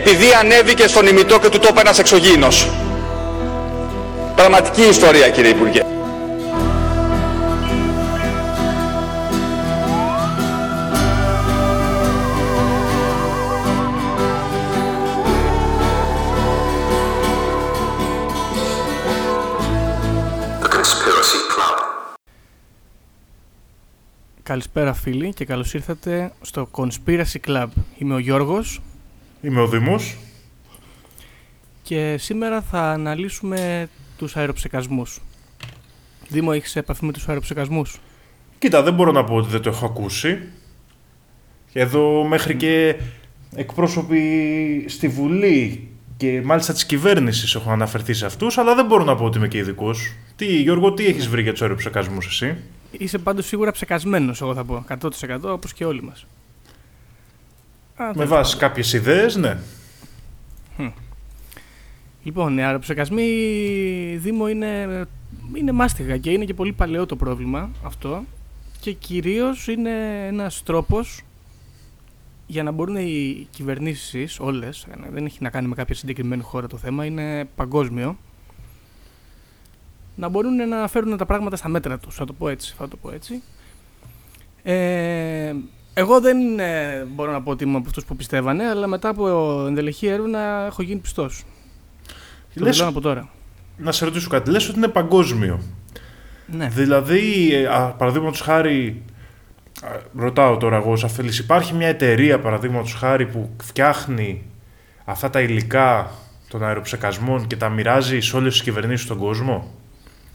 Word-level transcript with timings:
επειδή 0.00 0.32
ανέβηκε 0.40 0.86
στον 0.86 1.06
ημιτό 1.06 1.38
και 1.38 1.48
του 1.48 1.58
τόπου 1.58 1.80
ένας 1.80 1.98
εξωγήινος. 1.98 2.70
Πραγματική 4.34 4.82
ιστορία 4.82 5.30
κύριε 5.30 5.50
Υπουργέ. 5.50 5.84
Καλησπέρα 24.42 24.92
φίλοι 24.94 25.32
και 25.32 25.44
καλώς 25.44 25.74
ήρθατε 25.74 26.32
στο 26.40 26.68
Conspiracy 26.72 27.48
Club. 27.48 27.68
Είμαι 27.98 28.14
ο 28.14 28.18
Γιώργος. 28.18 28.80
Είμαι 29.42 29.60
ο 29.60 29.68
Δήμος. 29.68 30.16
Και 31.82 32.16
σήμερα 32.18 32.60
θα 32.60 32.90
αναλύσουμε 32.90 33.88
τους 34.16 34.36
αεροψεκασμούς. 34.36 35.20
Δήμο, 36.28 36.50
έχεις 36.54 36.76
επαφή 36.76 37.04
με 37.04 37.12
τους 37.12 37.28
αεροψεκασμούς; 37.28 37.98
Κοίτα, 38.58 38.82
δεν 38.82 38.94
μπορώ 38.94 39.12
να 39.12 39.24
πω 39.24 39.34
ότι 39.34 39.50
δεν 39.50 39.60
το 39.60 39.68
έχω 39.68 39.86
ακούσει. 39.86 40.38
Εδώ 41.72 42.24
μέχρι 42.24 42.56
και 42.56 42.96
εκπρόσωποι 43.54 44.20
στη 44.88 45.08
Βουλή 45.08 45.88
και 46.16 46.42
μάλιστα 46.44 46.72
της 46.72 46.86
κυβέρνησης 46.86 47.54
έχω 47.54 47.70
αναφερθεί 47.70 48.12
σε 48.12 48.26
αυτούς, 48.26 48.58
αλλά 48.58 48.74
δεν 48.74 48.86
μπορώ 48.86 49.04
να 49.04 49.16
πω 49.16 49.24
ότι 49.24 49.38
είμαι 49.38 49.48
και 49.48 49.58
ειδικός. 49.58 50.12
Τι, 50.36 50.62
Γιώργο, 50.62 50.92
τι 50.92 51.06
έχεις 51.06 51.28
βρει 51.28 51.42
για 51.42 51.52
τους 51.52 51.62
αεροψεκασμούς, 51.62 52.26
εσύ; 52.26 52.56
Είσαι 52.90 53.18
πάντως 53.18 53.46
σίγουρα 53.46 53.70
ψεκασμένος, 53.70 54.40
εγώ 54.40 54.54
θα 54.54 54.64
πω. 54.64 54.84
100% 54.88 55.52
όπως 55.52 55.72
και 55.72 55.84
όλοι 55.84 56.02
μας. 56.02 56.26
Με 58.14 58.24
βάση 58.24 58.56
κάποιες 58.56 58.92
ιδέες, 58.92 59.36
ναι. 59.36 59.58
Λοιπόν, 62.22 62.58
οι 62.58 62.64
αεροψεκασμοί 62.64 63.26
Δήμο 64.16 64.48
είναι, 64.48 65.06
είναι 65.54 65.72
μάστιγα 65.72 66.16
και 66.16 66.30
είναι 66.30 66.44
και 66.44 66.54
πολύ 66.54 66.72
παλαιό 66.72 67.06
το 67.06 67.16
πρόβλημα 67.16 67.70
αυτό 67.84 68.24
και 68.80 68.92
κυρίως 68.92 69.68
είναι 69.68 70.26
ένας 70.26 70.62
τρόπος 70.62 71.22
για 72.46 72.62
να 72.62 72.70
μπορούν 72.70 72.96
οι 72.96 73.48
κυβερνήσεις 73.50 74.38
όλες, 74.40 74.86
δεν 75.10 75.24
έχει 75.24 75.38
να 75.40 75.50
κάνει 75.50 75.68
με 75.68 75.74
κάποια 75.74 75.94
συγκεκριμένη 75.94 76.42
χώρα 76.42 76.66
το 76.66 76.76
θέμα, 76.76 77.04
είναι 77.04 77.48
παγκόσμιο, 77.54 78.16
να 80.16 80.28
μπορούν 80.28 80.68
να 80.68 80.88
φέρουν 80.88 81.16
τα 81.16 81.26
πράγματα 81.26 81.56
στα 81.56 81.68
μέτρα 81.68 81.98
τους, 81.98 82.14
θα 82.14 82.24
το 82.24 82.32
πω 82.32 82.48
έτσι. 82.48 82.74
Θα 82.76 82.88
το 82.88 82.96
πω 82.96 83.10
έτσι. 83.10 83.42
Ε, 84.62 85.54
εγώ 86.00 86.20
δεν 86.20 86.58
ε, 86.58 87.04
μπορώ 87.14 87.32
να 87.32 87.42
πω 87.42 87.50
ότι 87.50 87.64
είμαι 87.64 87.76
από 87.76 87.88
αυτούς 87.88 88.04
που 88.04 88.16
πιστεύανε, 88.16 88.64
αλλά 88.68 88.86
μετά 88.86 89.08
από 89.08 89.28
ενδελεχή 89.66 90.06
έρευνα 90.06 90.64
έχω 90.66 90.82
γίνει 90.82 91.00
πιστός. 91.00 91.44
Το 92.54 92.64
Λες- 92.64 92.78
λέω 92.78 92.88
από 92.88 93.00
τώρα. 93.00 93.28
Να 93.76 93.92
σε 93.92 94.04
ρωτήσω 94.04 94.28
κάτι. 94.28 94.50
Λες 94.50 94.68
ότι 94.68 94.76
είναι 94.78 94.88
παγκόσμιο. 94.88 95.60
Ναι. 96.46 96.68
Δηλαδή, 96.68 97.50
παραδείγματος 97.98 98.40
χάρη, 98.40 99.02
α, 99.82 99.88
ρωτάω 100.16 100.56
τώρα 100.56 100.76
εγώ 100.76 100.92
ως 100.92 101.04
αφελής, 101.04 101.38
υπάρχει 101.38 101.74
μια 101.74 101.88
εταιρεία 101.88 102.38
παραδείγματος 102.40 102.94
χάρη 102.94 103.26
που 103.26 103.50
φτιάχνει 103.62 104.42
αυτά 105.04 105.30
τα 105.30 105.40
υλικά 105.40 106.10
των 106.48 106.64
αεροψεκασμών 106.64 107.46
και 107.46 107.56
τα 107.56 107.68
μοιράζει 107.68 108.20
σε 108.20 108.36
όλες 108.36 108.52
τις 108.52 108.62
κυβερνήσεις 108.62 109.04
στον 109.04 109.18
κόσμο; 109.18 109.74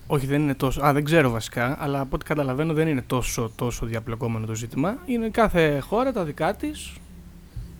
Όχι, 0.08 0.26
δεν 0.26 0.42
είναι 0.42 0.54
τόσο. 0.54 0.82
Α, 0.84 0.94
δεν 0.94 1.04
ξέρω 1.04 1.30
βασικά, 1.30 1.78
αλλά 1.80 2.00
από 2.00 2.16
ό,τι 2.16 2.26
καταλαβαίνω 2.26 2.74
δεν 2.74 2.88
είναι 2.88 3.02
τόσο, 3.02 3.52
τόσο 3.56 3.86
διαπλεκόμενο 3.86 4.46
το 4.46 4.56
ζήτημα. 4.56 4.98
Είναι 5.06 5.30
κάθε 5.30 5.80
χώρα 5.80 6.12
τα 6.12 6.24
δικά 6.24 6.56
της. 6.56 6.94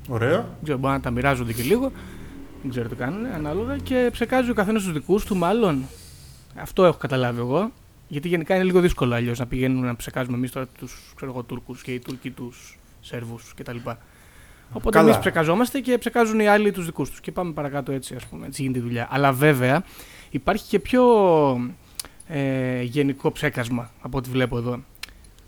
Ωραία. 0.08 0.36
Δεν 0.38 0.64
ξέρω, 0.64 0.78
μπορεί 0.78 0.94
να 0.94 1.00
τα 1.00 1.12
μοιράζονται 1.12 1.54
και 1.54 1.64
λίγο. 1.64 1.92
Δεν 2.62 2.70
ξέρω 2.72 2.90
τι 2.90 2.96
κάνουν, 2.96 3.26
ανάλογα. 3.26 3.78
Και 3.78 4.10
ψεκάζει 4.12 4.50
ο 4.50 4.54
καθένας 4.54 4.84
τους 4.84 4.94
δικούς 4.94 5.26
του, 5.26 5.36
μάλλον. 5.36 5.84
Αυτό 6.56 6.86
έχω 6.86 6.98
καταλάβει 6.98 7.40
εγώ. 7.40 7.72
Γιατί 8.08 8.28
γενικά 8.28 8.56
είναι 8.56 8.64
λίγο 8.64 8.80
δύσκολο 8.80 9.16
αλλιώς 9.16 9.40
να 9.40 9.46
πηγαίνουμε 9.46 9.88
να 9.88 9.96
ψεκάζουμε 9.96 10.38
εμείς 10.38 10.52
τώρα 10.52 10.68
τους 10.78 11.14
Τούρκους 11.48 11.82
και 11.82 11.92
οι 11.94 12.00
Τούρκοι 12.00 12.30
τους 12.30 12.80
Σέρβους 13.02 13.54
κτλ. 13.56 13.78
Οπότε 14.72 14.98
Καλά. 14.98 15.10
εμείς 15.10 15.20
ψεκαζόμαστε 15.20 15.80
και 15.80 15.98
ψεκάζουν 15.98 16.40
οι 16.40 16.48
άλλοι 16.48 16.72
τους 16.72 16.86
δικούς 16.86 17.10
τους. 17.10 17.20
Και 17.20 17.32
πάμε 17.32 17.52
παρακάτω 17.52 17.92
έτσι, 17.92 18.16
ας 18.16 18.26
πούμε. 18.26 18.46
Έτσι 18.46 18.62
γίνεται 18.62 18.80
η 18.80 18.82
δουλειά. 18.82 19.08
Αλλά 19.12 19.32
βέβαια 19.32 19.84
υπάρχει 20.30 20.68
και 20.68 20.80
πιο 20.80 21.04
ε, 22.28 22.82
γενικό 22.82 23.32
ψέκασμα 23.32 23.92
από 24.02 24.18
ό,τι 24.18 24.30
βλέπω 24.30 24.58
εδώ. 24.58 24.80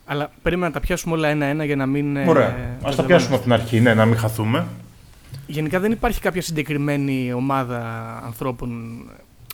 Αλλά 0.05 0.31
περίμενα 0.41 0.67
να 0.67 0.73
τα 0.73 0.79
πιάσουμε 0.79 1.15
όλα 1.15 1.27
ένα-ένα 1.27 1.63
για 1.63 1.75
να 1.75 1.85
μην. 1.85 2.15
ε, 2.17 2.29
Ωραία. 2.29 2.45
Ας 2.47 2.53
τα 2.53 2.57
μπερδευόμαστε. 2.61 3.03
πιάσουμε 3.03 3.35
από 3.35 3.43
την 3.43 3.53
αρχή, 3.53 3.79
ναι, 3.79 3.93
να 3.93 4.05
μην 4.05 4.17
χαθούμε. 4.17 4.67
Γενικά 5.47 5.79
δεν 5.79 5.91
υπάρχει 5.91 6.19
κάποια 6.21 6.41
συγκεκριμένη 6.41 7.33
ομάδα 7.33 7.81
ανθρώπων 8.25 8.99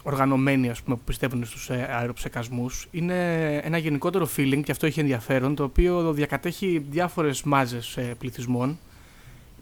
οργανωμένοι 0.04 0.70
ας 0.70 0.82
πούμε, 0.82 0.96
που 0.96 1.02
πιστεύουν 1.06 1.46
στους 1.46 1.70
ε, 1.70 1.88
αεροψεκασμούς. 2.00 2.88
Είναι 2.92 3.16
ένα 3.64 3.78
γενικότερο 3.78 4.28
feeling 4.38 4.62
και 4.64 4.72
αυτό 4.72 4.86
έχει 4.86 5.00
ενδιαφέρον, 5.00 5.56
το 5.56 5.64
οποίο 5.64 6.14
διακατέχει 6.14 6.86
διάφορες 6.90 7.44
μάζες 7.44 7.98
ε, 7.98 8.16
πληθυσμών 8.20 8.78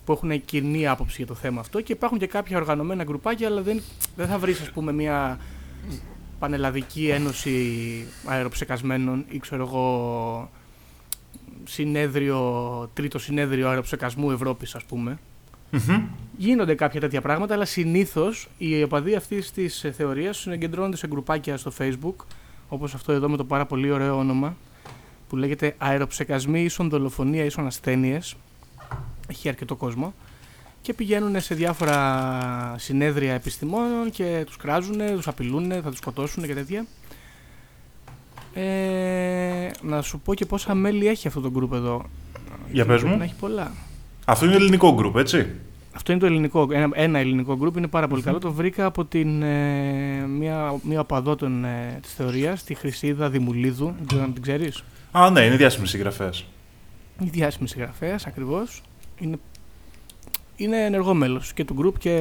που 0.05 0.11
έχουν 0.11 0.45
κοινή 0.45 0.87
άποψη 0.87 1.15
για 1.17 1.25
το 1.25 1.33
θέμα 1.33 1.59
αυτό 1.59 1.81
και 1.81 1.91
υπάρχουν 1.93 2.17
και 2.17 2.27
κάποια 2.27 2.57
οργανωμένα 2.57 3.03
γκρουπάκια, 3.03 3.47
αλλά 3.47 3.61
δεν, 3.61 3.81
δεν 4.15 4.27
θα 4.27 4.37
βρεις 4.37 4.61
ας 4.61 4.69
πούμε 4.71 4.91
μια 4.91 5.39
πανελλαδική 6.41 7.07
ένωση 7.09 8.05
αεροψεκασμένων 8.25 9.25
ή 9.29 9.39
ξέρω 9.39 9.63
εγώ 9.63 10.49
συνέδριο, 11.63 12.89
τρίτο 12.93 13.19
συνέδριο 13.19 13.69
αεροψεκασμού 13.69 14.31
Ευρώπης 14.31 14.75
ας 14.75 14.83
πούμε. 14.83 15.19
Μμμ. 15.71 16.03
Γίνονται 16.37 16.75
κάποια 16.75 16.99
τέτοια 16.99 17.21
πράγματα, 17.21 17.53
αλλά 17.53 17.65
συνήθως 17.65 18.47
οι 18.57 18.83
οπαδοί 18.83 19.15
αυτής 19.15 19.51
της 19.51 19.85
θεωρίας 19.95 20.37
συγκεντρώνονται 20.37 20.97
σε 20.97 21.07
γκρουπάκια 21.07 21.57
στο 21.57 21.71
Facebook, 21.77 22.15
όπως 22.69 22.93
αυτό 22.93 23.11
εδώ 23.11 23.29
με 23.29 23.37
το 23.37 23.43
πάρα 23.43 23.65
πολύ 23.65 23.91
ωραίο 23.91 24.17
όνομα, 24.17 24.55
που 25.29 25.35
λέγεται 25.35 25.75
Αεροψεκασμοί 25.77 26.63
ίσον 26.63 26.89
δολοφονία 26.89 27.45
ίσον 27.45 27.65
ασθένειες. 27.65 28.35
Έχει 29.27 29.49
αρκετό 29.49 29.75
κόσμο. 29.75 30.13
Και 30.81 30.93
πηγαίνουν 30.93 31.41
σε 31.41 31.55
διάφορα 31.55 32.75
συνέδρια 32.77 33.33
επιστημόνων 33.33 34.11
και 34.11 34.43
τους 34.45 34.57
κράζουν, 34.57 34.97
τους 35.15 35.27
απειλούν, 35.27 35.71
θα 35.71 35.89
τους 35.89 35.97
σκοτώσουν 35.97 36.45
και 36.45 36.53
τέτοια. 36.53 36.85
Ε, 38.53 39.71
να 39.81 40.01
σου 40.01 40.19
πω 40.19 40.33
και 40.33 40.45
πόσα 40.45 40.75
μέλη 40.75 41.07
έχει 41.07 41.27
αυτό 41.27 41.41
το 41.41 41.51
group 41.55 41.71
εδώ. 41.71 42.05
Για 42.71 42.85
πες 42.85 42.95
Πρέπει 42.95 43.11
μου. 43.11 43.17
Να 43.17 43.23
έχει 43.23 43.35
πολλά. 43.39 43.71
Αυτό 44.25 44.45
είναι 44.45 44.55
ελληνικό 44.55 44.93
γκρουπ, 44.93 45.17
έτσι. 45.17 45.47
Αυτό 45.93 46.11
είναι 46.11 46.21
το 46.21 46.27
ελληνικό, 46.27 46.67
ένα, 46.71 46.89
ένα 46.93 47.19
ελληνικό 47.19 47.57
γκρουπ, 47.57 47.77
είναι 47.77 47.87
πάρα 47.87 48.07
πολύ 48.07 48.21
καλό. 48.21 48.39
Το 48.39 48.51
βρήκα 48.51 48.85
από 48.85 49.05
την, 49.05 49.41
ε, 49.41 50.27
μία, 50.27 50.75
μία 50.83 50.99
οπαδό 50.99 51.35
των, 51.35 51.65
ε, 51.65 51.99
της 52.01 52.13
θεωρίας, 52.13 52.63
τη 52.63 52.73
Χρυσίδα 52.73 53.29
Δημουλίδου, 53.29 53.93
δεν 53.97 54.07
ξέρω 54.07 54.23
αν 54.23 54.33
την 54.33 54.41
ξέρεις. 54.41 54.83
Α, 55.11 55.29
ναι, 55.29 55.41
είναι 55.41 55.55
διάσημη 55.55 55.87
συγγραφέα. 55.87 56.29
Η 57.19 57.29
διάσημη 57.29 57.67
συγγραφέα 57.67 58.19
ακριβώς. 58.25 58.81
Είναι, 59.19 59.39
είναι 60.63 60.85
ενεργό 60.85 61.13
μέλος 61.13 61.53
και 61.53 61.65
του 61.65 61.73
γκρουπ 61.73 61.97
και 61.97 62.19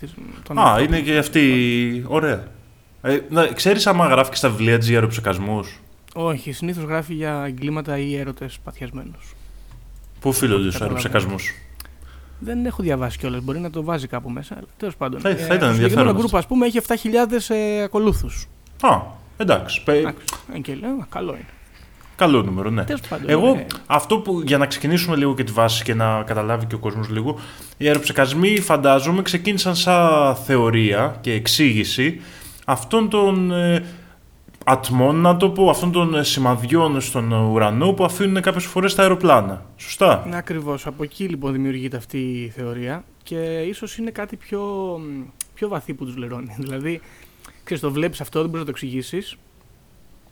της, 0.00 0.14
των 0.42 0.58
Α, 0.58 0.62
ανθρώπων. 0.62 0.84
είναι 0.94 1.00
και 1.00 1.16
αυτή. 1.18 2.04
Ωραία. 2.06 2.44
Ε, 3.02 3.18
να, 3.30 3.46
ξέρεις 3.46 3.86
άμα 3.86 4.06
γράφει 4.06 4.30
και 4.30 4.36
στα 4.36 4.48
βιβλία 4.50 4.78
της 4.78 4.86
για 4.88 4.96
αεροψεκασμούς; 4.96 5.80
Όχι, 6.14 6.52
συνήθως 6.52 6.84
γράφει 6.84 7.14
για 7.14 7.44
εγκλήματα 7.46 7.98
ή 7.98 8.16
έρωτες 8.16 8.58
παθιασμένους. 8.64 9.34
Πού 10.20 10.28
οφείλονται 10.28 10.60
στους 10.62 10.72
Καταλαβαίνω. 10.72 11.08
αεροψεκασμούς; 11.08 11.54
Δεν 12.38 12.66
έχω 12.66 12.82
διαβάσει 12.82 13.18
κιόλας, 13.18 13.42
μπορεί 13.42 13.58
να 13.58 13.70
το 13.70 13.82
βάζει 13.82 14.06
κάπου 14.06 14.30
μέσα, 14.30 14.54
αλλά 14.56 14.66
τέλος 14.76 14.96
πάντων. 14.96 15.20
Θα- 15.20 15.28
θα 15.28 15.34
ήταν 15.36 15.44
το 15.44 15.46
συγκεκριμένο 15.54 15.70
ενδιαφέρον 15.82 16.12
γκρουπ, 16.12 16.24
αυτό. 16.24 16.36
ας 16.36 16.46
πούμε, 16.46 16.66
έχει 16.66 16.76
7.000 16.78 17.50
ε, 17.50 17.82
ακολούθους. 17.82 18.48
Α, 18.80 19.00
εντάξει. 19.36 19.82
Πε- 19.84 19.96
Εντάξει, 19.96 20.24
ε, 20.54 20.58
και 20.58 20.74
λέω, 20.74 21.06
καλό 21.08 21.32
είναι. 21.32 21.48
Καλό 22.18 22.42
νούμερο, 22.42 22.70
ναι. 22.70 22.84
Τέλος 22.84 23.00
πάντων, 23.08 23.30
Εγώ, 23.30 23.48
ε, 23.48 23.66
αυτό 23.86 24.18
που 24.18 24.42
για 24.46 24.58
να 24.58 24.66
ξεκινήσουμε 24.66 25.16
λίγο 25.16 25.34
και 25.34 25.44
τη 25.44 25.52
βάση 25.52 25.84
και 25.84 25.94
να 25.94 26.22
καταλάβει 26.22 26.66
και 26.66 26.74
ο 26.74 26.78
κόσμος 26.78 27.08
λίγο, 27.08 27.38
οι 27.76 27.86
αεροψεκασμοί 27.86 28.60
φαντάζομαι 28.60 29.22
ξεκίνησαν 29.22 29.76
σαν 29.76 30.34
θεωρία 30.36 31.16
και 31.20 31.32
εξήγηση 31.32 32.20
αυτών 32.64 33.08
των 33.08 33.52
ε, 33.52 33.84
ατμών, 34.64 35.16
να 35.16 35.36
το 35.36 35.50
πω, 35.50 35.70
αυτών 35.70 35.92
των 35.92 36.14
ε, 36.14 36.22
σημαδιών 36.22 37.00
στον 37.00 37.32
ουρανό 37.32 37.92
που 37.92 38.04
αφήνουν 38.04 38.42
κάποιες 38.42 38.64
φορές 38.64 38.94
τα 38.94 39.02
αεροπλάνα. 39.02 39.64
Σωστά; 39.76 40.26
Ναι, 40.28 40.36
ακριβώς. 40.36 40.86
Από 40.86 41.02
εκεί 41.02 41.24
λοιπόν 41.24 41.52
δημιουργείται 41.52 41.96
αυτή 41.96 42.18
η 42.18 42.48
θεωρία 42.48 43.04
και 43.22 43.36
ίσως 43.68 43.96
είναι 43.96 44.10
κάτι 44.10 44.36
πιο, 44.36 44.62
μ, 45.02 45.22
πιο 45.54 45.68
βαθύ 45.68 45.94
που 45.94 46.04
τους 46.04 46.16
λερώνει. 46.16 46.56
Δηλαδή, 46.64 47.00
ξέρεις, 47.64 47.82
το 47.82 47.90
βλέπεις 47.90 48.20
αυτό, 48.20 48.40
δεν 48.40 48.50
μπορείς 48.50 48.66
να 48.66 48.72
το 48.72 48.78
εξηγήσεις 48.78 49.36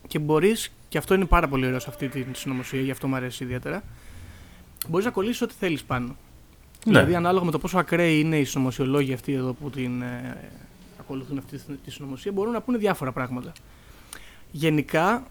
και 0.06 0.18
μπορείς, 0.18 0.72
και 0.88 0.98
αυτό 0.98 1.14
είναι 1.14 1.24
πάρα 1.24 1.48
πολύ 1.48 1.66
ωραίο 1.66 1.78
σε 1.78 1.86
αυτή 1.90 2.08
τη 2.08 2.24
συνωμοσία, 2.32 2.80
γι' 2.80 2.90
αυτό 2.90 3.08
μου 3.08 3.14
αρέσει 3.14 3.44
ιδιαίτερα, 3.44 3.82
μπορείς 4.88 5.04
να 5.06 5.10
κολλήσεις 5.12 5.42
ό,τι 5.42 5.54
θέλεις 5.58 5.82
πάνω. 5.84 6.06
Ναι. 6.06 6.92
Δηλαδή, 6.92 7.14
ανάλογα 7.14 7.44
με 7.44 7.50
το 7.50 7.58
πόσο 7.58 7.78
ακραίοι 7.78 8.20
είναι 8.20 8.38
οι 8.38 8.44
συνωμοσιολόγοι 8.44 9.12
αυτοί 9.12 9.32
εδώ 9.32 9.52
που 9.52 9.70
την 9.70 10.02
ε, 10.02 10.36
ακολουθούν 11.00 11.38
αυτή 11.38 11.58
τη- 11.58 11.72
τη 11.84 11.90
συνωμοσία, 11.90 12.32
μπορούν 12.32 12.52
να 12.52 12.60
πούνε 12.60 12.78
διάφορα 12.78 13.12
πράγματα. 13.12 13.52
Γενικά, 14.50 15.26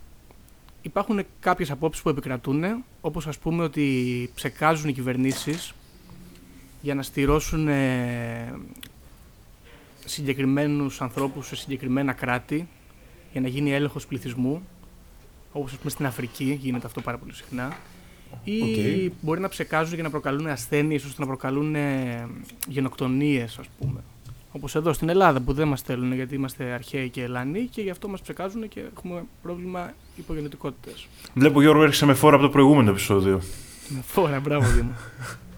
υπάρχουν 0.82 1.22
κάποιες 1.40 1.72
απόψεις 1.72 2.04
που 2.04 2.10
επικρατούν, 2.10 2.64
όπως 3.02 3.28
ας 3.28 3.38
πούμε 3.38 3.64
ότι 3.64 4.30
ψεκάζουν 4.36 4.90
οι 4.90 4.94
κυβερνήσεις 4.94 5.74
για 6.82 6.96
να 6.96 7.02
στειρώσουν 7.04 7.68
ε, 7.68 8.54
συγκεκριμένους 10.06 11.02
ανθρώπους 11.02 11.48
σε 11.48 11.56
συγκεκριμένα 11.56 12.14
κράτη 12.14 12.68
για 13.32 13.42
να 13.42 13.48
γίνει 13.48 13.74
έλεγχος 13.74 14.08
πληθυσμού 14.08 14.68
όπως 15.58 15.72
ας 15.72 15.78
πούμε 15.78 15.90
στην 15.90 16.06
Αφρική 16.06 16.58
γίνεται 16.62 16.88
αυτό 16.88 17.02
πάρα 17.02 17.18
πολύ 17.18 17.34
συχνά 17.34 17.78
ή 18.44 18.62
Οκ. 18.62 19.14
μπορεί 19.22 19.40
να 19.40 19.50
ψεκάζουν 19.50 19.94
για 19.94 20.04
να 20.04 20.10
προκαλούν 20.10 20.48
ασθένειες 20.48 21.06
ώστε 21.06 21.22
να 21.22 21.28
προκαλούν 21.28 21.76
ε, 21.76 22.28
γενοκτονίες 22.68 23.58
ας 23.58 23.66
πούμε 23.80 24.00
όπως 24.56 24.76
εδώ 24.76 24.94
στην 24.94 25.10
Ελλάδα 25.10 25.40
που 25.40 25.54
δεν 25.54 25.68
μας 25.68 25.80
στέλνουν 25.80 26.14
γιατί 26.14 26.36
είμαστε 26.36 26.64
αρχαίοι 26.64 27.10
και 27.10 27.24
έλληνοι 27.24 27.68
και 27.72 27.82
γι' 27.82 27.90
αυτό 27.90 28.08
μας 28.08 28.22
ψεκάζουν 28.22 28.68
και 28.68 28.82
έχουμε 28.96 29.24
πρόβλημα 29.42 29.94
υπογεννητικότητας. 30.16 31.08
Βλέπω 31.34 31.62
Γιώργο 31.62 31.84
έρχεσαι 31.84 32.06
με 32.06 32.14
φόρα 32.14 32.36
από 32.36 32.46
το 32.46 32.52
προηγούμενο 32.52 32.90
επεισόδιο. 32.90 33.42
Με 33.90 34.02
φόρα, 34.06 34.40
μπράβο 34.40 34.68
Δήμο. 34.70 34.92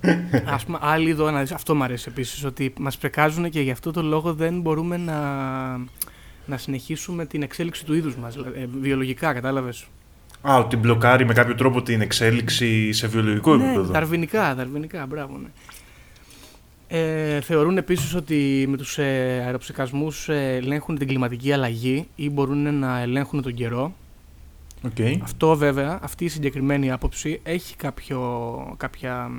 Ας 0.55 0.65
πούμε, 0.65 0.77
άλλοι 0.81 1.09
εδώ, 1.09 1.31
να 1.31 1.39
δεις, 1.39 1.51
αυτό 1.51 1.75
μου 1.75 1.83
αρέσει 1.83 2.05
επίσης, 2.09 2.43
ότι 2.43 2.73
μας 2.79 2.97
πρεκάζουν 2.97 3.49
και 3.49 3.61
γι' 3.61 3.71
αυτό 3.71 3.91
το 3.91 4.01
λόγο 4.01 4.33
δεν 4.33 4.61
μπορούμε 4.61 4.97
να, 4.97 5.17
να 6.47 6.57
συνεχίσουμε 6.57 7.25
την 7.25 7.41
εξέλιξη 7.41 7.85
του 7.85 7.93
είδους 7.93 8.15
μας, 8.15 8.33
δηλαδή, 8.35 8.61
ε, 8.61 8.67
βιολογικά, 8.81 9.33
κατάλαβες. 9.33 9.87
Α, 10.41 10.57
ότι 10.57 10.77
μπλοκάρει 10.77 11.25
με 11.25 11.33
κάποιο 11.33 11.55
τρόπο 11.55 11.81
την 11.81 12.01
εξέλιξη 12.01 12.91
σε 12.93 13.07
βιολογικό 13.07 13.55
ναι, 13.55 13.65
επίπεδο. 13.65 13.91
δαρβηνικά, 13.91 14.55
δαρβηνικά, 14.55 15.05
μπράβο, 15.05 15.37
ναι. 15.37 15.49
Ε, 16.87 17.41
θεωρούν 17.41 17.77
επίσης 17.77 18.15
ότι 18.15 18.65
με 18.69 18.77
τους 18.77 18.97
ε, 18.97 19.43
αεροψεκασμούς 19.45 20.29
ε, 20.29 20.55
ελέγχουν 20.55 20.97
την 20.97 21.07
κλιματική 21.07 21.51
αλλαγή 21.51 22.07
ή 22.15 22.29
μπορούν 22.29 22.79
να 22.79 22.99
ελέγχουν 22.99 23.41
τον 23.41 23.53
καιρό. 23.53 23.93
Οκ. 24.81 25.21
Αυτό 25.23 25.55
βέβαια, 25.55 25.99
αυτή 26.01 26.25
η 26.25 26.27
συγκεκριμένη 26.27 26.91
άποψη 26.91 27.39
έχει 27.43 27.75
κάποιο, 27.75 28.73
κάποια 28.77 29.27
μ, 29.27 29.37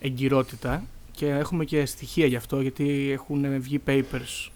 εγκυρότητα 0.00 0.84
και 1.10 1.28
έχουμε 1.28 1.64
και 1.64 1.86
στοιχεία 1.86 2.26
γι' 2.26 2.36
αυτό 2.36 2.60
γιατί 2.60 3.10
έχουν 3.12 3.60
βγει 3.60 3.80
papers 3.86 4.50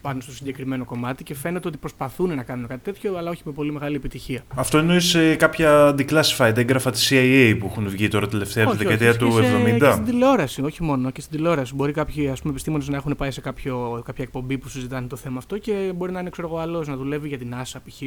πάνω 0.00 0.20
στο 0.20 0.32
συγκεκριμένο 0.32 0.84
κομμάτι 0.84 1.22
και 1.24 1.34
φαίνεται 1.34 1.68
ότι 1.68 1.76
προσπαθούν 1.76 2.34
να 2.34 2.42
κάνουν 2.42 2.66
κάτι 2.66 2.80
τέτοιο 2.92 3.16
αλλά 3.16 3.30
όχι 3.30 3.42
με 3.44 3.52
πολύ 3.52 3.72
μεγάλη 3.72 3.96
επιτυχία. 3.96 4.42
Αυτό 4.54 4.78
εννοείς 4.78 5.04
σε 5.04 5.34
κάποια 5.34 5.94
declassified 5.98 6.56
έγγραφα 6.56 6.90
της 6.90 7.08
CIA 7.12 7.56
που 7.58 7.66
έχουν 7.66 7.88
βγει 7.88 8.08
τώρα 8.08 8.28
τελευταία 8.28 8.64
από 8.64 8.72
τη 8.76 8.78
Όχι, 8.78 8.86
δεκαετία 8.88 9.08
όχι, 9.10 9.18
του 9.18 9.40
και 9.40 9.46
σε- 9.46 9.56
70. 9.74 9.78
Και 9.78 9.90
στην 9.92 10.04
τηλεόραση, 10.04 10.62
όχι 10.62 10.82
μόνο, 10.82 11.10
και 11.10 11.20
στην 11.20 11.36
τηλεόραση. 11.36 11.74
Μπορεί 11.74 11.92
κάποιοι 11.92 12.28
ας 12.28 12.38
πούμε, 12.40 12.52
επιστήμονες 12.52 12.88
να 12.88 12.96
έχουν 12.96 13.14
πάει 13.16 13.30
σε 13.30 13.40
κάποιο, 13.40 14.02
κάποια 14.04 14.24
εκπομπή 14.24 14.58
που 14.58 14.68
συζητάνε 14.68 15.06
το 15.06 15.16
θέμα 15.16 15.38
αυτό 15.38 15.58
και 15.58 15.92
μπορεί 15.96 16.12
να 16.12 16.20
είναι 16.20 16.30
ξέρω 16.30 16.48
εγώ 16.48 16.58
άλλος 16.58 16.88
να 16.88 16.96
δουλεύει 16.96 17.28
για 17.28 17.38
την 17.38 17.54
NASA 17.54 17.78
π.χ. 17.86 18.00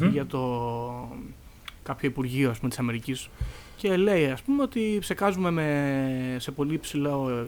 Μμμ. 0.00 0.08
για 0.12 0.26
το 0.26 0.38
κάποιο 1.82 2.08
υπουργείο 2.08 2.50
ας 2.50 2.56
πούμε, 2.58 2.68
της 2.70 2.78
Αμερικής 2.78 3.28
και 3.76 3.96
λέει 3.96 4.26
ας 4.26 4.42
πούμε 4.42 4.62
ότι 4.62 4.96
ψεκάζουμε 5.00 5.50
με, 5.50 6.36
σε 6.38 6.50
πολύ 6.50 6.74
υψηλό 6.74 7.44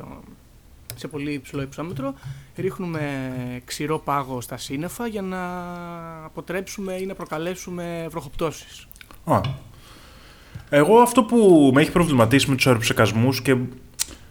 σε 0.96 1.08
πολύ 1.08 1.32
υψηλό 1.32 1.62
υψόμετρο 1.62 2.14
ρίχνουμε 2.56 3.00
ξηρό 3.64 3.98
πάγο 3.98 4.40
στα 4.40 4.56
σύννεφα 4.56 5.06
για 5.06 5.22
να 5.22 5.38
αποτρέψουμε 6.24 6.92
ή 6.92 7.06
να 7.06 7.14
προκαλέσουμε 7.14 8.06
βροχοπτώσεις. 8.10 8.86
Α. 9.24 9.40
Εγώ 10.70 10.98
αυτό 10.98 11.22
που 11.22 11.70
με 11.74 11.80
έχει 11.80 11.92
προβληματίσει 11.92 12.50
με 12.50 12.56
τους 12.56 12.66
αεροψεκασμούς 12.66 13.42
και 13.42 13.56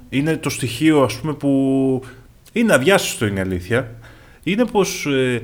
είναι 0.10 0.38
το 0.38 0.50
στοιχείο 0.50 1.02
ας 1.02 1.20
πούμε 1.20 1.34
που 1.34 2.04
είναι 2.52 2.74
αδιάσυστο 2.74 3.26
είναι 3.26 3.40
η 3.40 3.42
αλήθεια 3.42 3.96
είναι 4.44 4.66
πως 4.66 5.06
ε, 5.06 5.42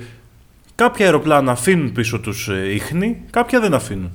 κάποια 0.76 1.06
αεροπλάνα 1.06 1.52
αφήνουν 1.52 1.92
πίσω 1.92 2.20
τους 2.20 2.48
ε, 2.48 2.74
ίχνη, 2.74 3.22
κάποια 3.30 3.60
δεν 3.60 3.74
αφήνουν. 3.74 4.12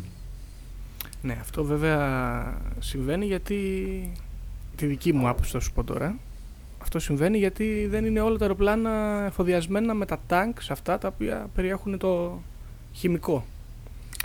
Ναι, 1.23 1.37
αυτό 1.41 1.65
βέβαια 1.65 2.61
συμβαίνει 2.79 3.27
γιατί 3.27 3.57
τη 4.77 4.87
δική 4.87 5.13
μου 5.13 5.29
άποψη 5.29 5.51
θα 5.51 5.61
σου 5.61 5.73
πω 5.73 5.85
τώρα. 5.85 6.17
Αυτό 6.83 6.99
συμβαίνει 6.99 7.39
γιατί 7.39 7.87
δεν 7.91 8.05
είναι 8.05 8.21
όλα 8.21 8.37
τα 8.37 8.43
αεροπλάνα 8.43 9.25
εφοδιασμένα 9.27 9.95
με 9.95 10.07
τα 10.07 10.19
τάγκ 10.27 10.53
αυτά 10.71 10.99
τα 10.99 11.09
οποία 11.09 11.49
περιέχουν 11.55 11.99
το 11.99 12.43
χημικό. 12.93 13.45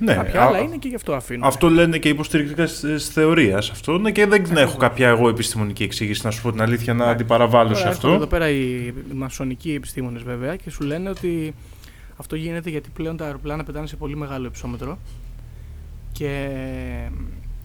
Ναι, 0.01 0.13
Κάποια 0.13 0.41
α- 0.41 0.45
άλλα 0.47 0.59
είναι 0.59 0.75
και 0.75 0.87
γι' 0.87 0.95
αυτό 0.95 1.13
αφήνουν. 1.13 1.43
Αυτό 1.43 1.69
λένε 1.69 1.97
και 1.97 2.07
οι 2.07 2.11
υποστηρικτέ 2.11 2.63
τη 2.65 2.97
θεωρία. 2.97 3.57
Αυτό 3.57 3.97
ναι, 3.97 4.11
και 4.11 4.25
δεν 4.25 4.41
έχω 4.41 4.51
Ακριβώς. 4.51 4.75
κάποια 4.77 5.07
εγώ 5.07 5.29
επιστημονική 5.29 5.83
εξήγηση, 5.83 6.21
να 6.25 6.31
σου 6.31 6.41
πω 6.41 6.51
την 6.51 6.61
αλήθεια, 6.61 6.93
να 6.93 7.05
αντιπαραβάλω 7.05 7.73
σε 7.73 7.81
Τώρα 7.83 7.89
έρχονται 7.89 8.07
εδώ 8.13 8.23
αυτό. 8.23 8.27
πέρα 8.27 8.49
οι, 8.49 8.85
οι 8.87 9.13
μασονικοί 9.13 9.73
επιστήμονες 9.73 10.23
βέβαια 10.23 10.55
και 10.55 10.69
σου 10.69 10.83
λένε 10.83 11.09
ότι 11.09 11.53
αυτό 12.15 12.35
γίνεται 12.35 12.69
γιατί 12.69 12.89
πλέον 12.93 13.17
τα 13.17 13.25
αεροπλάνα 13.25 13.63
πετάνε 13.63 13.87
σε 13.87 13.95
πολύ 13.95 14.15
μεγάλο 14.15 14.45
υψόμετρο 14.47 14.97
και 16.11 16.49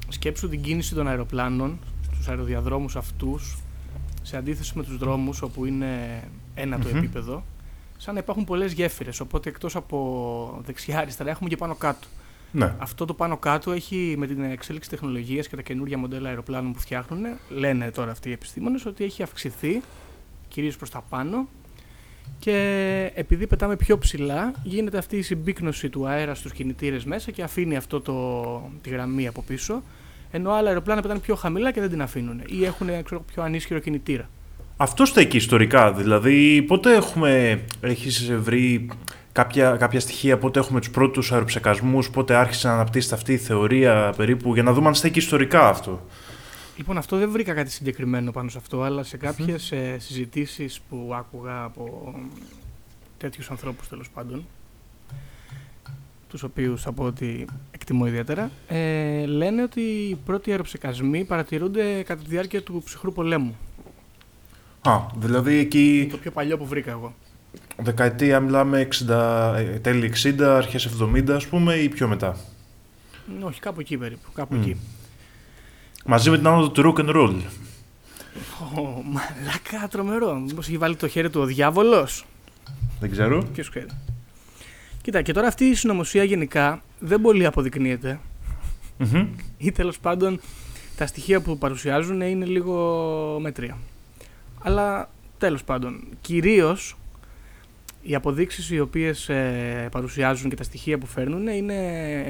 σκέψου 0.09 0.49
την 0.49 0.61
κίνηση 0.63 0.95
των 0.95 1.09
αεροπλάνων 1.09 1.79
στους 2.13 2.29
αεροδιαδρόμους 2.29 2.97
αυτούς 2.97 3.59
σε 4.31 4.37
αντίθεση 4.37 4.73
με 4.77 4.83
τους 4.85 4.97
δρόμους 4.99 5.43
όπου 5.43 5.65
είναι 5.65 6.23
ένα 6.55 6.79
το 6.79 6.89
Μμμ. 6.89 6.97
επίπεδο 6.97 7.45
σαν 7.97 8.15
να 8.15 8.21
υπάρχουν 8.21 8.45
πολλές 8.45 8.73
γέφυρες 8.73 9.21
οπότε 9.21 9.49
εκτός 9.49 9.77
από 9.77 10.61
δεξιά 10.67 10.99
αριστερά 10.99 11.31
έχουμε 11.31 11.49
και 11.49 11.57
πάνω 11.57 11.75
κάτω 11.75 12.07
Ναι. 12.53 12.75
αυτό 12.79 13.05
το 13.05 13.15
πάνω 13.15 13.37
κάτω 13.37 13.73
έχει 13.73 14.15
με 14.19 14.27
την 14.27 14.43
εξέλιξη 14.43 14.89
τεχνολογίας 14.91 15.49
και 15.49 15.57
τα 15.57 15.63
καινούργια 15.63 15.99
μοντέλα 15.99 16.29
αεροπλάνων 16.29 16.73
που 16.73 16.79
φτιάχνουν, 16.81 17.21
λένε 17.49 17.91
τώρα 17.91 18.11
αυτοί 18.11 18.29
οι 18.29 18.33
επιστήμονες 18.33 18.87
ότι 18.87 19.05
έχει 19.05 19.23
αυξηθεί 19.23 19.83
κυρίως 20.49 20.77
προς 20.77 20.91
τα 20.91 21.05
πάνω 21.09 21.49
και 22.39 22.57
επειδή 23.15 23.47
πετάμε 23.47 23.77
πιο 23.77 23.99
ψηλά 23.99 24.53
γίνεται 24.63 24.99
αυτή 24.99 25.17
η 25.17 25.23
συμπίκνωση 25.23 25.89
του 25.89 26.07
αέρα 26.07 26.35
στους 26.35 26.53
κινητήρες 26.53 27.05
μέσα 27.05 27.31
και 27.31 27.43
αφήνει 27.43 27.77
αυτό 27.77 28.01
το, 28.01 28.71
τη 28.83 28.91
γραμμή 28.91 29.27
από 29.27 29.43
πίσω 29.43 29.83
ενώ 30.31 30.51
άλλα 30.51 30.69
αεροπλάνα 30.69 31.03
πετάνε 31.03 31.21
πιο 31.21 31.35
χαμηλά 31.35 31.71
και 31.71 31.81
δεν 31.81 31.91
την 31.91 32.03
αφήνουν 32.03 32.43
ή 32.47 32.65
έχουν 32.65 33.03
ξέρω, 33.05 33.21
πιο 33.21 33.43
ανίσχυρο 33.43 33.79
κινητήρα. 33.79 34.29
Αυτό 34.77 35.05
στέκει 35.05 35.37
ιστορικά. 35.37 35.93
Δηλαδή, 35.93 36.63
πότε 36.63 36.95
έχουμε. 36.95 37.61
Έχεις 37.81 38.33
βρει 38.33 38.89
κάποια, 39.33 39.77
κάποια 39.77 40.01
στοιχεία, 40.01 40.39
πότε 40.39 40.59
έχουμε 40.59 40.81
τους 40.81 40.91
πρώτους 40.91 41.33
αεροψεκασμούς, 41.33 42.11
πότε 42.11 42.35
άρχισε 42.35 42.69
να 42.69 42.75
αναπτύσσεται 42.75 43.15
αυτή 43.15 43.33
η 43.33 43.37
θεωρία 43.37 44.13
περίπου, 44.17 44.55
για 44.55 44.63
να 44.63 44.73
δούμε 44.73 44.87
αν 44.87 44.95
στέκει 44.95 45.19
ιστορικά 45.19 45.69
αυτό. 45.69 46.07
Λοιπόν, 46.77 46.99
αυτό 46.99 47.17
δεν 47.17 47.31
βρήκα 47.31 47.55
κάτι 47.55 47.71
συγκεκριμένο 47.71 48.31
πάνω 48.31 48.49
σε 48.49 48.59
αυτό, 48.59 48.83
αλλά 48.83 49.03
σε 49.03 49.17
κάποιες 49.17 49.73
ε, 49.73 49.97
συζητήσεις 49.99 50.81
που 50.89 51.13
άκουγα 51.15 51.63
από 51.63 52.15
τέτοιους 53.19 53.51
ανθρώπους 53.51 53.89
τέλος 53.89 54.11
πάντων, 54.11 54.47
τους 56.31 56.43
οποίους 56.43 56.83
θα 56.83 56.93
πω 56.93 57.05
ότι 57.05 57.47
εκτιμώ 57.71 58.07
ιδιαίτερα, 58.07 58.51
ε, 58.69 59.27
λένε 59.27 59.63
ότι 59.63 59.81
οι 59.81 60.19
πρώτοι 60.25 60.51
αεροψεκασμοί 60.51 61.25
παρατηρούνται 61.25 62.03
κατά 62.03 62.23
τη 62.23 62.29
διάρκεια 62.29 62.63
του 62.63 62.83
ψυχρού 62.85 63.13
πολέμου. 63.13 63.57
Α, 64.83 64.99
δηλαδή 65.17 65.57
εκεί 65.57 66.07
Το 66.11 66.17
πιο 66.17 66.31
παλιό 66.31 66.57
που 66.59 66.67
βρήκα 66.67 66.91
εγώ. 66.91 67.15
δεκαετία 67.77 68.41
μιλάμε 68.41 68.89
60, 69.09 69.55
ε, 69.57 69.63
τέλη 69.79 70.13
60, 70.25 70.41
αρχές 70.57 70.87
70 70.87 71.31
ας 71.31 71.47
πούμε 71.47 71.75
ή 71.75 71.89
πιο 71.89 72.09
μετά; 72.09 72.37
Ε, 73.41 73.45
Όχι, 73.45 73.61
κάπου 73.61 73.81
εκεί 73.81 73.97
περίπου, 73.97 74.33
κάπου 74.35 74.55
Μμ. 74.55 74.61
εκεί. 74.61 74.77
Μαζί 76.07 76.31
με 76.31 76.37
την 76.37 76.47
άνοδο 76.47 76.71
του 76.71 76.83
rock 76.97 77.01
and 77.01 77.17
roll. 77.17 77.35
Ω, 78.79 78.81
μαλάκα, 79.05 79.89
τρομερό. 79.91 80.35
Μήπως 80.35 80.67
έχει 80.69 80.79
βάλει 80.79 80.97
το 80.97 81.09
χέρι 81.09 81.31
του 81.31 81.41
ο 81.41 81.45
διάβολος; 81.45 82.25
Δεν 83.01 83.11
ξέρω. 83.11 83.43
Ποιος 83.53 83.71
ξέρει. 83.71 83.87
Κοίτα, 85.03 85.23
και 85.23 85.33
τώρα 85.33 85.47
αυτή 85.47 85.65
η 85.65 85.75
συνωμοσία 85.75 86.25
γενικά 86.25 86.83
δεν 86.99 87.21
πολύ 87.21 87.47
αποδεικνύεται. 87.47 88.21
Μμμ. 88.99 89.27
ή 89.59 89.73
τέλος 89.73 89.99
πάντων 89.99 90.41
τα 90.97 91.07
στοιχεία 91.07 91.41
που 91.41 91.59
παρουσιάζουν 91.59 92.21
είναι 92.21 92.45
λίγο 92.45 93.39
μέτρια. 93.41 93.77
Αλλά 94.63 95.11
τέλος 95.39 95.65
πάντων, 95.65 96.05
κυρίως 96.21 96.97
οι 98.03 98.15
αποδείξεις 98.15 98.71
οι 98.71 98.81
οποίες 98.81 99.29
ε, 99.29 99.89
παρουσιάζουν 99.91 100.51
και 100.51 100.57
τα 100.57 100.63
στοιχεία 100.63 100.99
που 100.99 101.07
φέρνουν 101.07 101.47
είναι 101.47 101.75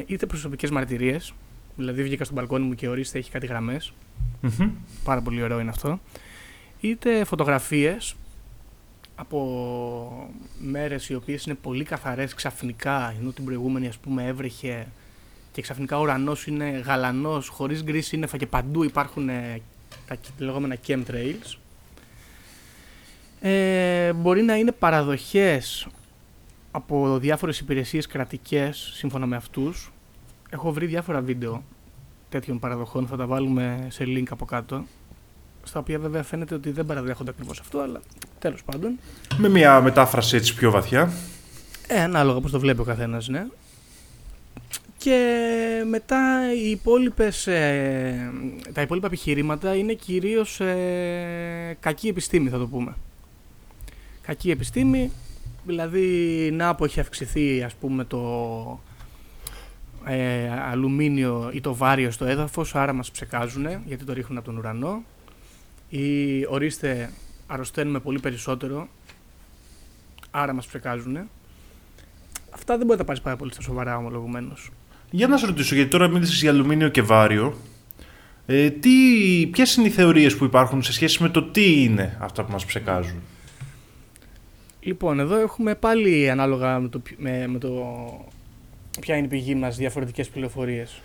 είτε 0.07 0.27
προσωπικές 0.27 0.71
μαρτυρίες, 0.71 1.35
δηλαδή 1.77 2.03
βγήκα 2.03 2.25
στο 2.25 2.35
μπαλκόνι 2.35 2.67
μου 2.67 2.75
και 2.75 2.89
ορίστε 2.89 3.19
έχει 3.19 3.31
κάτι 3.31 3.47
γραμμές, 3.47 3.93
Μμμ. 4.41 4.71
πάρα 5.05 5.21
πολύ 5.21 5.43
ωραίο 5.43 5.61
είναι 5.61 5.71
αυτό, 5.71 6.01
είτε 6.81 7.25
φωτογραφίες 7.25 8.15
από 9.21 10.31
μέρες 10.61 11.09
οι 11.09 11.15
οποίες 11.15 11.45
είναι 11.45 11.55
πολύ 11.55 11.85
καθαρές 11.85 12.35
ξαφνικά, 12.35 13.15
ενώ 13.21 13.31
την 13.31 13.45
προηγούμενη 13.45 13.89
ας 13.89 13.99
πούμε 13.99 14.27
έβρεχε 14.27 14.87
και 15.53 15.63
ξαφνικά 15.63 15.99
ο 15.99 16.03
ουρανός 16.03 16.47
είναι 16.47 16.69
γαλανός, 16.69 17.49
χωρίς 17.49 17.83
γκρις 17.83 18.07
σύννεφα 18.07 18.37
και 18.37 18.47
παντού 18.47 18.85
υπάρχουν 18.85 19.29
ε, 19.29 19.61
τα 20.07 20.17
λεγόμενα 20.39 20.77
chemtrails. 20.87 21.57
Ε, 23.41 24.13
μπορεί 24.13 24.43
να 24.43 24.57
είναι 24.57 24.73
παραδοχές 24.73 25.87
από 26.71 27.19
διάφορες 27.19 27.59
υπηρεσίες 27.59 28.07
κρατικές 28.07 28.93
σύμφωνα 28.95 29.27
με 29.27 29.37
αυτούς. 29.37 29.93
Έχω 30.51 30.73
βρει 30.73 30.87
διάφορα 30.87 31.21
βίντεο 31.21 31.63
τέτοιων 32.29 32.59
παραδοχών, 32.59 33.07
θα 33.07 33.17
τα 33.17 33.27
βάλουμε 33.27 33.87
σε 33.91 34.05
link 34.07 34.27
από 34.31 34.45
κάτω. 34.45 34.85
Στα 35.63 35.79
οποία 35.79 35.99
βέβαια 35.99 36.23
φαίνεται 36.23 36.55
ότι 36.55 36.71
δεν 36.71 36.87
παραδέχονται 36.87 37.31
ακριβώς 37.31 37.61
αυτό, 37.61 37.79
αλλά 37.79 38.01
τέλος 38.39 38.63
πάντων. 38.65 38.99
Με 39.37 39.49
μια 39.49 39.81
μετάφραση 39.81 40.37
έτσι 40.37 40.55
πιο 40.55 40.71
βαθιά. 40.71 41.13
Ε, 41.87 42.01
ανάλογα 42.01 42.41
πώς 42.41 42.51
το 42.51 42.61
βλέπει 42.61 42.81
ο 42.81 42.85
καθένας, 42.85 43.29
ναι. 43.29 43.47
Και 44.99 45.85
μετά 45.89 46.53
οι 46.55 46.71
υπόλοιπες, 46.71 47.47
ε, 47.47 48.33
τα 48.73 48.81
υπόλοιπα 48.81 49.07
επιχειρήματα 49.07 49.75
είναι 49.75 49.93
κυρίως 49.93 50.61
ε, 50.61 51.77
κακή 51.81 52.09
επιστήμη 52.09 52.49
θα 52.49 52.59
το 52.59 52.67
πούμε. 52.67 52.95
Κακή 54.23 54.51
επιστήμη, 54.51 55.13
δηλαδή 55.67 56.09
να 56.53 56.75
που 56.75 56.85
έχει 56.85 57.01
αυξηθεί 57.01 57.63
ας 57.63 57.75
πούμε 57.75 58.05
το 58.05 58.81
ε, 60.05 60.51
αλουμίνιο 60.71 61.51
ή 61.53 61.61
το 61.61 61.75
βάριο 61.75 62.11
στο 62.11 62.25
έδαφος, 62.25 62.75
άρα 62.75 62.93
μας 62.93 63.11
ψεκάζουν 63.11 63.67
γιατί 63.85 64.05
το 64.05 64.13
ρίχνουν 64.13 64.39
από 64.39 64.47
τον 64.47 64.57
ουρανό. 64.57 65.03
Ή 65.91 66.47
ορίστε 66.49 67.11
αρρωσταίνουμε 67.47 68.01
πολύ 68.01 68.21
περισσότερο, 68.21 68.89
άρα 70.31 70.53
μας 70.53 70.67
ψεκάζουν. 70.67 71.19
Αυτά 72.51 72.77
δεν 72.77 72.87
μπορεί 72.87 72.91
να 72.91 72.97
τα 72.97 73.05
πάρεις 73.05 73.21
πάρα 73.21 73.37
πολύ 73.37 73.53
στα 73.53 73.63
σοβαρά 73.63 73.97
ομολογουμένως. 73.97 74.71
Για 75.11 75.27
να 75.27 75.37
σε 75.37 75.47
ρωτήσω, 75.47 75.75
γιατί 75.75 75.91
τώρα 75.91 76.09
μίλησες 76.09 76.41
για 76.41 76.51
αλουμίνιο 76.51 76.89
και 76.89 77.03
βάριο. 77.03 77.57
Ε, 78.47 78.71
τι, 78.71 78.91
ποιες 79.53 79.75
είναι 79.75 79.87
οι 79.87 79.91
θεωρίες 79.91 80.37
που 80.37 80.45
υπάρχουν 80.45 80.83
σε 80.83 80.93
σχέση 80.93 81.23
με 81.23 81.29
το 81.29 81.43
τι 81.43 81.83
είναι 81.83 82.17
αυτά 82.21 82.45
που 82.45 82.53
μας 82.53 82.65
ψεκάζουν; 82.65 83.21
Λοιπόν, 84.81 85.21
εδώ 85.21 85.37
έχουμε 85.37 85.75
πάλι 85.75 86.31
ανάλογα 86.31 86.79
με 86.79 86.89
το, 86.89 87.03
με, 87.17 87.47
με 87.47 87.59
το 87.59 87.71
ποια 89.01 89.17
είναι 89.17 89.27
η 89.27 89.29
πηγή 89.29 89.55
μας 89.55 89.77
διαφορετικές 89.77 90.29
πληροφορίες. 90.29 91.03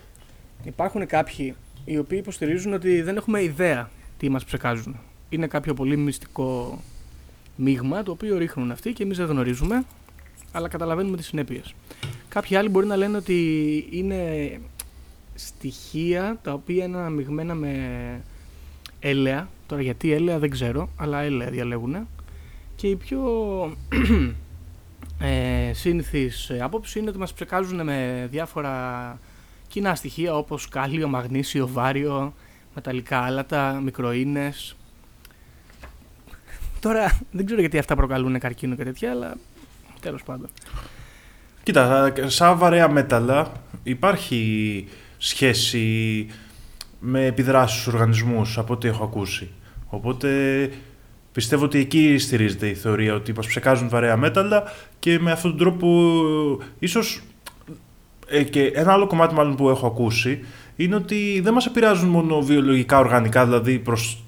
Υπάρχουν 0.64 1.06
κάποιοι 1.06 1.56
οι 1.86 1.98
οποίοι 1.98 2.18
υποστηρίζουν 2.22 2.74
ότι 2.74 3.02
δεν 3.02 3.18
έχουμε 3.18 3.44
ιδέα 3.44 3.90
τι 4.18 4.30
μας 4.30 4.46
ψεκάζουν. 4.46 4.96
Είναι 5.30 5.48
κάποιο 5.48 5.74
πολύ 5.74 5.98
μυστικό 5.98 6.82
μείγμα 7.56 8.04
το 8.04 8.12
οποίο 8.12 8.38
ρίχνουν 8.38 8.72
αυτοί 8.72 8.94
και 8.94 9.04
εμείς 9.04 9.18
δεν 9.18 9.26
γνωρίζουμε 9.26 9.86
αλλά 10.56 10.68
καταλαβαίνουμε 10.68 11.18
τις 11.18 11.26
συνέπειες. 11.26 11.74
Κάποιοι 12.30 12.56
άλλοι 12.56 12.70
μπορεί 12.70 12.86
να 12.86 12.96
λένε 12.96 13.18
ότι 13.18 13.88
είναι 13.92 14.52
στοιχεία 15.36 16.40
τα 16.42 16.54
οποία 16.54 16.86
είναι 16.86 16.98
αναμειγμένα 16.98 17.54
με 17.54 17.72
έλαια. 19.00 19.50
Τώρα 19.68 19.82
γιατί 19.82 20.12
έλαια 20.12 20.40
δεν 20.40 20.50
ξέρω, 20.50 20.90
αλλά 20.98 21.22
έλαια 21.22 21.50
διαλέγουν. 21.50 22.08
Και 22.76 22.88
η 22.88 22.96
πιο 22.96 23.22
ε, 25.20 25.74
σύνηθις 25.74 26.52
άποψη 26.60 27.00
είναι 27.00 27.10
ότι 27.10 27.18
μας 27.18 27.34
ψεκάζουν 27.34 27.84
με 27.84 28.28
διάφορα 28.32 29.20
κοινά 29.68 29.96
στοιχεία 29.96 30.38
όπως 30.38 30.68
κάλιο, 30.68 31.08
μαγνήσιο, 31.08 31.68
βάριο, 31.68 32.34
μεταλλικά 32.76 33.20
άλατα, 33.20 33.80
μικροίνες. 33.84 34.76
Τώρα 36.80 37.20
δεν 37.32 37.46
ξέρω 37.46 37.60
γιατί 37.60 37.78
αυτά 37.78 37.96
προκαλούν 37.96 38.40
καρκίνο 38.40 38.76
και 38.76 38.84
τέτοια, 38.84 39.12
αλλά 39.12 39.38
τέλος 40.02 40.24
πάντων. 40.24 40.50
Κοίτα, 41.64 42.14
σαν 42.26 42.58
βαρέα 42.58 42.90
μέταλλα 42.90 43.52
υπάρχει 43.84 44.88
σχέση 45.18 46.28
με 47.00 47.26
επιδράσεις 47.26 47.82
στους 47.82 47.94
οργανισμούς 47.94 48.58
από 48.58 48.74
ό,τι 48.74 48.88
έχω 48.88 49.04
ακούσει. 49.04 49.52
Οπότε 49.88 50.70
πιστεύω 51.32 51.66
ότι 51.66 51.80
εκεί 51.80 52.18
στηρίζεται 52.18 52.68
η 52.68 52.74
θεωρία 52.74 53.14
ότι 53.14 53.34
μας 53.34 53.48
ψεκάζουν 53.48 53.90
βαρέα 53.90 54.18
μέταλλα 54.18 54.64
και 55.00 55.20
με 55.20 55.32
αυτόν 55.32 55.50
τον 55.50 55.60
τρόπο 55.60 55.88
ίσως 56.80 57.22
ε, 58.28 58.44
και 58.44 58.64
ένα 58.64 58.94
άλλο 58.94 59.08
κομμάτι 59.08 59.34
μάλλον 59.34 59.56
που 59.56 59.70
έχω 59.70 59.88
ακούσει 59.88 60.46
είναι 60.76 60.96
ότι 60.96 61.40
δεν 61.44 61.54
μας 61.54 61.66
επηρεάζουν 61.66 62.10
μόνο 62.10 62.42
βιολογικά 62.42 62.98
οργανικά, 62.98 63.46
δηλαδή 63.46 63.80
προς 63.80 64.24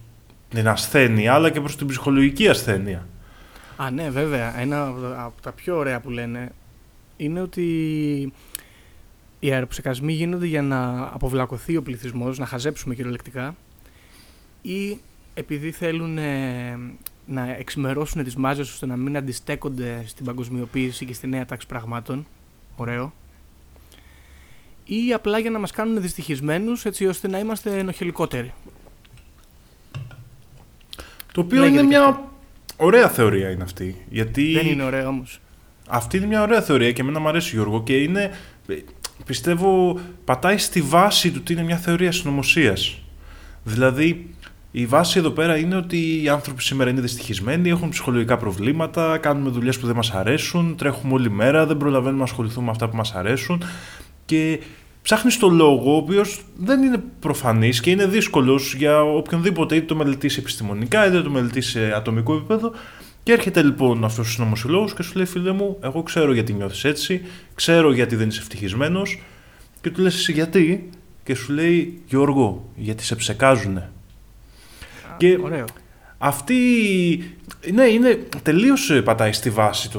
την 0.49 0.67
ασθένεια, 0.67 1.33
αλλά 1.33 1.49
και 1.49 1.59
προς 1.59 1.75
την 1.75 1.87
ψυχολογική 1.87 2.47
ασθένεια. 2.47 3.07
Α, 3.75 3.91
ναι, 3.91 4.09
βέβαια. 4.09 4.59
Ένα 4.59 4.93
από 5.17 5.41
τα 5.41 5.51
πιο 5.51 5.77
ωραία 5.77 5.99
που 5.99 6.09
λένε 6.09 6.51
είναι 7.17 7.41
ότι 7.41 7.63
οι 9.39 9.51
αεροψεκασμοί 9.51 10.13
γίνονται 10.13 10.45
για 10.45 10.61
να 10.61 11.03
αποβλακωθεί 11.13 11.77
ο 11.77 11.81
πληθυσμός, 11.81 12.37
να 12.37 12.45
χαζέψουμε 12.45 12.95
κυριολεκτικά 12.95 13.55
ή 14.61 14.97
επειδή 15.33 15.71
θέλουν 15.71 16.17
ε, 16.17 16.79
να 17.25 17.55
εξημερώσουν 17.55 18.23
τις 18.23 18.35
μάζες 18.35 18.71
ώστε 18.71 18.85
να 18.85 18.95
μην 18.95 19.17
αντιστέκονται 19.17 20.03
στην 20.05 20.25
παγκοσμιοποίηση 20.25 21.05
και 21.05 21.13
στη 21.13 21.27
νέα 21.27 21.45
τάξη 21.45 21.67
πραγμάτων. 21.67 22.27
Ωραίο. 22.75 23.13
Ή 24.87 25.13
απλά 25.13 25.39
για 25.39 25.49
να 25.49 25.59
μας 25.59 25.71
κάνουν 25.71 26.01
δυστυχισμένους 26.01 26.85
έτσι 26.85 27.05
ώστε 27.05 27.27
να 27.27 27.39
είμαστε 27.39 27.77
ενοχελικότεροι. 27.77 28.53
Το 31.33 31.41
οποίο 31.41 31.65
είναι 31.65 31.81
μια 31.81 32.29
ωραία 32.77 33.09
θεωρία 33.09 33.49
είναι 33.49 33.63
αυτή. 33.63 34.05
Γιατί... 34.09 34.51
Δεν 34.51 34.65
είναι 34.65 34.83
ωραία 34.83 35.07
όμως. 35.07 35.39
Αυτή 35.87 36.17
είναι 36.17 36.25
μια 36.25 36.41
ωραία 36.41 36.61
θεωρία 36.61 36.91
και 36.91 37.01
εμένα 37.01 37.19
μου 37.19 37.27
αρέσει 37.27 37.55
Γιώργο 37.55 37.83
και 37.83 37.97
είναι, 37.97 38.31
πιστεύω, 39.25 39.99
πατάει 40.25 40.57
στη 40.57 40.81
βάση 40.81 41.31
του 41.31 41.43
τι 41.43 41.53
είναι 41.53 41.63
μια 41.63 41.77
θεωρία 41.77 42.11
συνωμοσίας. 42.11 43.01
Δηλαδή, 43.63 44.35
η 44.71 44.85
βάση 44.85 45.19
εδώ 45.19 45.29
πέρα 45.29 45.57
είναι 45.57 45.75
ότι 45.75 46.23
οι 46.23 46.29
άνθρωποι 46.29 46.61
σήμερα 46.61 46.89
είναι 46.89 47.01
δυστυχισμένοι, 47.01 47.69
έχουν 47.69 47.89
ψυχολογικά 47.89 48.37
προβλήματα, 48.37 49.17
κάνουμε 49.17 49.49
δουλειές 49.49 49.79
που 49.79 49.85
δεν 49.85 49.95
μας 49.95 50.11
αρέσουν, 50.11 50.75
τρέχουμε 50.75 51.13
όλη 51.13 51.29
μέρα, 51.29 51.65
δεν 51.65 51.77
προλαβαίνουμε 51.77 52.17
να 52.17 52.23
ασχοληθούμε 52.23 52.65
με 52.65 52.71
αυτά 52.71 52.89
που 52.89 52.95
μας 52.95 53.13
αρέσουν 53.15 53.63
και 54.27 54.59
ψάχνεις 55.01 55.37
το 55.37 55.49
λόγο, 55.49 55.93
ο 55.93 55.95
οποίος 55.95 56.41
δεν 56.57 56.83
είναι 56.83 57.03
προφανής 57.19 57.79
και 57.79 57.89
είναι 57.89 58.05
δύσκολος 58.05 58.73
για 58.73 59.03
οποιονδήποτε 59.03 59.75
είτε 59.75 59.85
το 59.85 59.95
μελετήσει 59.95 60.39
επιστημονικά 60.39 61.07
είτε 61.07 61.21
το 61.21 61.29
μελετήσει 61.29 61.69
σε 61.69 61.93
ατομικό 61.95 62.35
επίπεδο 62.35 62.71
και 63.23 63.33
έρχεται 63.33 63.63
λοιπόν 63.63 64.03
αυτός 64.03 64.27
ο 64.27 64.31
συνωμοσιολόγος 64.31 64.93
και 64.93 65.01
σου 65.01 65.15
λέει: 65.15 65.25
Φίλε 65.25 65.51
μου, 65.51 65.77
εγώ 65.81 66.03
ξέρω 66.03 66.33
γιατί 66.33 66.53
νιώθεις 66.53 66.83
έτσι, 66.83 67.21
ξέρω 67.55 67.93
γιατί 67.93 68.15
δεν 68.15 68.27
είσαι 68.27 68.39
ευτυχισμένος. 68.41 69.21
Και 69.81 69.89
του 69.89 70.01
λες: 70.01 70.15
Εσύ 70.15 70.31
γιατί, 70.31 70.89
και 71.23 71.35
σου 71.35 71.53
λέει: 71.53 72.01
Γιώργο, 72.05 72.69
γιατί 72.75 73.03
σε 73.03 73.15
ψεκάζουνε. 73.15 73.91
και 75.17 75.37
ωραίο. 75.41 75.65
Αυτή 76.17 76.55
ναι, 77.73 77.83
είναι 77.83 78.27
τελείως 78.41 78.89
ε, 78.89 79.01
πατάει 79.01 79.33
στη 79.33 79.49
βάση 79.49 79.91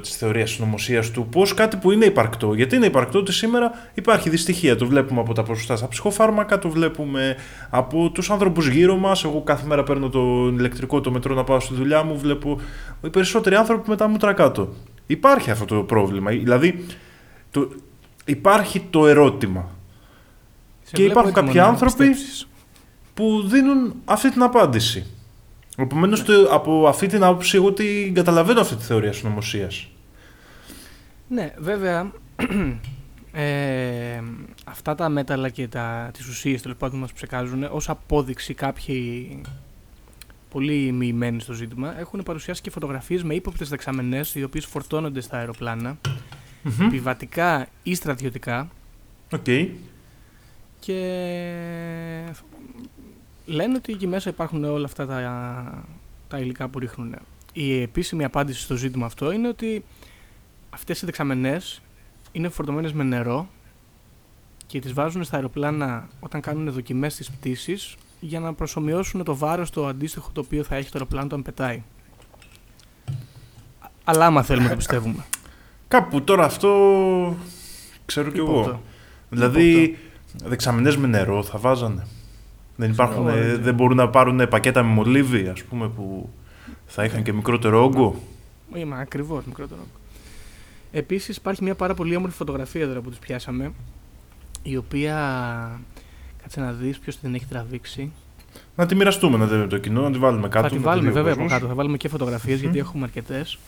της 0.00 0.16
θεωρίας 0.16 0.50
συνωμοσία 0.50 1.02
του 1.12 1.26
πώ 1.26 1.42
κάτι 1.54 1.76
που 1.76 1.90
είναι 1.90 2.04
υπαρκτό. 2.04 2.54
Γιατί 2.54 2.76
είναι 2.76 2.86
υπαρκτό 2.86 3.18
ότι 3.18 3.32
σήμερα 3.32 3.90
υπάρχει 3.94 4.30
δυστυχία. 4.30 4.76
Το 4.76 4.86
βλέπουμε 4.86 5.20
από 5.20 5.34
τα 5.34 5.42
ποσοστά 5.42 5.76
στα 5.76 5.88
ψυχοφάρμακα, 5.88 6.58
το 6.58 6.68
βλέπουμε 6.68 7.36
από 7.70 8.10
τους 8.10 8.30
άνθρωπους 8.30 8.68
γύρω 8.68 8.96
μας. 8.96 9.24
Εγώ 9.24 9.42
κάθε 9.42 9.66
μέρα 9.66 9.82
παίρνω 9.82 10.08
το 10.08 10.52
ηλεκτρικό 10.58 11.00
το 11.00 11.10
μετρό 11.10 11.34
να 11.34 11.44
πάω 11.44 11.60
στη 11.60 11.74
δουλειά 11.74 12.02
μου, 12.02 12.18
βλέπω 12.18 12.60
οι 13.04 13.10
περισσότεροι 13.10 13.54
άνθρωποι 13.54 13.90
με 13.90 13.96
τα 13.96 14.08
μούτρα 14.08 14.32
κάτω. 14.32 14.74
Υπάρχει 15.06 15.50
αυτό 15.50 15.64
το 15.64 15.82
πρόβλημα. 15.82 16.30
Δηλαδή, 16.30 16.84
το, 17.50 17.68
υπάρχει 18.24 18.80
το 18.90 19.06
ερώτημα. 19.06 19.68
και 20.92 21.02
υπάρχουν 21.02 21.32
κάποιοι 21.32 21.58
άνθρωποι 21.58 22.14
που 23.14 23.42
δίνουν 23.46 23.94
αυτή 24.04 24.30
την 24.30 24.42
απάντηση. 24.42 25.06
Επομένως, 25.76 26.26
ναι. 26.26 26.34
από 26.50 26.88
αυτή 26.88 27.06
την 27.06 27.22
άποψη, 27.22 27.56
εγώ 27.56 27.72
την 27.72 28.14
καταλαβαίνω 28.14 28.60
αυτή 28.60 28.74
τη 28.74 28.84
θεωρία 28.84 29.12
συνωμοσία. 29.12 29.70
Ναι, 31.28 31.52
βέβαια. 31.58 32.12
Ε, 33.38 34.22
αυτά 34.64 34.94
τα 34.94 35.08
μέταλλα 35.08 35.48
και 35.48 35.68
τα, 35.68 36.10
τις 36.12 36.26
ουσίες 36.26 36.62
τέλος 36.62 36.76
πάντων 36.76 36.98
μας 36.98 37.12
ψεκάζουν 37.12 37.62
ως 37.70 37.88
απόδειξη 37.88 38.54
κάποιοι 38.54 39.40
πολύ 40.50 40.92
μοιημένοι 40.92 41.40
στο 41.40 41.52
ζήτημα 41.52 41.98
έχουν 41.98 42.22
παρουσιάσει 42.22 42.62
και 42.62 42.70
φωτογραφίες 42.70 43.22
με 43.22 43.34
ύποπτες 43.34 43.68
δεξαμενές 43.68 44.34
οι 44.34 44.42
οποίες 44.42 44.66
φορτώνονται 44.66 45.20
στα 45.20 45.38
αεροπλάνα 45.38 45.98
mm-hmm. 46.04 46.88
πιβατικά 46.90 47.66
ή 47.82 47.94
στρατιωτικά 47.94 48.68
okay. 49.30 49.68
και 50.80 51.00
λένε 53.46 53.76
ότι 53.76 53.92
εκεί 53.92 54.06
μέσα 54.06 54.30
υπάρχουν 54.30 54.64
όλα 54.64 54.84
αυτά 54.84 55.06
τα, 55.06 55.84
τα 56.28 56.38
υλικά 56.38 56.68
που 56.68 56.78
ρίχνουν. 56.78 57.16
Η 57.52 57.80
επίσημη 57.82 58.24
απάντηση 58.24 58.60
στο 58.60 58.76
ζήτημα 58.76 59.06
αυτό 59.06 59.30
είναι 59.30 59.48
ότι 59.48 59.84
αυτές 60.70 61.02
οι 61.02 61.04
δεξαμενές 61.04 61.82
είναι 62.32 62.48
φορτωμένες 62.48 62.92
με 62.92 63.04
νερό 63.04 63.48
και 64.66 64.80
τις 64.80 64.92
βάζουν 64.92 65.24
στα 65.24 65.36
αεροπλάνα 65.36 66.08
όταν 66.20 66.40
κάνουν 66.40 66.70
δοκιμές 66.70 67.12
στις 67.12 67.30
πτήσεις 67.30 67.96
για 68.20 68.40
να 68.40 68.54
προσωμιώσουν 68.54 69.24
το 69.24 69.36
βάρος 69.36 69.70
το 69.70 69.86
αντίστοιχο 69.86 70.30
το 70.32 70.40
οποίο 70.40 70.62
θα 70.62 70.76
έχει 70.76 70.84
το 70.84 70.92
αεροπλάνο 70.94 71.26
όταν 71.26 71.42
πετάει. 71.42 71.82
Αλλά 74.04 74.26
άμα 74.26 74.42
θέλουμε 74.42 74.64
να 74.64 74.70
το 74.70 74.76
πιστεύουμε. 74.76 75.24
Κάπου 75.88 76.22
τώρα 76.22 76.44
αυτό 76.44 77.36
ξέρω 78.04 78.30
κι 78.30 78.38
εγώ. 78.38 78.80
Δηλαδή 79.28 79.98
δεξαμενές 80.44 80.96
με 80.96 81.06
νερό 81.06 81.42
θα 81.42 81.58
βάζανε. 81.58 82.06
Δεν, 82.76 82.90
υπάρχουν, 82.90 83.28
ε, 83.28 83.56
δεν 83.56 83.74
μπορούν 83.74 83.96
να 83.96 84.08
πάρουν 84.08 84.48
πακέτα 84.48 84.82
με 84.82 84.90
μολύβι, 84.90 85.48
ας 85.48 85.62
πούμε, 85.62 85.88
που 85.88 86.28
θα 86.86 87.04
είχαν 87.04 87.22
και 87.22 87.32
μικρότερο 87.32 87.84
όγκο. 87.84 88.22
Είμαι 88.74 88.96
ακριβώς 89.00 89.44
μικρότερο 89.44 89.80
όγκο. 89.80 90.00
Επίσης 90.92 91.36
υπάρχει 91.36 91.62
μια 91.62 91.74
πάρα 91.74 91.94
πολύ 91.94 92.16
όμορφη 92.16 92.36
φωτογραφία 92.36 92.82
εδώ 92.82 93.00
που 93.00 93.08
τους 93.08 93.18
πιάσαμε, 93.18 93.72
η 94.62 94.76
οποία, 94.76 95.80
κάτσε 96.42 96.60
να 96.60 96.72
δεις 96.72 96.98
ποιος 96.98 97.16
την 97.16 97.34
έχει 97.34 97.46
τραβήξει. 97.46 98.12
Να 98.76 98.86
τη 98.86 98.94
μοιραστούμε 98.94 99.36
να 99.36 99.46
δούμε 99.46 99.66
το 99.66 99.78
κοινό, 99.78 100.02
να 100.02 100.10
τη 100.10 100.18
βάλουμε 100.18 100.48
κάτω. 100.48 100.68
Θα 100.68 100.74
τη 100.74 100.82
βάλουμε 100.82 101.10
βέβαια 101.10 101.32
από 101.32 101.46
κάτω, 101.46 101.66
θα 101.66 101.74
βάλουμε 101.74 101.96
και 101.96 102.08
φωτογραφίες 102.08 102.60
γιατί 102.60 102.78
έχουμε 102.78 103.04
αρκετές. 103.04 103.58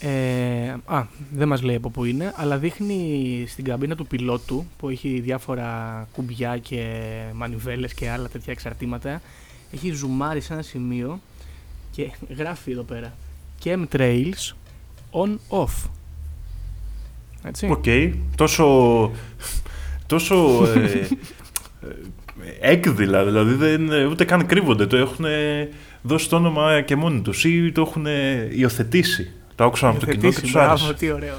Ε, 0.00 0.74
α, 0.84 1.06
δεν 1.32 1.48
μας 1.48 1.62
λέει 1.62 1.76
από 1.76 1.90
πού 1.90 2.04
είναι, 2.04 2.32
αλλά 2.36 2.58
δείχνει 2.58 3.44
στην 3.48 3.64
καμπίνα 3.64 3.96
του 3.96 4.06
πιλότου 4.06 4.64
που 4.78 4.88
έχει 4.88 5.20
διάφορα 5.20 6.08
κουμπιά 6.12 6.58
και 6.58 7.02
μανιβέλες 7.34 7.94
και 7.94 8.10
άλλα 8.10 8.28
τέτοια 8.28 8.52
εξαρτήματα. 8.52 9.22
Έχει 9.72 9.90
ζουμάρει 9.90 10.40
σε 10.40 10.52
ένα 10.52 10.62
σημείο 10.62 11.20
και 11.90 12.10
γράφει 12.36 12.70
εδώ 12.70 12.82
πέρα 12.82 13.12
Chemtrails 13.64 14.54
on 15.10 15.36
off. 15.48 15.88
Έτσι. 17.42 17.68
Οκ. 17.70 17.84
Τόσο. 18.36 19.10
τόσο. 20.06 20.66
ε, 20.74 21.08
ε, 22.60 22.70
έκδηλα, 22.70 23.24
δηλαδή 23.24 23.54
δεν, 23.54 23.90
ούτε 24.10 24.24
καν 24.24 24.46
κρύβονται. 24.46 24.86
Το 24.86 24.96
έχουν 24.96 25.24
δώσει 26.02 26.28
το 26.28 26.36
όνομα 26.36 26.80
και 26.80 26.96
μόνοι 26.96 27.20
τους 27.20 27.44
ή 27.44 27.72
το 27.72 27.80
έχουν 27.80 28.06
υιοθετήσει. 28.50 29.32
Το 29.58 29.64
άκουσαν 29.64 29.90
από 29.90 30.00
το 30.00 30.06
κοινό 30.06 30.30
και 30.30 30.40
τους 30.40 30.52
Μπράβο, 30.52 30.70
άρεσε. 30.70 30.94
τι 30.94 31.10
ωραίο. 31.10 31.34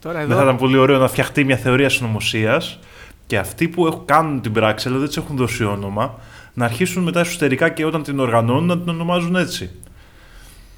Τώρα 0.00 0.18
Δεν 0.18 0.22
εδώ, 0.30 0.36
θα 0.36 0.42
ήταν 0.42 0.56
πολύ 0.56 0.76
ωραίο 0.76 0.98
να 0.98 1.08
φτιαχτεί 1.08 1.44
μια 1.44 1.56
θεωρία 1.56 1.88
συνωμοσίας 1.88 2.78
και 3.26 3.38
αυτοί 3.38 3.68
που 3.68 3.86
έχουν, 3.86 4.04
κάνουν 4.04 4.40
την 4.40 4.52
πράξη, 4.52 4.88
αλλά 4.88 4.98
δεν 4.98 5.08
τη 5.08 5.14
έχουν 5.18 5.36
δώσει 5.36 5.64
όνομα, 5.64 6.18
να 6.54 6.64
αρχίσουν 6.64 7.02
μετά 7.02 7.20
εσωτερικά 7.20 7.68
και 7.68 7.84
όταν 7.84 8.02
την 8.02 8.18
οργανώνουν 8.18 8.66
να 8.66 8.78
την 8.78 8.88
ονομάζουν 8.88 9.36
έτσι. 9.36 9.70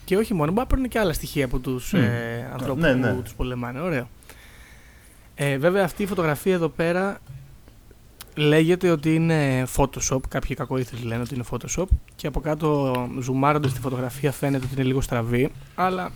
και 0.05 0.17
όχι 0.17 0.35
μόνο, 0.35 0.51
μπορεί 0.51 0.61
να 0.61 0.67
παίρνουν 0.67 0.89
και 0.89 0.99
άλλα 0.99 1.13
στοιχεία 1.13 1.45
από 1.45 1.59
τους 1.59 1.93
ε, 1.93 2.51
ανθρώπους 2.53 2.83
Ναι, 2.83 2.93
ναι. 2.95 3.13
που 3.13 3.23
τους 3.23 3.35
πολεμάνε. 3.35 3.81
Ωραίο. 3.81 4.09
Ε, 5.35 5.59
βέβαια 5.59 5.85
αυτή 5.85 6.03
η 6.03 6.07
φωτογραφία 6.07 6.55
εδώ 6.55 6.69
πέρα 6.69 7.19
λέγεται 8.35 8.91
ότι 8.91 9.15
είναι 9.15 9.67
Photoshop. 9.77 10.21
Κάποιοι 10.29 10.57
κακοήθες 10.57 11.03
λένε 11.03 11.21
ότι 11.21 11.35
είναι 11.35 11.45
Photoshop. 11.51 11.87
Και 12.17 12.27
από 12.27 12.41
κάτω 12.41 12.95
ζουμάροντας 13.21 13.73
τη 13.73 13.81
φωτογραφία 13.81 14.33
φαίνεται 14.33 14.65
ότι 14.65 14.75
είναι 14.75 14.85
λίγο 14.85 15.01
στραβή. 15.01 15.53
Αλλά... 15.75 16.11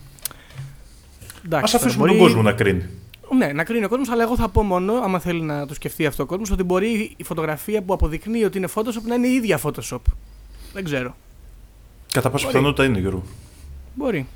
Εντάξει, 1.46 1.76
Α 1.76 1.78
τώρα 1.78 1.84
αφήσουμε 1.84 2.06
μπορεί- 2.06 2.18
τον 2.18 2.26
κόσμο 2.26 2.42
να 2.42 2.52
κρίνει. 2.52 2.84
Ναι, 3.36 3.46
να 3.52 3.64
κρίνει 3.64 3.84
ο 3.84 3.88
κόσμος, 3.88 4.08
αλλά 4.08 4.22
εγώ 4.22 4.36
θα 4.36 4.48
πω 4.48 4.62
μόνο, 4.62 4.92
άμα 4.94 5.18
θέλει 5.18 5.40
να 5.42 5.66
το 5.66 5.74
σκεφτεί 5.74 6.06
αυτό 6.06 6.22
ο 6.22 6.26
κόσμος, 6.26 6.50
ότι 6.50 6.62
μπορεί 6.62 7.14
η 7.16 7.24
φωτογραφία 7.24 7.82
που 7.82 7.92
αποδεικνύει 7.92 8.44
ότι 8.44 8.58
είναι 8.58 8.68
Photoshop 8.74 9.02
να 9.06 9.14
είναι 9.14 9.26
η 9.26 9.32
ίδια 9.34 9.60
Photoshop. 9.62 9.98
Δεν 10.72 10.84
ξέρω. 10.84 11.16
Κατά 12.12 12.30
πάσα 12.30 12.44
Μπορεί. 12.44 12.56
πιθανότητα 12.56 12.84
είναι, 12.84 12.98
Γιώργο. 12.98 13.22
Μπορεί. 13.94 14.26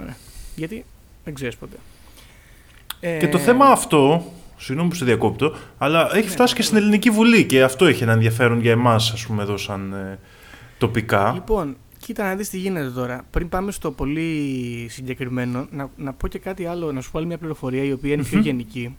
Ωραία. 0.00 0.16
Γιατί 0.56 0.84
δεν 1.24 1.34
ξέρεις 1.34 1.56
ποτέ. 1.56 1.76
Ε, 3.00 3.16
Και 3.18 3.28
το 3.28 3.38
θέμα 3.38 3.66
αυτό, 3.66 4.32
συγγνώμη 4.56 4.90
που 4.90 4.96
σε 4.96 5.04
διακόπτω, 5.04 5.54
αλλά 5.78 6.10
έχει 6.16 6.28
φτάσει 6.28 6.54
και 6.54 6.62
στην 6.62 6.76
Ελληνική 6.76 7.10
Βουλή 7.10 7.44
και 7.44 7.62
αυτό 7.62 7.84
έχει 7.86 8.02
ένα 8.02 8.12
ενδιαφέρον 8.12 8.60
για 8.60 8.70
εμάς, 8.70 9.10
ας 9.12 9.26
πούμε, 9.26 9.42
εδώ 9.42 9.56
σαν 9.56 9.92
ε, 9.92 10.18
τοπικά. 10.78 11.30
Λοιπόν, 11.34 11.76
κοίτα 12.00 12.24
να 12.24 12.34
δεις 12.36 12.48
τι 12.48 12.58
γίνεται 12.58 12.90
τώρα. 12.90 13.26
Πριν 13.30 13.48
πάμε 13.48 13.72
στο 13.72 13.90
πολύ 13.92 14.86
συγκεκριμένο, 14.90 15.66
να, 15.70 15.90
να 15.96 16.12
πω 16.12 16.28
και 16.28 16.38
κάτι 16.38 16.66
άλλο, 16.66 16.92
να 16.92 17.00
σου 17.00 17.10
πω 17.10 17.18
άλλη 17.18 17.26
μια 17.26 17.38
πληροφορία 17.38 17.84
η 17.84 17.92
οποία 17.92 18.12
είναι 18.12 18.22
πιο 18.22 18.38
Μμμ. 18.38 18.44
γενική. 18.44 18.96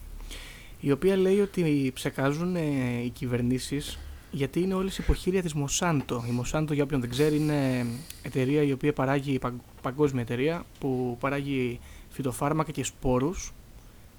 Η 0.80 0.92
οποία 0.92 1.18
λέει 1.18 1.40
ότι 1.40 1.92
ψεκάζουν 1.94 2.56
ε, 2.56 2.62
οι 3.04 3.10
κυβερνήσεις 3.10 4.00
γιατί 4.32 4.62
είναι 4.62 4.74
όλες 4.74 4.98
υποχείρια 4.98 5.42
της 5.42 5.54
Μοσάντο. 5.54 6.24
Η 6.28 6.32
Μοσάντο, 6.32 6.74
για 6.74 6.84
όποιον 6.84 7.02
δεν 7.02 7.10
ξέρει, 7.10 7.36
είναι 7.36 7.86
εταιρεία 8.22 8.62
η 8.64 8.72
οποία 8.72 8.94
παράγει, 8.94 9.40
παγκ- 9.40 9.60
παγκόσμια 9.82 10.22
εταιρεία, 10.22 10.66
που 10.80 11.18
παράγει 11.20 11.80
φυτοφάρμακα 12.10 12.72
και 12.72 12.84
σπόρους 12.84 13.54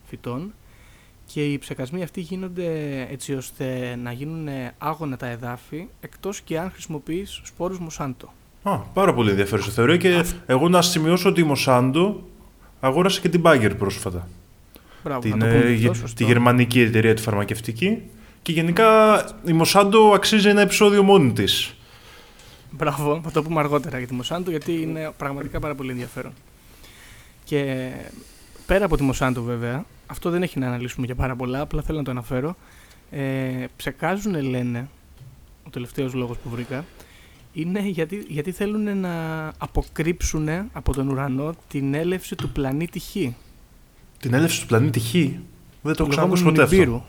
φυτών 0.07 0.53
και 1.27 1.53
οι 1.53 1.59
ψεκασμοί 1.59 2.03
αυτοί 2.03 2.21
γίνονται 2.21 3.01
έτσι 3.11 3.35
ώστε 3.35 3.97
να 4.03 4.13
γίνουν 4.13 4.49
άγωνα 4.79 5.17
τα 5.17 5.27
εδάφη 5.27 5.87
εκτός 6.01 6.41
και 6.41 6.59
αν 6.59 6.71
χρησιμοποιείς 6.71 7.41
σπόρους 7.45 7.79
Μοσάντο. 7.79 8.33
Α, 8.63 8.77
πάρα 8.79 9.15
πολύ 9.15 9.31
ενδιαφέρουσα 9.31 9.71
θεωρία 9.71 9.97
και 9.97 10.25
εγώ 10.47 10.69
να 10.69 10.83
σημειώσω 10.83 11.29
ότι 11.29 11.41
η 11.41 11.45
Μοσάντο 11.45 12.23
αγόρασε 12.81 13.21
και 13.21 13.29
την 13.29 13.43
Bayer 13.45 13.73
πρόσφατα. 13.79 14.29
Μπράβο, 15.05 15.21
την, 15.21 15.31
να 15.31 15.39
το 15.39 15.45
πούμε 15.45 15.55
ε, 15.55 15.59
αυτό, 15.59 15.73
γε- 15.73 15.95
σωστό. 15.95 16.17
τη 16.17 16.25
γερμανική 16.25 16.81
εταιρεία 16.81 17.15
τη 17.15 17.23
φαρμακευτική. 17.23 18.03
Και 18.43 18.53
γενικά 18.53 19.19
η 19.45 19.53
Μοσάντο 19.53 20.13
αξίζει 20.15 20.49
ένα 20.49 20.61
επεισόδιο 20.61 21.03
μόνη 21.03 21.33
της. 21.33 21.75
Μπράβο, 22.71 23.21
θα 23.25 23.31
το 23.31 23.43
πούμε 23.43 23.61
αργότερα 23.61 23.99
για 23.99 24.07
τη 24.07 24.15
Μοσάντο 24.15 24.51
γιατί 24.51 24.73
είναι 24.83 25.11
πραγματικά 25.17 25.61
πάρα 25.61 25.75
πολύ 25.75 25.91
ενδιαφέρον. 25.91 26.33
Και 27.45 27.91
πέρα 28.67 28.85
από 28.85 28.97
τη 28.97 29.03
Μοσάντο 29.03 29.43
βέβαια, 29.43 29.85
αυτό 30.07 30.31
δεν 30.31 30.43
έχει 30.43 30.59
να 30.59 30.67
αναλύσουμε 30.67 31.07
για 31.07 31.15
πάρα 31.15 31.37
πολλά, 31.37 31.61
απλά 31.61 31.83
θέλω 31.83 31.99
να 31.99 32.05
το 32.05 32.11
αναφέρω. 32.11 32.57
Ε, 33.11 33.65
ψεκάζουν, 33.77 34.43
λένε, 34.43 34.89
ο 35.67 35.71
τελευταίος 35.71 36.15
λόγος 36.15 36.37
που 36.37 36.49
βρήκα, 36.49 36.85
είναι 37.53 37.81
γιατί, 37.81 38.25
γιατί 38.29 38.53
θέλουν 38.53 38.99
να 38.99 39.13
αποκρύψουν 39.59 40.49
από 40.73 40.93
τον 40.93 41.09
ουρανό 41.09 41.55
την 41.69 41.95
έλευση 41.95 42.35
του 42.35 42.49
πλανήτη 42.51 42.99
Χ. 42.99 43.11
Την 44.19 44.35
έλευση 44.35 44.61
του 44.61 44.67
πλανήτη 44.67 45.01
Χ; 45.01 45.13
Δεν 45.13 45.33
το 45.83 45.89
έχω 45.91 46.05
του 46.05 46.07
ξανακούσει 46.09 46.43
λεγόμενου 46.43 46.63
ποτέ 46.67 46.77
Νιμπύρου. 46.77 46.95
αυτό. 46.95 47.07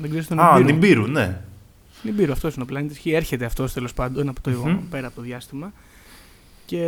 Δεν 0.00 0.08
ξέρεις 0.10 0.26
τον 0.26 0.40
Α, 0.40 0.52
Νιμπύρου. 0.58 0.72
Νιμπύρου, 0.72 1.06
ναι. 1.06 1.40
Νιμπύρου, 2.02 2.32
αυτός 2.32 2.54
είναι 2.54 2.62
ο 2.62 2.66
πλανήτης 2.66 2.98
Χ. 2.98 3.06
Έρχεται 3.06 3.44
αυτός 3.44 3.72
τέλος 3.72 3.94
πάντων 3.94 4.28
από 4.28 4.40
το 4.40 4.50
Μμμ. 4.50 4.78
πέρα 4.90 5.06
από 5.06 5.16
το 5.16 5.22
διάστημα. 5.22 5.72
Και 6.66 6.80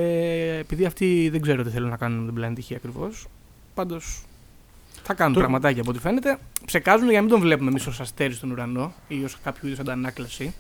επειδή 0.61 0.85
αυτοί 0.85 1.29
δεν 1.33 1.41
ξέρω 1.41 1.63
τι 1.63 1.71
θέλουν 1.71 1.89
να 1.89 1.97
κάνουν 1.97 2.19
με 2.19 2.27
τον 2.27 2.35
πλανήτη 2.35 2.63
Χ 2.63 2.73
ακριβώς. 2.73 3.27
Πάντως 3.75 4.23
θα 5.03 5.15
κάνουν 5.15 5.33
Το- 5.35 5.39
πραγματάκια 5.41 5.81
από 5.81 5.91
ό,τι 5.91 5.99
φαίνεται. 6.01 6.39
Ψεκάζουν 6.65 7.07
για 7.09 7.17
να 7.17 7.21
μην 7.23 7.31
τον 7.31 7.41
βλέπουμε 7.41 7.71
εμείς 7.71 7.87
ως 7.87 8.01
αστέρι 8.01 8.33
στον 8.35 8.51
ουρανό 8.51 8.93
ή 9.09 9.25
ως 9.25 9.37
κάποιο 9.43 9.69
είδους 9.69 9.79
αντανάκλαση 9.81 10.55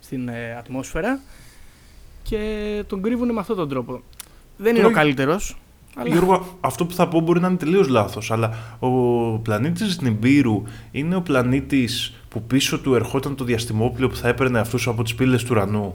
στην 0.00 0.28
ε, 0.28 0.56
ατμόσφαιρα. 0.58 1.20
Και 2.22 2.84
τον 2.86 3.02
κρύβουν 3.02 3.32
με 3.32 3.40
αυτόν 3.40 3.56
τον 3.56 3.68
τρόπο. 3.68 4.00
Δεν 4.56 4.74
είναι 4.74 4.84
Το- 4.84 4.88
ο 4.90 4.92
καλύτερος. 4.92 5.56
Αλλά... 5.96 6.08
Γιώργο, 6.08 6.56
αυτό 6.60 6.86
που 6.86 6.94
θα 6.94 7.08
πω 7.08 7.20
μπορεί 7.20 7.40
να 7.40 7.48
είναι 7.48 7.56
τελείως 7.56 7.88
λάθος, 7.88 8.30
αλλά 8.30 8.50
ο 8.78 8.88
πλανήτης 9.38 10.00
Νιμπύρου 10.00 10.62
είναι 10.90 11.16
ο 11.16 11.20
πλανήτης 11.22 12.12
που 12.28 12.42
πίσω 12.42 12.78
του 12.80 12.94
ερχόταν 12.94 13.36
το 13.36 13.44
διαστημόπλαιο 13.44 14.08
που 14.08 14.16
θα 14.16 14.28
έπαιρνε 14.28 14.58
αυτούς 14.58 14.88
από 14.88 15.02
τις 15.02 15.14
πύλες 15.14 15.42
του 15.42 15.48
ουρανού. 15.50 15.94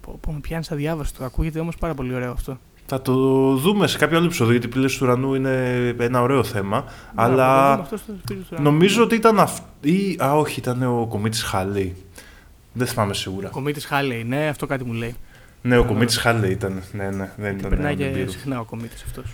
Πω, 0.00 0.18
πω, 0.20 0.32
με 0.32 0.38
πιάνεις 0.40 0.70
αδιάβαστο. 0.72 1.24
Ακούγεται 1.24 1.58
όμως 1.60 1.76
πάρα 1.76 1.94
πολύ 1.94 2.14
ωραίο 2.14 2.32
αυτό. 2.32 2.58
Θα 2.86 3.02
το 3.02 3.12
δούμε 3.56 3.86
σε 3.86 3.98
κάποιο 3.98 4.16
άλλο 4.16 4.26
επεισόδιο, 4.26 4.52
γιατί 4.52 4.66
οι 4.66 4.70
πύλες 4.70 4.92
του 4.96 5.00
ουρανού 5.02 5.34
είναι 5.34 5.94
ένα 5.98 6.22
ωραίο 6.22 6.44
θέμα. 6.44 6.80
Μπράβο, 6.80 6.92
θα 7.14 7.14
το 7.14 7.22
αλλά 7.42 7.70
δούμε 7.70 7.82
αυτό 7.82 7.96
στο 7.96 8.12
σπίτι 8.22 8.40
του 8.40 8.46
ουρανού. 8.52 8.70
νομίζω 8.70 9.02
ότι 9.02 9.14
ήταν 9.14 9.40
αυτή. 9.40 10.16
Α, 10.24 10.32
όχι, 10.34 10.60
ήταν 10.60 10.82
ο 10.82 11.06
κομίτης 11.08 11.42
Χάλεϊ. 11.42 11.96
Δεν 12.76 12.86
θυμάμαι 12.86 13.14
σίγουρα. 13.14 13.48
Κομίτη 13.48 13.80
Χάλεϊ, 13.86 14.24
ναι, 14.24 14.48
αυτό 14.48 14.66
κάτι 14.66 14.84
μου 14.84 14.92
λέει. 14.92 15.14
Ναι, 15.62 15.76
ο 15.76 15.82
Α, 15.82 15.86
κομίτη 15.86 16.18
Χάλεϊ 16.18 16.50
ήταν. 16.50 16.82
Ναι, 16.92 17.10
ναι, 17.10 17.30
δεν 17.36 17.52
Και 17.52 17.58
ήταν. 17.58 17.70
περνάει 17.70 17.92
ο 17.92 17.96
και 17.96 18.04
Νιμπύρου. 18.04 18.30
συχνά 18.30 18.60
ο 18.60 18.64
κομίτη 18.64 18.94
αυτός. 19.06 19.24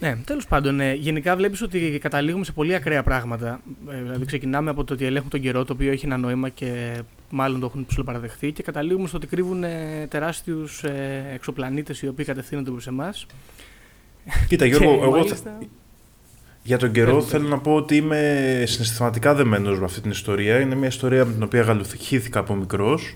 Ναι, 0.00 0.16
τέλος 0.24 0.46
πάντων, 0.46 0.80
ε, 0.80 0.92
γενικά 0.94 1.36
βλέπεις 1.36 1.62
ότι 1.62 1.98
καταλήγουμε 2.02 2.44
σε 2.44 2.52
πολύ 2.52 2.74
ακραία 2.74 3.02
πράγματα. 3.02 3.60
Ε, 3.90 4.02
δηλαδή, 4.02 4.24
ξεκινάμε 4.24 4.70
από 4.70 4.84
το 4.84 4.92
ότι 4.94 5.04
ελέγχουν 5.04 5.30
τον 5.30 5.40
καιρό, 5.40 5.64
το 5.64 5.72
οποίο 5.72 5.92
έχει 5.92 6.06
ένα 6.06 6.16
νόημα 6.16 6.48
και 6.48 6.98
μάλλον 7.30 7.60
το 7.60 7.66
έχουν 7.66 7.86
ψηλοπαραδεχθεί, 7.86 8.52
και 8.52 8.62
καταλήγουμε 8.62 9.08
στο 9.08 9.16
ότι 9.16 9.26
κρύβουν 9.26 9.64
ε, 9.64 10.06
τεράστιους 10.10 10.84
ε, 10.84 11.24
εξωπλανήτες 11.34 12.02
οι 12.02 12.08
οποίοι 12.08 12.24
κατευθύνονται 12.24 12.70
προς 12.70 12.86
εμάς. 12.86 13.26
Κοίτα, 14.48 14.64
Γιώργο, 14.66 14.92
εγώ 15.02 15.02
θα- 15.04 15.10
μάλιστα, 15.10 15.58
για 16.68 16.78
τον 16.78 16.92
καιρό 16.92 17.16
Πες, 17.16 17.24
θέλω 17.24 17.48
να 17.48 17.58
πω 17.58 17.74
ότι 17.74 17.96
είμαι 17.96 18.62
συναισθηματικά 18.66 19.34
δεμένος 19.34 19.78
με 19.78 19.84
αυτή 19.84 20.00
την 20.00 20.10
ιστορία. 20.10 20.60
Είναι 20.60 20.74
μια 20.74 20.88
ιστορία 20.88 21.24
με 21.24 21.32
την 21.32 21.42
οποία 21.42 21.62
γαλοθυχήθηκα 21.62 22.38
από 22.40 22.54
μικρός. 22.54 23.14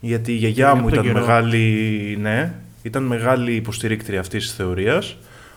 Γιατί 0.00 0.32
η 0.32 0.34
γιαγιά 0.34 0.70
Είναι 0.70 0.80
μου 0.80 0.86
από 0.86 0.94
τον 0.94 1.04
ήταν 1.04 1.12
καιρό; 1.12 1.26
μεγάλη, 1.26 2.18
ναι, 2.20 2.54
ήταν 2.82 3.02
μεγάλη 3.02 3.54
υποστηρίκτρια 3.54 4.20
αυτής 4.20 4.44
της 4.44 4.54
θεωρίας 4.54 5.16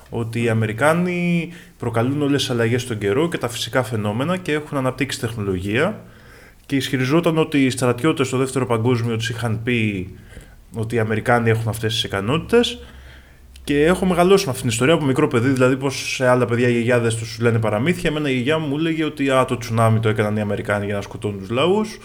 ότι 0.09 0.43
οι 0.43 0.49
Αμερικάνοι 0.49 1.51
προκαλούν 1.77 2.21
όλες 2.21 2.41
τις 2.41 2.49
αλλαγές 2.49 2.81
στον 2.81 2.97
καιρό 2.97 3.29
και 3.29 3.37
τα 3.37 3.49
φυσικά 3.49 3.83
φαινόμενα 3.83 4.37
και 4.37 4.51
έχουν 4.51 4.77
αναπτύξει 4.77 5.19
τεχνολογία 5.19 6.01
και 6.65 6.75
ισχυριζόταν 6.75 7.37
ότι 7.37 7.65
οι 7.65 7.69
στρατιώτες 7.69 8.27
στο 8.27 8.37
δεύτερο 8.37 8.65
παγκόσμιο 8.65 9.15
τους 9.15 9.29
είχαν 9.29 9.59
πει 9.63 10.09
ότι 10.75 10.95
οι 10.95 10.99
Αμερικάνοι 10.99 11.49
έχουν 11.49 11.69
αυτές 11.69 11.93
τις 11.93 12.03
ικανότητες 12.03 12.79
και 13.65 13.85
έχω 13.85 14.05
μεγαλώσει 14.05 14.45
με 14.45 14.51
αυτήν 14.51 14.61
την 14.61 14.69
ιστορία 14.69 14.93
από 14.93 15.05
μικρό 15.05 15.27
παιδί, 15.27 15.49
δηλαδή 15.49 15.77
πως 15.77 16.13
σε 16.13 16.27
άλλα 16.27 16.45
παιδιά 16.45 16.67
οι 16.67 16.71
γιαγιάδες 16.71 17.15
τους 17.15 17.39
λένε 17.39 17.59
παραμύθια. 17.59 18.09
Εμένα 18.09 18.29
η 18.29 18.33
γιαγιά 18.33 18.57
μου 18.57 18.67
μου 18.67 18.77
έλεγε 18.77 19.03
ότι 19.03 19.29
α, 19.29 19.45
το 19.45 19.57
τσουνάμι 19.57 19.99
το 19.99 20.09
έκαναν 20.09 20.35
οι 20.35 20.41
Αμερικάνοι 20.41 20.85
για 20.85 20.95
να 20.95 21.01
σκοτώνουν 21.01 21.39
τους 21.39 21.49
λαούς 21.49 21.97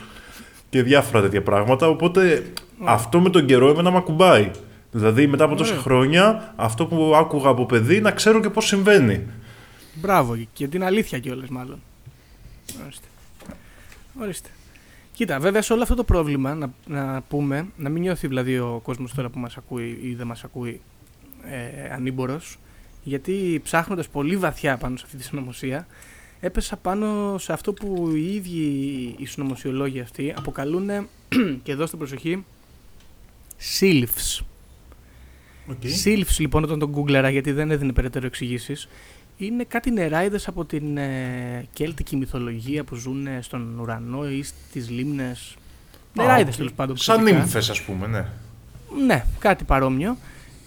και 0.70 0.82
διάφορα 0.82 1.22
τέτοια 1.22 1.42
πράγματα. 1.42 1.88
Οπότε 1.88 2.52
αυτό 2.84 3.20
με 3.20 3.30
τον 3.30 3.46
καιρό 3.46 3.68
εμένα 3.68 3.90
με 3.90 3.96
ακουμπάει. 3.96 4.50
Δηλαδή 4.92 5.26
μετά 5.26 5.44
από 5.44 5.54
τόσα 5.54 5.70
Ωραία. 5.70 5.82
χρόνια 5.82 6.52
αυτό 6.56 6.86
που 6.86 7.12
άκουγα 7.16 7.48
από 7.48 7.66
παιδί 7.66 8.00
να 8.00 8.10
ξέρω 8.10 8.40
και 8.40 8.50
πώς 8.50 8.66
συμβαίνει. 8.66 9.26
Μπράβο, 9.94 10.36
και 10.52 10.68
την 10.68 10.84
αλήθεια 10.84 11.18
κιόλας, 11.18 11.48
μάλλον. 11.48 11.82
Ορίστε. 12.82 13.06
Ορίστε. 14.20 14.48
Κοίτα, 15.12 15.38
βέβαια 15.38 15.62
σε 15.62 15.72
όλο 15.72 15.82
αυτό 15.82 15.94
το 15.94 16.04
πρόβλημα 16.04 16.54
να, 16.54 16.70
να 16.86 17.22
πούμε, 17.28 17.66
να 17.76 17.88
μην 17.88 18.02
νιώθει 18.02 18.26
δηλαδή 18.26 18.58
ο 18.58 18.80
κόσμος 18.82 19.14
τώρα 19.14 19.28
που 19.28 19.38
μας 19.38 19.56
ακούει 19.56 19.98
ή 20.02 20.14
δεν 20.14 20.26
μας 20.26 20.44
ακούει 20.44 20.80
ε, 21.44 21.92
ανήμπορος, 21.92 22.58
γιατί 23.02 23.60
ψάχνοντας 23.64 24.08
πολύ 24.08 24.36
βαθιά 24.36 24.76
πάνω 24.76 24.96
σε 24.96 25.02
αυτή 25.06 25.16
τη 25.16 25.22
συνωμοσία, 25.22 25.86
έπεσα 26.40 26.76
πάνω 26.76 27.38
σε 27.38 27.52
αυτό 27.52 27.72
που 27.72 28.12
οι 28.14 28.34
ίδιοι 28.34 29.14
οι 29.18 29.26
συνωμοσιολόγοι 29.26 30.00
αυτοί 30.00 30.34
αποκαλούν, 30.36 30.90
και 31.62 31.72
εδώ 31.72 31.86
στην 31.86 31.98
προσοχή, 31.98 32.44
SILFs. 33.78 34.42
Okay. 35.70 35.88
Σίλφς 35.88 36.38
λοιπόν 36.38 36.64
όταν 36.64 36.78
τον 36.78 36.88
γκούγκλερα 36.88 37.30
γιατί 37.30 37.52
δεν 37.52 37.70
έδινε 37.70 37.92
περαιτέρω 37.92 38.26
εξηγήσεις. 38.26 38.88
Είναι 39.36 39.64
κάτι 39.64 39.90
νεράιδες 39.90 40.48
από 40.48 40.64
την 40.64 40.96
ε, 40.96 41.66
κέλτικη 41.72 42.16
μυθολογία 42.16 42.84
που 42.84 42.94
ζουν 42.94 43.26
στον 43.40 43.78
ουρανό 43.78 44.30
ή 44.30 44.42
στις 44.42 44.90
λίμνες. 44.90 45.56
Νεράιδες 46.14 46.56
τέλος 46.56 46.72
πάντων. 46.72 46.96
Σαν 46.96 47.22
νύμφες 47.22 47.70
ας 47.70 47.82
πούμε, 47.82 48.06
ναι. 48.06 48.26
Ναι, 49.06 49.24
κάτι 49.38 49.64
παρόμοιο. 49.64 50.16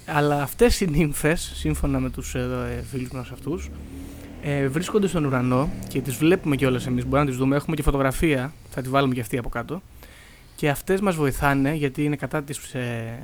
Αλλά 0.06 0.42
αυτές 0.42 0.80
οι 0.82 0.90
νύμφες, 0.90 1.52
σύμφωνα 1.56 2.00
με 2.00 2.10
τους 2.10 2.36
ε, 2.36 2.84
φίλους 2.92 3.12
μας 3.12 3.32
αυτούς, 3.32 3.70
ε, 4.42 4.68
βρίσκονται 4.68 5.08
στον 5.08 5.26
ουρανό 5.26 5.70
και 5.88 6.02
τις 6.02 6.16
βλέπουμε 6.16 6.56
κιόλας 6.56 6.88
εμείς, 6.88 7.04
μπορούμε 7.04 7.20
να 7.20 7.26
τις 7.26 7.38
δούμε, 7.38 7.56
έχουμε 7.56 7.76
και 7.76 7.82
φωτογραφία, 7.84 8.54
θα 8.70 8.82
τη 8.82 8.90
βάλουμε 8.90 9.14
και 9.14 9.22
αυτή 9.22 9.38
από 9.38 9.50
κάτω. 9.50 9.82
Και 10.56 10.70
αυτές 10.70 11.02
μας 11.02 11.16
βοηθάνε 11.16 11.74
γιατί 11.74 12.04
είναι 12.04 12.16
κατά 12.16 12.44
της 12.44 12.74
ε, 12.74 13.20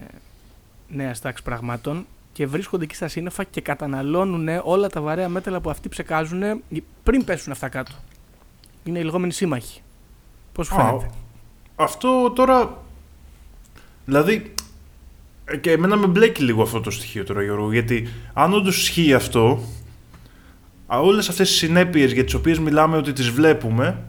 νέας 0.88 1.22
τάξης 1.22 1.46
πραγμάτων 1.46 2.06
και 2.34 2.48
βρίσκονται 2.48 2.84
εκεί 2.84 2.96
στα 2.96 3.08
σύννεφα 3.08 3.44
και 3.44 3.62
καταναλώνουν 3.62 4.48
όλα 4.64 4.90
τα 4.90 5.02
βαρέα 5.02 5.30
μέταλλα 5.30 5.60
που 5.60 5.70
αυτοί 5.70 5.90
ψεκάζουν 5.90 6.62
πριν 7.04 7.24
πέσουν 7.24 7.52
αυτά 7.52 7.70
κάτω. 7.70 7.92
Είναι 8.84 9.00
οι 9.00 9.04
λεγόμενοι 9.04 9.32
σύμμαχοι. 9.32 9.82
Πώς 10.54 10.68
σου 10.68 10.76
φαίνεται; 10.76 11.10
αυτό 11.76 12.32
τώρα... 12.32 12.78
Δηλαδή, 14.06 14.34
ε, 14.34 14.59
και 15.62 15.72
εμένα 15.72 15.96
με 15.96 16.08
μπλέκει 16.08 16.44
λίγο 16.44 16.62
αυτό 16.62 16.82
το 16.82 16.92
στοιχείο 16.92 17.24
τώρα 17.24 17.44
Γιώργο, 17.44 17.72
γιατί 17.72 18.08
αν 18.34 18.54
όντως 18.54 18.78
ισχύει 18.78 19.14
αυτό, 19.14 19.60
όλες 20.88 21.30
αυτές 21.30 21.50
οι 21.50 21.54
συνέπειες 21.54 22.12
για 22.12 22.24
τις 22.24 22.34
οποίες 22.34 22.60
μιλάμε 22.60 22.98
ότι 22.98 23.14
τις 23.14 23.30
βλέπουμε, 23.30 24.04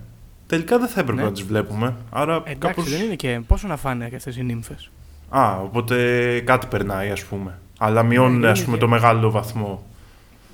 τελικά 0.47 0.79
δεν 0.79 0.89
θα 0.89 1.01
έπρεπε 1.01 1.21
ναι. 1.21 1.27
να 1.27 1.33
τις 1.33 1.43
βλέπουμε. 1.43 1.97
Άρα 2.11 2.35
Εντάξει, 2.35 2.59
κάπως... 2.59 2.91
δεν 2.91 3.01
είναι 3.03 3.15
και 3.15 3.41
πόσο 3.47 3.67
να 3.67 3.77
φάνε 3.77 4.09
και 4.09 4.17
αυτές 4.17 4.37
οι 4.37 4.43
νύμφες. 4.43 4.91
Α, 5.29 5.59
οπότε 5.63 5.97
κάτι 6.41 6.67
περνάει 6.67 7.11
ας 7.11 7.25
πούμε. 7.25 7.59
Αλλά 7.79 8.03
μειώνουν 8.03 8.39
ναι, 8.39 8.49
ας 8.49 8.65
πούμε 8.65 8.77
το 8.77 8.89
μεγάλο 8.89 9.31
βαθμό. 9.31 9.87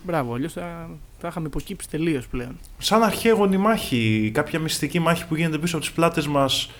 Μπράβο, 0.03 0.35
αλλιώς 0.35 0.53
θα, 0.53 0.89
θα 1.19 1.29
είχαμε 1.29 1.47
υποκύψει 1.47 1.89
τελείως 1.89 2.27
πλέον. 2.27 2.59
Σαν 2.79 3.03
αρχαίγονη 3.03 3.57
μάχη, 3.57 4.31
κάποια 4.35 4.59
μυστική 4.59 4.99
μάχη 4.99 5.27
που 5.27 5.37
γίνεται 5.37 5.59
πίσω 5.59 5.77
από 5.77 5.85
τις 5.85 5.95
πλάτες 5.95 6.27
μας. 6.27 6.71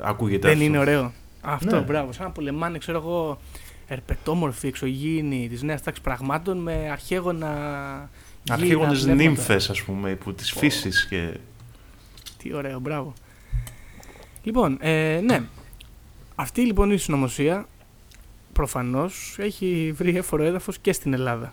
Ακούγεται 0.00 0.48
Δεν 0.48 0.60
είναι 0.60 0.78
ωραίο. 0.78 1.12
Αυτό, 1.48 1.76
ναι. 1.76 1.82
μπράβο. 1.82 2.12
Σαν 2.12 2.24
να 2.24 2.30
πολεμάνε, 2.30 2.78
ξέρω 2.78 2.98
εγώ, 2.98 3.38
ερπετόμορφοι, 3.86 4.66
εξωγήινοι 4.66 5.48
της 5.48 5.62
νέας 5.62 5.82
τάξης 5.82 6.02
πραγμάτων 6.02 6.58
με 6.58 6.88
αρχαίγωνα. 6.90 8.10
Αρχαίγονε 8.48 9.14
νύμφες, 9.14 9.70
ας 9.70 9.82
πούμε, 9.82 10.14
που 10.14 10.34
τη 10.34 10.44
oh. 10.46 10.58
φύση 10.58 10.90
και. 11.08 11.36
Τι 12.38 12.54
ωραίο, 12.54 12.78
μπράβο. 12.80 13.12
Λοιπόν, 14.42 14.78
ε, 14.80 15.20
ναι. 15.24 15.42
Αυτή 16.34 16.60
λοιπόν 16.60 16.90
η 16.90 16.96
συνωμοσία 16.96 17.66
προφανώς 18.52 19.36
έχει 19.38 19.92
βρει 19.96 20.16
έφορο 20.16 20.42
έδαφος 20.42 20.78
και 20.78 20.92
στην 20.92 21.12
Ελλάδα. 21.12 21.52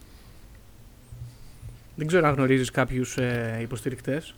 Δεν 1.96 2.08
ξέρω 2.08 2.28
αν 2.28 2.34
γνωρίζεις 2.34 2.72
κάποιους 2.72 3.18
ε, 3.18 3.58
υποστηρικτές. 3.62 4.36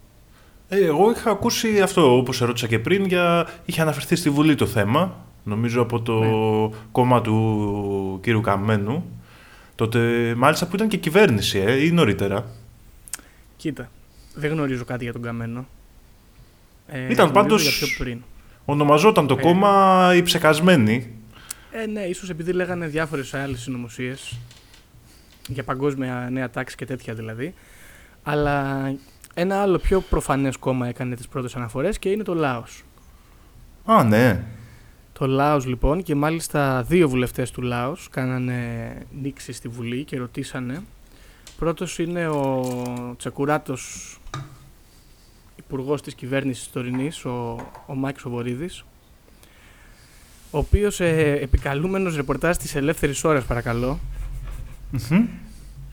Ε, 0.67 0.85
εγώ 0.85 1.11
είχα 1.11 1.29
ακούσει 1.31 1.81
αυτό, 1.81 2.17
όπως 2.17 2.41
ερώτησα 2.41 2.67
και 2.67 2.79
πριν, 2.79 3.05
για... 3.05 3.47
είχε 3.65 3.81
αναφερθεί 3.81 4.15
στη 4.15 4.29
Βουλή 4.29 4.55
το 4.55 4.65
θέμα 4.65 5.25
νομίζω 5.45 5.81
από 5.81 6.01
το 6.01 6.19
ναι. 6.19 6.75
κόμμα 6.91 7.21
του 7.21 8.19
κύριου 8.21 8.41
Καμένου. 8.41 9.05
Τότε 9.75 10.33
μάλιστα 10.37 10.67
που 10.67 10.75
ήταν 10.75 10.87
και 10.87 10.97
κυβέρνηση 10.97 11.59
ε, 11.59 11.85
ή 11.85 11.91
νωρίτερα. 11.91 12.45
Κοίτα, 13.57 13.89
δεν 14.35 14.51
γνωρίζω 14.51 14.83
κάτι 14.83 15.03
για 15.03 15.13
τον 15.13 15.21
Καμένο. 15.21 15.65
Ε, 16.87 17.11
ήταν 17.11 17.31
πάντως, 17.31 17.83
ονομαζόταν 18.65 19.27
το 19.27 19.35
ε, 19.39 19.41
κόμμα 19.41 20.11
οι 20.15 20.21
ψεκασμένοι. 20.21 21.13
Ε, 21.71 21.85
ναι, 21.85 22.01
ίσως 22.01 22.29
επειδή 22.29 22.51
λέγανε 22.51 22.87
διάφορες 22.87 23.33
άλλες 23.33 23.61
συνωμοσίες 23.61 24.39
για 25.47 25.63
παγκόσμια 25.63 26.29
νέα 26.31 26.49
τάξη 26.49 26.75
και 26.75 26.85
τέτοια 26.85 27.13
δηλαδή. 27.13 27.53
Αλλά 28.23 28.91
ένα 29.33 29.61
άλλο 29.61 29.77
πιο 29.77 30.01
προφανές 30.01 30.57
κόμμα 30.57 30.87
έκανε 30.87 31.15
τις 31.15 31.27
πρώτες 31.27 31.55
αναφορές 31.55 31.99
και 31.99 32.09
είναι 32.09 32.23
το 32.23 32.33
Λάος. 32.33 32.83
Α, 33.85 34.03
ναι. 34.03 34.43
Το 35.19 35.27
Λάος 35.27 35.65
λοιπόν 35.65 36.03
και 36.03 36.15
μάλιστα 36.15 36.83
δύο 36.83 37.09
βουλευτές 37.09 37.51
του 37.51 37.61
Λάος 37.61 38.07
κάνανε 38.11 38.57
νήξη 39.21 39.51
στη 39.51 39.67
Βουλή 39.67 40.03
και 40.03 40.17
ρωτήσανε. 40.17 40.83
Πρώτος 41.57 41.99
είναι 41.99 42.27
ο 42.27 42.63
Τσακουράτος 43.17 44.17
υπουργός 45.55 46.01
της 46.01 46.13
κυβέρνησης 46.15 46.71
τωρινής, 46.71 47.25
ο, 47.25 47.55
ο 47.87 47.95
Μάκης 47.95 48.25
Οβορίδης, 48.25 48.85
ο 50.51 50.57
οποίος 50.57 50.99
ε, 50.99 51.39
επικαλούμενος 51.41 52.15
ρεπορτάζ 52.15 52.57
της 52.57 52.75
ελεύθερης 52.75 53.23
ώρας 53.23 53.45
παρακαλώ, 53.45 53.99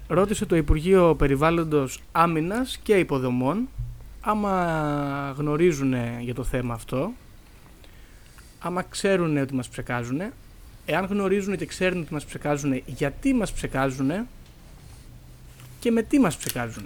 ρώτησε 0.06 0.46
το 0.46 0.56
Υπουργείο 0.56 1.14
Περιβάλλοντος 1.14 2.00
Άμυνας 2.12 2.78
και 2.82 2.94
Υποδομών 2.94 3.68
άμα 4.20 5.35
γνωρίζουν 5.37 5.94
για 6.20 6.35
το 6.35 6.44
θέμα 6.44 6.74
αυτό 6.74 7.12
άμα 8.62 8.83
ξέρουν 8.83 9.37
ότι 9.37 9.55
μας 9.55 9.68
ψεκάζουν, 9.68 10.20
εάν 10.85 11.05
γνωρίζουν 11.05 11.57
και 11.57 11.66
ξέρουν 11.66 12.01
ότι 12.01 12.12
μας 12.12 12.25
ψεκάζουν, 12.25 12.83
γιατί 12.87 13.35
μας 13.35 13.53
ψεκάζουν 13.53 14.11
και 15.81 15.90
με 15.90 16.03
τι 16.03 16.18
μας 16.18 16.37
ψεκάζουν. 16.37 16.85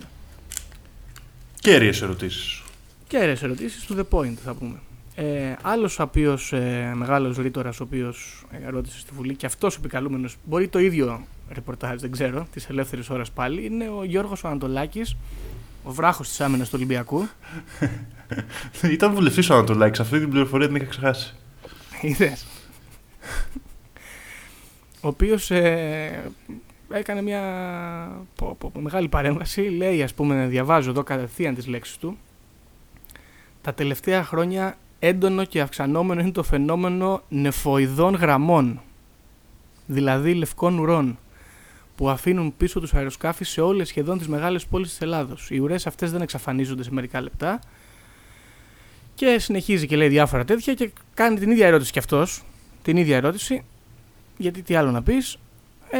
Κέρυες 1.60 2.02
ερωτήσεις. 2.02 2.62
Κέρυες 3.08 3.42
ερωτήσεις, 3.42 3.86
to 3.88 3.98
the 3.98 4.04
point 4.10 4.34
θα 4.44 4.54
πούμε. 4.54 4.76
Ε, 5.14 5.56
άλλος 5.62 5.98
ο 5.98 6.02
οποίος, 6.02 6.52
ε, 6.52 6.92
μεγάλος 6.94 7.36
ρήτορας, 7.36 7.80
ο 7.80 7.82
οποίος 7.82 8.46
ε, 8.50 8.70
ρώτησε 8.70 8.98
στη 8.98 9.10
Βουλή 9.14 9.34
και 9.34 9.46
αυτός 9.46 9.76
επικαλούμενος, 9.76 10.36
μπορεί 10.44 10.68
το 10.68 10.78
ίδιο 10.78 11.26
ρεπορτάζ, 11.52 12.00
δεν 12.00 12.10
ξέρω, 12.10 12.46
της 12.52 12.68
ελεύθερης 12.68 13.10
ώρας 13.10 13.30
πάλι, 13.30 13.64
είναι 13.64 13.88
ο 13.88 14.04
Γιώργος 14.04 14.44
ο 14.44 14.48
Ανατολάκης, 14.48 15.16
ο 15.84 15.92
βράχος 15.92 16.28
της 16.28 16.40
άμυνας 16.40 16.68
του 16.68 16.74
Ολυμπιακού. 16.76 17.28
Ήταν 18.90 19.14
βουλευτής 19.14 19.50
ο 19.50 19.54
Ανατολάκης, 19.54 20.00
αυτή 20.00 20.18
την 20.18 20.30
πληροφορία 20.30 20.66
την 20.66 20.76
είχα 20.76 20.84
ξεχάσει. 20.84 21.34
Είδες. 22.00 22.46
ο 25.00 25.08
οποίος 25.08 25.50
ε, 25.50 26.30
έκανε 26.90 27.22
μια 27.22 27.42
μεγάλη 28.78 29.08
παρέμβαση. 29.08 29.60
Λέει, 29.60 30.02
ας 30.02 30.14
πούμε, 30.14 30.46
διαβάζω 30.46 30.90
εδώ 30.90 31.02
κατευθείαν 31.02 31.54
τις 31.54 31.66
λέξεις 31.66 31.96
του. 31.96 32.18
Τα 33.62 33.74
τελευταία 33.74 34.24
χρόνια 34.24 34.76
έντονο 34.98 35.44
και 35.44 35.60
αυξανόμενο 35.60 36.20
είναι 36.20 36.30
το 36.30 36.42
φαινόμενο 36.42 37.22
νεφοειδών 37.28 38.14
γραμμών, 38.14 38.80
δηλαδή 39.86 40.34
λευκών 40.34 40.78
ουρών, 40.78 41.18
που 41.96 42.08
αφήνουν 42.08 42.56
πίσω 42.56 42.80
τους 42.80 42.94
αεροσκάφη 42.94 43.44
σε 43.44 43.60
όλες 43.60 43.88
σχεδόν 43.88 44.18
τις 44.18 44.28
μεγάλες 44.28 44.66
πόλεις 44.66 44.88
της 44.88 45.00
Ελλάδος. 45.00 45.50
Οι 45.50 45.58
ουρές 45.58 45.86
αυτές 45.86 46.10
δεν 46.10 46.20
εξαφανίζονται 46.20 46.82
σε 46.82 46.92
μερικά 46.92 47.20
λεπτά, 47.20 47.60
και 49.16 49.38
συνεχίζει 49.38 49.86
και 49.86 49.96
λέει 49.96 50.08
διάφορα 50.08 50.44
τέτοια 50.44 50.74
και 50.74 50.90
κάνει 51.14 51.38
την 51.38 51.50
ίδια 51.50 51.66
ερώτηση 51.66 51.92
κι 51.92 51.98
αυτός. 51.98 52.42
Την 52.82 52.96
ίδια 52.96 53.16
ερώτηση. 53.16 53.64
Γιατί 54.36 54.62
τι 54.62 54.74
άλλο 54.74 54.90
να 54.90 55.02
πεις. 55.02 55.38
Ε, 55.90 55.98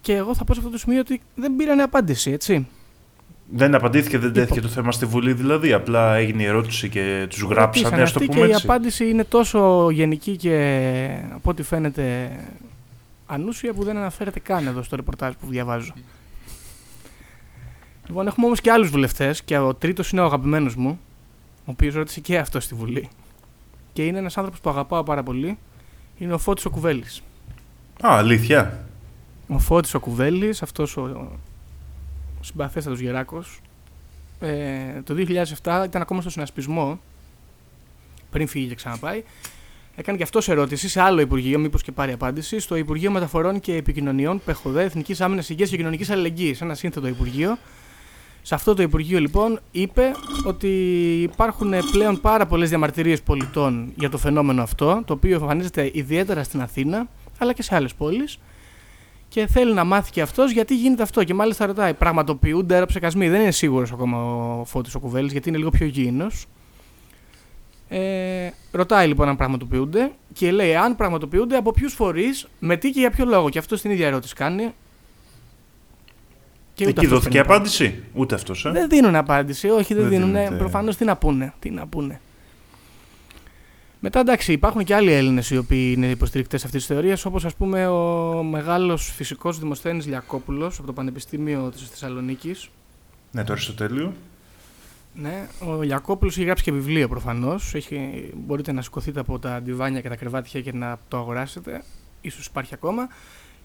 και 0.00 0.14
εγώ 0.14 0.34
θα 0.34 0.44
πω 0.44 0.54
σε 0.54 0.60
αυτό 0.60 0.72
το 0.72 0.78
σημείο 0.78 1.00
ότι 1.00 1.20
δεν 1.34 1.56
πήρανε 1.56 1.82
απάντηση, 1.82 2.30
έτσι. 2.30 2.66
Δεν 3.50 3.74
απαντήθηκε, 3.74 4.18
δεν 4.18 4.32
τέθηκε 4.32 4.60
το 4.60 4.68
θέμα 4.68 4.92
στη 4.92 5.06
Βουλή 5.06 5.32
δηλαδή. 5.32 5.72
Απλά 5.72 6.14
έγινε 6.14 6.42
η 6.42 6.46
ερώτηση 6.46 6.88
και 6.88 7.26
τους 7.30 7.42
γράψανε, 7.42 8.02
ας 8.02 8.12
το 8.12 8.20
πούμε 8.20 8.46
και 8.46 8.52
Η 8.52 8.54
απάντηση 8.54 9.08
είναι 9.08 9.24
τόσο 9.24 9.90
γενική 9.90 10.36
και 10.36 11.08
από 11.34 11.50
ό,τι 11.50 11.62
φαίνεται 11.62 12.30
ανούσια 13.26 13.72
που 13.72 13.84
δεν 13.84 13.96
αναφέρεται 13.96 14.40
καν 14.40 14.66
εδώ 14.66 14.82
στο 14.82 14.96
ρεπορτάζ 14.96 15.32
που 15.40 15.46
διαβάζω. 15.48 15.92
Λοιπόν, 18.06 18.26
έχουμε 18.26 18.46
όμως 18.46 18.60
και 18.60 18.70
άλλους 18.70 18.90
βουλευτές 18.90 19.42
και 19.42 19.58
ο 19.58 19.74
τρίτος 19.74 20.10
είναι 20.10 20.20
ο 20.20 20.24
αγαπημένος 20.24 20.74
μου, 20.74 21.00
ο 21.64 21.70
οποίο 21.70 21.92
ρώτησε 21.94 22.20
και 22.20 22.38
αυτό 22.38 22.60
στη 22.60 22.74
Βουλή. 22.74 23.08
Και 23.92 24.06
είναι 24.06 24.18
ένας 24.18 24.36
άνθρωπος 24.36 24.60
που 24.60 24.70
αγαπάω 24.70 25.02
πάρα 25.02 25.22
πολύ. 25.22 25.58
Είναι 26.18 26.32
ο 26.32 26.38
Φώτης 26.38 26.64
ο 26.64 26.70
Κουβέλης. 26.70 27.22
Α, 28.06 28.16
αλήθεια. 28.16 28.84
Ο 29.48 29.58
Φώτης 29.58 29.94
ο 29.94 30.00
Κουβέλης, 30.00 30.62
αυτός 30.62 30.96
ο, 30.96 31.02
ο 32.40 32.42
συμπαθέστατος 32.42 33.00
γεράκος. 33.00 33.60
Ε, 34.40 35.02
το 35.04 35.14
2007 35.62 35.84
ήταν 35.84 36.02
ακόμα 36.02 36.20
στο 36.20 36.30
συνασπισμό. 36.30 37.00
Πριν 38.30 38.46
φύγει 38.46 38.66
και 38.66 38.74
ξαναπάει. 38.74 39.22
Έκανε 39.96 40.16
και 40.16 40.22
αυτός 40.24 40.48
ερώτηση 40.48 40.88
σε 40.88 41.00
άλλο 41.00 41.20
Υπουργείο, 41.20 41.58
μήπως 41.58 41.82
και 41.82 41.92
πάρει 41.92 42.12
απάντηση, 42.12 42.58
στο 42.58 42.76
Υπουργείο 42.76 43.10
Μεταφορών 43.10 43.60
και 43.60 43.74
Επικοινωνιών, 43.74 44.40
ΠΕΧΟΔΕ, 44.44 44.82
Εθνικής 44.82 45.20
Άμυνας 45.20 45.48
Υγείας 45.48 45.70
και 45.70 45.76
Κοινωνικής 45.76 46.10
Αλληλεγγύης. 46.10 46.60
Ένα 46.60 46.74
σύνθετο 46.74 47.06
Υπουργείο, 47.06 47.58
σε 48.46 48.54
αυτό 48.54 48.74
το 48.74 48.82
Υπουργείο 48.82 49.20
λοιπόν 49.20 49.60
είπε 49.70 50.10
ότι 50.46 50.68
υπάρχουν 51.22 51.72
πλέον 51.92 52.20
πάρα 52.20 52.46
πολλές 52.46 52.68
διαμαρτυρίες 52.68 53.22
πολιτών 53.22 53.92
για 53.96 54.10
το 54.10 54.18
φαινόμενο 54.18 54.62
αυτό, 54.62 55.02
το 55.04 55.12
οποίο 55.12 55.34
εμφανίζεται 55.40 55.90
ιδιαίτερα 55.92 56.42
στην 56.42 56.60
Αθήνα, 56.60 57.08
αλλά 57.38 57.52
και 57.52 57.62
σε 57.62 57.74
άλλες 57.74 57.94
πόλεις. 57.94 58.38
Και 59.28 59.46
θέλει 59.46 59.74
να 59.74 59.84
μάθει 59.84 60.10
και 60.10 60.20
αυτός 60.20 60.52
γιατί 60.52 60.76
γίνεται 60.76 61.02
αυτό. 61.02 61.24
Και 61.24 61.34
μάλιστα 61.34 61.66
ρωτάει, 61.66 61.94
πραγματοποιούνται 61.94 62.74
αεροψεκασμοί. 62.74 63.28
Δεν 63.28 63.40
είναι 63.40 63.50
σίγουρος 63.50 63.92
ακόμα 63.92 64.18
ο 64.60 64.64
Φώτης 64.64 64.94
ο 64.94 65.00
Κουβέλης, 65.00 65.32
γιατί 65.32 65.48
είναι 65.48 65.58
λίγο 65.58 65.70
πιο 65.70 65.86
γήινος. 65.86 66.46
Ε, 67.88 68.50
ρωτάει 68.70 69.06
λοιπόν 69.06 69.28
αν 69.28 69.36
πραγματοποιούνται 69.36 70.12
και 70.32 70.50
λέει 70.50 70.74
αν 70.74 70.96
πραγματοποιούνται 70.96 71.56
από 71.56 71.72
ποιους 71.72 71.94
φορείς, 71.94 72.46
με 72.58 72.76
τι 72.76 72.90
και 72.90 73.00
για 73.00 73.10
ποιο 73.10 73.24
λόγο; 73.24 73.48
Και 73.48 73.58
αυτό 73.58 73.80
την 73.80 73.90
ίδια 73.90 74.06
ερώτηση 74.06 74.34
κάνει. 74.34 74.72
Και 76.74 76.84
Εκεί 76.84 77.06
δόθηκε 77.06 77.38
απάντηση. 77.38 78.02
Ούτε 78.14 78.34
αυτός. 78.34 78.64
Ε; 78.64 78.70
Δεν 78.70 78.88
δίνουν 78.88 79.14
απάντηση. 79.14 79.68
Όχι, 79.68 79.94
δεν, 79.94 80.08
δεν 80.08 80.20
δίνουν. 80.20 80.58
Προφανώς 80.58 80.96
τι 80.96 81.04
να 81.04 81.16
πούνε. 81.16 81.52
Τι 81.58 81.70
να 81.70 81.86
πούνε. 81.86 82.20
Μετά 84.06 84.20
εντάξει, 84.20 84.52
υπάρχουν 84.52 84.84
και 84.84 84.94
άλλοι 84.94 85.12
Έλληνες 85.12 85.50
οι 85.50 85.56
οποίοι 85.56 85.92
είναι 85.96 86.06
υποστηρικτές 86.06 86.64
αυτής 86.64 86.86
της 86.86 86.94
θεωρίας, 86.94 87.24
όπως 87.24 87.44
ας 87.44 87.54
πούμε 87.54 87.86
ο 87.86 88.42
μεγάλος 88.42 89.12
φυσικός 89.16 89.58
Δημοσθένης 89.58 90.06
Λιακόπουλος 90.06 90.78
από 90.78 90.86
το 90.86 90.92
Πανεπιστήμιο 90.92 91.70
της 91.70 91.88
Θεσσαλονίκης. 91.88 92.68
Ναι, 93.30 93.44
το 93.44 93.52
Αριστοτέλειο. 93.52 94.12
Ναι, 95.14 95.46
ο 95.66 95.82
Λιακόπουλος 95.82 96.36
έχει 96.36 96.44
γράψει 96.44 96.64
και 96.64 96.72
βιβλίο 96.72 97.08
προφανώς. 97.08 97.74
Μπορείτε 98.34 98.72
να 98.72 98.82
σηκωθείτε 98.82 99.20
από 99.20 99.38
τα 99.38 99.60
ντιβάνια 99.62 100.00
και 100.00 100.08
τα 100.08 100.16
κρεβάτια 100.16 100.60
και 100.60 100.72
να 100.72 100.98
το 101.08 101.16
αγοράσετε. 101.16 101.82
σω 102.30 102.40
υπάρχει 102.48 102.74
ακόμα. 102.74 103.08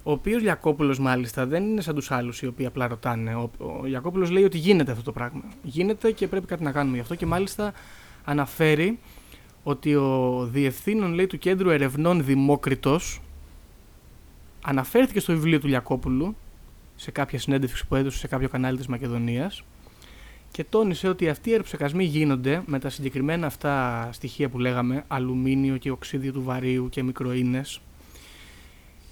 Ο 0.04 0.12
οποίος 0.12 0.42
Λιακόπουλο 0.42 0.98
μάλιστα 1.00 1.46
δεν 1.46 1.64
είναι 1.64 1.82
σαν 1.82 1.96
τους 1.96 2.12
άλλους 2.12 2.42
οι 2.42 2.48
οποίοι 2.48 2.66
απλά 2.66 2.88
ρωτάνε. 2.88 3.36
Ο, 3.36 3.52
ο 3.58 3.86
Λιακόπουλο 3.86 4.30
λέει 4.30 4.44
ότι 4.44 4.58
γίνεται 4.58 4.92
αυτό 4.92 5.04
το 5.04 5.12
πράγμα. 5.12 5.44
Γίνεται 5.64 6.12
και 6.12 6.28
πρέπει 6.28 6.46
κάτι 6.46 6.64
να 6.64 6.72
κάνουμε 6.72 6.96
γι' 6.96 7.02
αυτό 7.02 7.16
και 7.16 7.26
μάλιστα 7.26 7.74
αναφέρει 8.24 9.00
ότι 9.64 9.96
ο 9.96 10.48
διευθύνων 10.52 11.14
λέει, 11.14 11.28
του 11.28 11.38
Κέντρου 11.38 11.70
Ερευνών 11.70 12.24
Δημόκριτος 12.24 13.22
αναφέρθηκε 14.62 15.20
στο 15.20 15.34
βιβλίο 15.34 15.60
του 15.60 15.68
Λιακόπουλου 15.68 16.36
σε 16.96 17.12
κάποια 17.12 17.40
συνέντευξη 17.40 17.88
που 17.88 17.96
έδωσε 17.96 18.18
σε 18.18 18.28
κάποιο 18.28 18.50
κανάλι 18.50 18.78
της 18.78 18.88
Μακεδονίας 18.88 19.64
και 20.52 20.64
τόνισε 20.64 21.08
ότι 21.08 21.30
αυτοί 21.30 21.50
οι 21.50 21.52
αεροψεκασμοί 21.52 22.04
γίνονται 22.04 22.64
με 22.66 22.80
τα 22.80 22.90
συγκεκριμένα 22.90 23.48
αυτά 23.48 24.10
στοιχεία 24.12 24.50
που 24.50 24.60
λέγαμε, 24.60 25.04
αλουμίνιο 25.08 25.78
και 25.78 25.92
οξύδιο 25.92 26.32
του 26.32 26.44
βαρίου 26.44 26.90
και 26.90 27.04
μικροίνες, 27.04 27.82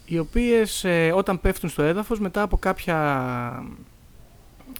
οι 0.09 0.19
οποίες 0.19 0.83
ε, 0.83 1.11
όταν 1.15 1.41
πέφτουν 1.41 1.69
στο 1.69 1.81
έδαφος 1.81 2.19
μετά 2.19 2.41
από 2.41 2.57
κάποια 2.57 2.97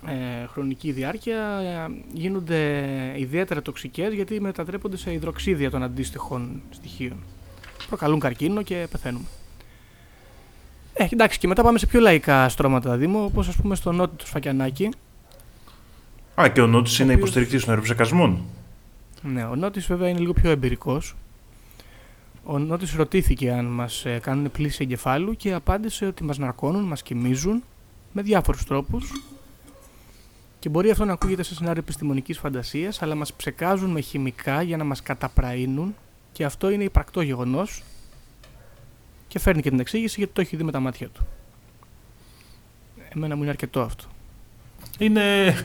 ε, 0.06 0.48
χρονική 0.48 0.92
διάρκεια 0.92 1.40
ε, 1.60 1.92
γίνονται 2.14 2.84
ιδιαίτερα 3.18 3.62
τοξικές 3.62 4.14
γιατί 4.14 4.42
μετατρέπονται 4.42 4.98
σε 4.98 5.14
υδροξίδια 5.14 5.70
των 5.70 5.84
αντίστοιχων 5.84 6.62
στοιχείων. 6.70 7.18
Προκαλούν 7.88 8.20
καρκίνο 8.20 8.62
και 8.62 8.88
πεθαίνουμε. 8.92 9.26
Ε, 10.94 11.08
εντάξει, 11.10 11.40
και 11.40 11.48
μετά 11.48 11.64
πάμε 11.64 11.78
σε 11.78 11.86
πιο 11.86 12.00
λαϊκά 12.00 12.50
στρώματα 12.50 12.98
Δήμο, 12.98 13.24
όπως 13.24 13.48
ας 13.48 13.56
πούμε 13.56 13.76
στο 13.76 13.92
νότι 13.92 14.16
του 14.16 14.28
Σφακιανάκη. 14.28 14.90
Α, 16.42 16.50
και 16.50 16.62
ο 16.62 16.68
Νότης 16.68 17.00
είναι 17.00 17.04
οποίος... 17.04 17.20
υποστηρικτής 17.20 17.62
των 17.62 17.70
αεροψεκασμών. 17.70 18.44
Ναι, 19.22 19.44
ο 19.44 19.56
Νότης 19.56 19.88
βέβαια 19.88 20.10
είναι 20.10 20.20
λίγο 20.20 20.34
πιο 20.34 20.50
εμπειρικός. 20.50 21.16
Ο 22.50 22.60
Νότης 22.60 22.94
ρωτήθηκε 22.94 23.52
αν 23.52 23.66
μας 23.66 24.06
ε, 24.06 24.20
κάνουν 24.20 24.52
πλήση 24.52 24.84
εγκεφάλου 24.84 25.36
και 25.36 25.54
απάντησε 25.54 26.06
ότι 26.06 26.24
μας 26.24 26.38
ναρκώνουν, 26.38 26.84
μας 26.84 27.04
κοιμίζουν 27.04 27.64
με 28.12 28.22
διάφορους 28.22 28.64
τρόπους 28.64 29.12
και 30.60 30.70
μπορεί 30.70 30.90
αυτό 30.90 31.06
να 31.06 31.14
ακούγεται 31.14 31.44
σε 31.44 31.56
σενάριο 31.56 31.82
επιστημονικής 31.82 32.38
φαντασίας, 32.38 33.02
αλλά 33.02 33.16
μας 33.16 33.34
ψεκάζουν 33.34 33.90
με 33.90 34.02
χημικά 34.02 34.62
για 34.62 34.78
να 34.78 34.84
μας 34.84 35.02
καταπραίνουν 35.02 35.96
και 36.32 36.46
αυτό 36.46 36.70
είναι 36.70 36.84
υπαρκτό 36.84 37.22
γεγονός 37.22 37.84
και 39.28 39.40
φέρνει 39.40 39.62
και 39.62 39.70
την 39.70 39.80
εξήγηση 39.80 40.16
γιατί 40.18 40.34
το 40.34 40.42
έχει 40.42 40.56
δει 40.56 40.64
με 40.64 40.72
τα 40.72 40.80
μάτια 40.80 41.08
του. 41.08 41.28
Εμένα 43.16 43.36
μου 43.36 43.42
είναι 43.42 43.52
αρκετό 43.52 43.82
αυτό. 43.82 44.06
Είναι 44.98 45.56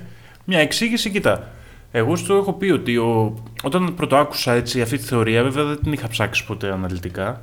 μια 0.44 0.58
εξήγηση, 0.58 1.10
κοίτα. 1.10 1.50
Εγώ 1.92 2.16
στο 2.16 2.34
έχω 2.34 2.52
πει 2.52 2.70
ότι 2.70 2.96
ο... 2.96 3.34
όταν 3.62 3.94
πρώτο 3.94 4.16
άκουσα 4.16 4.52
έτσι, 4.52 4.80
αυτή 4.80 4.96
τη 4.96 5.04
θεωρία, 5.04 5.42
βέβαια 5.42 5.64
δεν 5.64 5.82
την 5.82 5.92
είχα 5.92 6.08
ψάξει 6.08 6.46
ποτέ 6.46 6.72
αναλυτικά. 6.72 7.42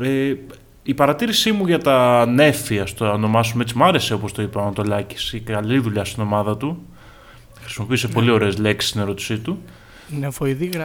Ε, 0.00 0.34
η 0.82 0.94
παρατήρησή 0.94 1.52
μου 1.52 1.66
για 1.66 1.78
τα 1.78 2.26
νέφη, 2.26 2.78
ας 2.80 2.94
το 2.94 3.08
ονομάσουμε 3.08 3.62
έτσι, 3.62 3.76
μου 3.76 3.84
άρεσε 3.84 4.14
όπως 4.14 4.32
το 4.32 4.42
είπε 4.42 4.58
ο 4.58 4.60
Ανατολάκης. 4.60 5.32
Η 5.32 5.40
καλή 5.40 5.78
δουλειά 5.78 6.04
στην 6.04 6.22
ομάδα 6.22 6.56
του. 6.56 6.82
Χρησιμοποίησε 7.60 8.08
πολύ 8.08 8.30
ωραίες 8.30 8.58
λέξεις 8.58 8.90
στην 8.90 9.00
ερώτησή 9.00 9.38
του. 9.38 9.62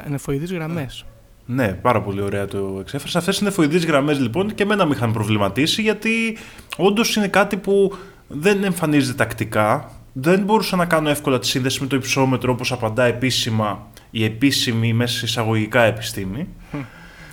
Νεφοειδείς 0.10 0.52
γραμμές. 0.52 1.06
Ναι, 1.46 1.74
πάρα 1.74 2.02
πολύ 2.02 2.22
ωραία 2.22 2.46
το 2.46 2.78
εξέφρασε. 2.80 3.18
Αυτές 3.18 3.40
οι 3.40 3.44
νεφοειδείς 3.44 3.86
γραμμές 3.86 4.20
λοιπόν 4.20 4.56
και 4.56 4.64
εμένα 4.64 4.86
με 4.86 4.96
είχαν 4.96 5.14
προβληματίσει 5.14 5.82
γιατί 5.82 6.38
όντως 6.78 7.16
είναι 7.16 7.28
κάτι 7.28 7.58
που 7.58 7.98
δεν 8.28 8.64
εμφανίζεται 8.64 9.14
τακτικά. 9.14 9.92
Δεν 10.22 10.44
μπορούσα 10.44 10.76
να 10.76 10.86
κάνω 10.86 11.10
εύκολα 11.10 11.40
τη 11.40 11.48
σύνδεση 11.48 11.82
με 11.82 11.88
το 11.88 11.96
υψόμετρο 11.96 12.52
όπως 12.52 12.72
απαντά 12.72 13.04
επίσημα 13.04 13.88
η 14.12 14.24
επίσημη 14.24 14.94
μέσα 14.94 15.26
εισαγωγικά 15.26 15.82
επιστήμη. 15.82 16.48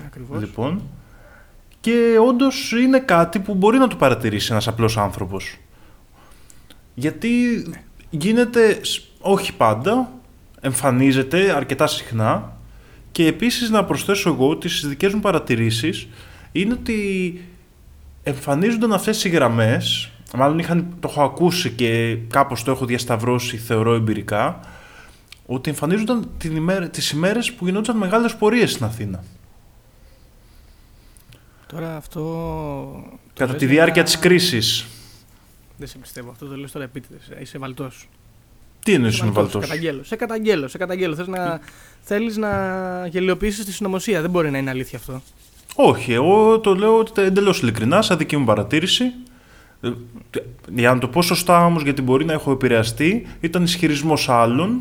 Ακριβώς. 0.07 0.41
Λοιπόν, 0.41 0.83
και 1.81 2.19
όντως 2.29 2.73
είναι 2.73 2.99
κάτι 2.99 3.39
που 3.39 3.55
μπορεί 3.55 3.79
να 3.79 3.89
το 3.89 3.97
παρατηρήσει 3.97 4.53
ένας 4.53 4.69
απλός 4.69 4.97
άνθρωπος. 4.97 5.57
Γιατί 6.95 7.29
γίνεται 8.11 8.81
όχι 9.21 9.53
πάντα, 9.53 10.13
εμφανίζεται 10.61 11.57
αρκετά 11.57 11.87
συχνά 11.87 12.57
και 13.13 13.27
επίσης 13.27 13.71
να 13.71 13.85
προσθέσω 13.85 14.29
εγώ 14.29 14.49
ότι 14.49 14.69
στις 14.69 14.89
δικές 14.89 15.15
μου 15.15 15.21
παρατηρήσεις 15.21 16.09
είναι 16.53 16.73
ότι 16.73 17.41
εμφανίζονταν 18.23 18.93
αυτές 18.93 19.25
οι 19.25 19.29
γραμμές, 19.29 20.11
μάλλον 20.35 20.59
είχαν, 20.59 20.87
το 21.01 21.09
έχω 21.11 21.23
ακούσει 21.23 21.71
και 21.71 22.19
κάπως 22.29 22.65
το 22.65 22.71
έχω 22.71 22.85
διασταυρώσει 22.85 23.57
θεωρώ 23.57 23.95
εμπειρικά, 23.95 24.61
ότι 25.47 25.71
εμφανίζονταν 25.71 26.29
την 26.39 26.57
ημέρα, 26.57 26.89
τις 26.89 27.11
ημέρες 27.11 27.53
που 27.53 27.65
γινόταν 27.67 27.97
μεγάλες 27.97 28.37
πορείες 28.37 28.73
στην 28.73 28.85
Αθήνα. 28.85 29.25
Τώρα 31.67 31.97
αυτό... 31.97 33.19
Κατά 33.35 33.55
τη 33.55 33.67
διάρκεια 33.67 34.03
της 34.03 34.19
κρίσης. 34.19 34.87
Δεν 35.77 35.89
σε 35.89 35.99
πιστεύω. 35.99 36.31
Αυτό 36.31 36.47
το 36.47 36.57
λες 36.57 36.73
τώρα 36.73 36.85
επίτηδες. 36.85 37.31
Είσαι 37.41 37.59
βαλτός. 37.59 38.09
Τι 38.85 38.93
εννοείς 38.93 39.19
είναι 39.19 39.31
βαλτός. 39.31 39.65
Σε 39.65 39.69
καταγγέλω. 39.69 40.05
Σε 40.05 40.17
καταγγέλω. 40.17 40.69
Σε 40.69 40.79
καταγγέλω. 40.79 41.15
Θες 41.15 41.27
να, 41.27 41.61
θέλεις 42.01 42.37
να 42.37 42.51
γελιοποιήσεις 43.07 43.65
τη 43.65 43.73
συνωμοσία. 43.73 44.21
Δεν 44.21 44.31
μπορεί 44.31 44.51
να 44.51 44.59
είναι 44.59 44.71
αλήθεια 44.71 44.99
αυτό. 44.99 45.23
Όχι. 45.75 46.13
Εγώ 46.13 46.61
το 46.61 46.75
λέω 46.75 47.07
εντελώς 47.17 47.61
ειλικρινά, 47.61 48.03
σαν 48.03 48.19
δική 48.19 48.37
μου 48.37 48.45
παρατήρηση. 48.45 49.05
Ε, 50.31 50.41
για 50.69 50.95
να 50.95 50.99
το 50.99 51.09
πω 51.09 51.23
σωστά 51.23 51.65
όμως, 51.65 51.83
γιατί 51.83 52.03
μπορεί 52.03 52.25
να 52.25 52.33
έχω 52.33 52.51
επηρεαστεί, 52.51 53.27
ήταν 53.41 53.63
ισχυρισμός 53.63 54.29
άλλων, 54.29 54.81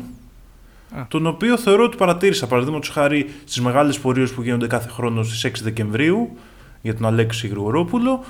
Α. 0.96 1.06
τον 1.08 1.26
οποίο 1.26 1.58
θεωρώ 1.58 1.84
ότι 1.84 1.96
παρατήρησα. 1.96 2.46
Παραδείγματος 2.46 2.88
χάρη 2.88 3.30
στις 3.44 3.60
μεγάλες 3.60 3.98
πορείες 3.98 4.30
που 4.30 4.42
γίνονται 4.42 4.66
κάθε 4.66 4.88
χρόνο 4.88 5.22
στις 5.22 5.44
6 5.44 5.62
Δεκεμβρίου, 5.62 6.36
για 6.82 6.94
τον 6.94 7.06
Αλέξη 7.06 7.48
Γρηγορόπουλο, 7.48 8.24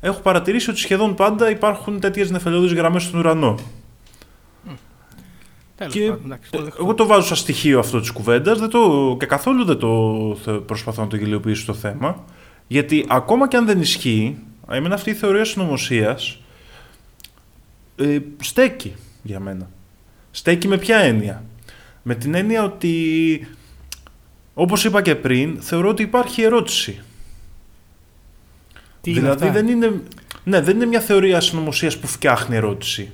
έχω 0.00 0.20
παρατηρήσει 0.20 0.70
ότι 0.70 0.78
σχεδόν 0.78 1.14
πάντα 1.14 1.50
υπάρχουν 1.50 2.00
τέτοιες 2.00 2.30
νεφελώδεις 2.30 2.72
γραμμές 2.72 3.02
στον 3.02 3.20
ουρανό. 3.20 3.58
Τέλος 5.76 5.92
και 5.92 6.04
εντάξει, 6.04 6.50
το 6.50 6.68
εγώ 6.78 6.94
το 6.94 7.06
βάζω 7.06 7.26
σαν 7.26 7.36
στοιχείο 7.36 7.78
αυτό 7.78 8.00
της 8.00 8.10
κουβέντας 8.10 8.58
και 9.18 9.26
καθόλου 9.26 9.64
δεν 9.64 9.78
το 9.78 9.88
προσπαθώ 10.66 11.02
να 11.02 11.08
το 11.08 11.16
γελιοποιήσω 11.16 11.66
το 11.66 11.74
θέμα. 11.74 12.24
Γιατί 12.66 13.04
ακόμα 13.08 13.48
και 13.48 13.56
αν 13.56 13.66
δεν 13.66 13.80
ισχύει, 13.80 14.38
εμένα 14.76 14.94
αυτή 14.94 15.10
η 15.10 15.14
θεωρία 15.14 15.44
συνωμοσίας 15.44 16.38
ε, 17.96 18.18
στέκει 18.40 18.94
για 19.22 19.40
μένα. 19.40 19.70
Στέκει 20.30 20.68
με 20.68 20.78
ποια 20.78 20.98
έννοια; 20.98 21.44
Με 22.02 22.14
την 22.14 22.34
έννοια 22.34 22.64
ότι, 22.64 23.48
όπως 24.54 24.84
είπα 24.84 25.02
και 25.02 25.14
πριν, 25.14 25.60
θεωρώ 25.60 25.88
ότι 25.88 26.02
υπάρχει 26.02 26.42
ερώτηση. 26.42 27.00
Τι 29.00 29.12
δηλαδή 29.12 29.44
είναι 29.44 29.52
δεν 29.52 29.68
είναι, 29.68 30.02
ναι, 30.44 30.60
δεν 30.60 30.76
είναι 30.76 30.86
μια 30.86 31.00
θεωρία 31.00 31.40
συνωμοσίας 31.40 31.98
που 31.98 32.06
φτιάχνει 32.06 32.56
ερώτηση. 32.56 33.10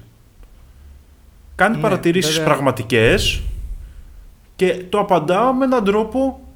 Κάνει 1.54 1.76
ναι, 1.76 1.82
παρατηρήσεις 1.82 2.30
βέβαια. 2.30 2.46
πραγματικές 2.46 3.42
και 4.56 4.84
το 4.88 4.98
απαντά 4.98 5.52
με 5.52 5.64
έναν 5.64 5.84
τρόπο 5.84 6.48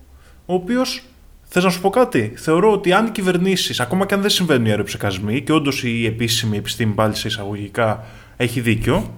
ο 0.47 0.55
οποίος 0.55 1.03
Θες 1.51 1.65
να 1.65 1.71
σου 1.71 1.81
πω 1.81 1.91
κάτι; 1.91 2.33
Θεωρώ 2.37 2.73
ότι 2.73 2.93
αν 2.93 3.07
οι 3.07 3.11
κυβερνήσεις, 3.11 3.81
ακόμα 3.81 4.07
και 4.07 4.15
αν 4.15 4.21
δεν 4.21 4.31
συμβαίνουν 4.31 4.67
οι 4.67 4.71
αεροψεκασμοί, 4.71 5.43
και 5.43 5.53
όντως 5.53 5.83
η 5.85 6.07
επίσημη 6.07 6.57
επιστήμη 6.57 6.93
πάλι 6.93 7.15
σε 7.15 7.29
εισαγωγικά 7.29 8.05
έχει 8.37 8.61
δίκιο, 8.61 9.15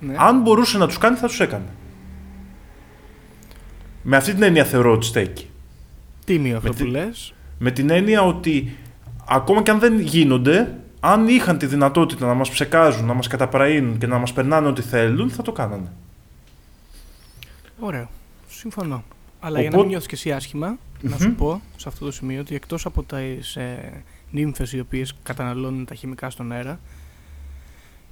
Ναι. 0.00 0.14
αν 0.18 0.40
μπορούσε 0.40 0.78
να 0.78 0.86
τους 0.86 0.98
κάνει, 0.98 1.16
θα 1.16 1.26
τους 1.26 1.40
έκανε. 1.40 1.64
Με 4.02 4.16
αυτή 4.16 4.32
την 4.32 4.42
έννοια 4.42 4.64
θεωρώ 4.64 4.92
ότι 4.92 5.06
στέκει. 5.06 5.46
Τίμιο 6.24 6.56
αυτό 6.56 6.68
Με 6.68 6.74
που 6.74 6.84
τι- 6.84 6.90
λες; 6.90 7.34
Με 7.58 7.70
την 7.70 7.90
έννοια 7.90 8.22
ότι 8.22 8.76
ακόμα 9.28 9.62
και 9.62 9.70
αν 9.70 9.78
δεν 9.78 10.00
γίνονται, 10.00 10.74
αν 11.00 11.28
είχαν 11.28 11.58
τη 11.58 11.66
δυνατότητα 11.66 12.26
να 12.26 12.34
μας 12.34 12.50
ψεκάζουν, 12.50 13.06
να 13.06 13.14
μας 13.14 13.26
καταπραίνουν 13.26 13.98
και 13.98 14.06
να 14.06 14.18
μας 14.18 14.32
περνάνε 14.32 14.68
ό,τι 14.68 14.82
θέλουν, 14.82 15.30
θα 15.30 15.42
το 15.42 15.52
κάνανε. 15.52 15.92
Ωραίο. 17.78 18.08
Συμφωνώ. 18.48 19.04
Αλλά 19.44 19.60
για 19.60 19.70
να 19.70 19.76
Οπότε- 19.76 19.80
μην 19.80 19.86
νιώθεις 19.88 20.08
και 20.08 20.14
εσύ 20.14 20.32
άσχημα, 20.32 20.78
να 21.00 21.18
σου 21.18 21.34
πω 21.34 21.60
σε 21.76 21.88
αυτό 21.88 22.04
το 22.04 22.10
σημείο 22.10 22.40
ότι 22.40 22.54
εκτός 22.54 22.86
από 22.86 23.02
τις 23.02 23.56
ε, 23.56 24.02
νύμφες 24.30 24.72
οι 24.72 24.80
οποίες 24.80 25.14
καταναλώνουν 25.22 25.84
τα 25.84 25.94
χημικά 25.94 26.30
στον 26.30 26.52
αέρα, 26.52 26.80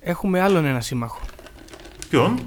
έχουμε 0.00 0.40
άλλον 0.40 0.64
ένα 0.64 0.80
σύμμαχο. 0.80 1.20
Ποιον; 2.08 2.38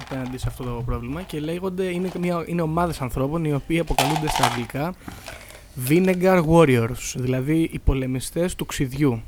απέναντι 0.00 0.38
σε 0.38 0.44
αυτό 0.48 0.64
το 0.64 0.82
πρόβλημα 0.86 1.22
και 1.22 1.40
λέγονται, 1.40 1.84
είναι, 1.84 2.10
μια, 2.20 2.44
είναι 2.46 2.62
ομάδες 2.62 3.00
ανθρώπων 3.00 3.44
οι 3.44 3.52
οποίοι 3.52 3.78
αποκαλούνται 3.78 4.28
στα 4.28 4.44
αγγλικά 4.44 4.94
Vinegar 5.88 6.44
Warriors, 6.46 7.14
δηλαδή 7.14 7.68
οι 7.72 7.78
πολεμιστές 7.78 8.54
του 8.54 8.66
ξυδιού. 8.66 9.22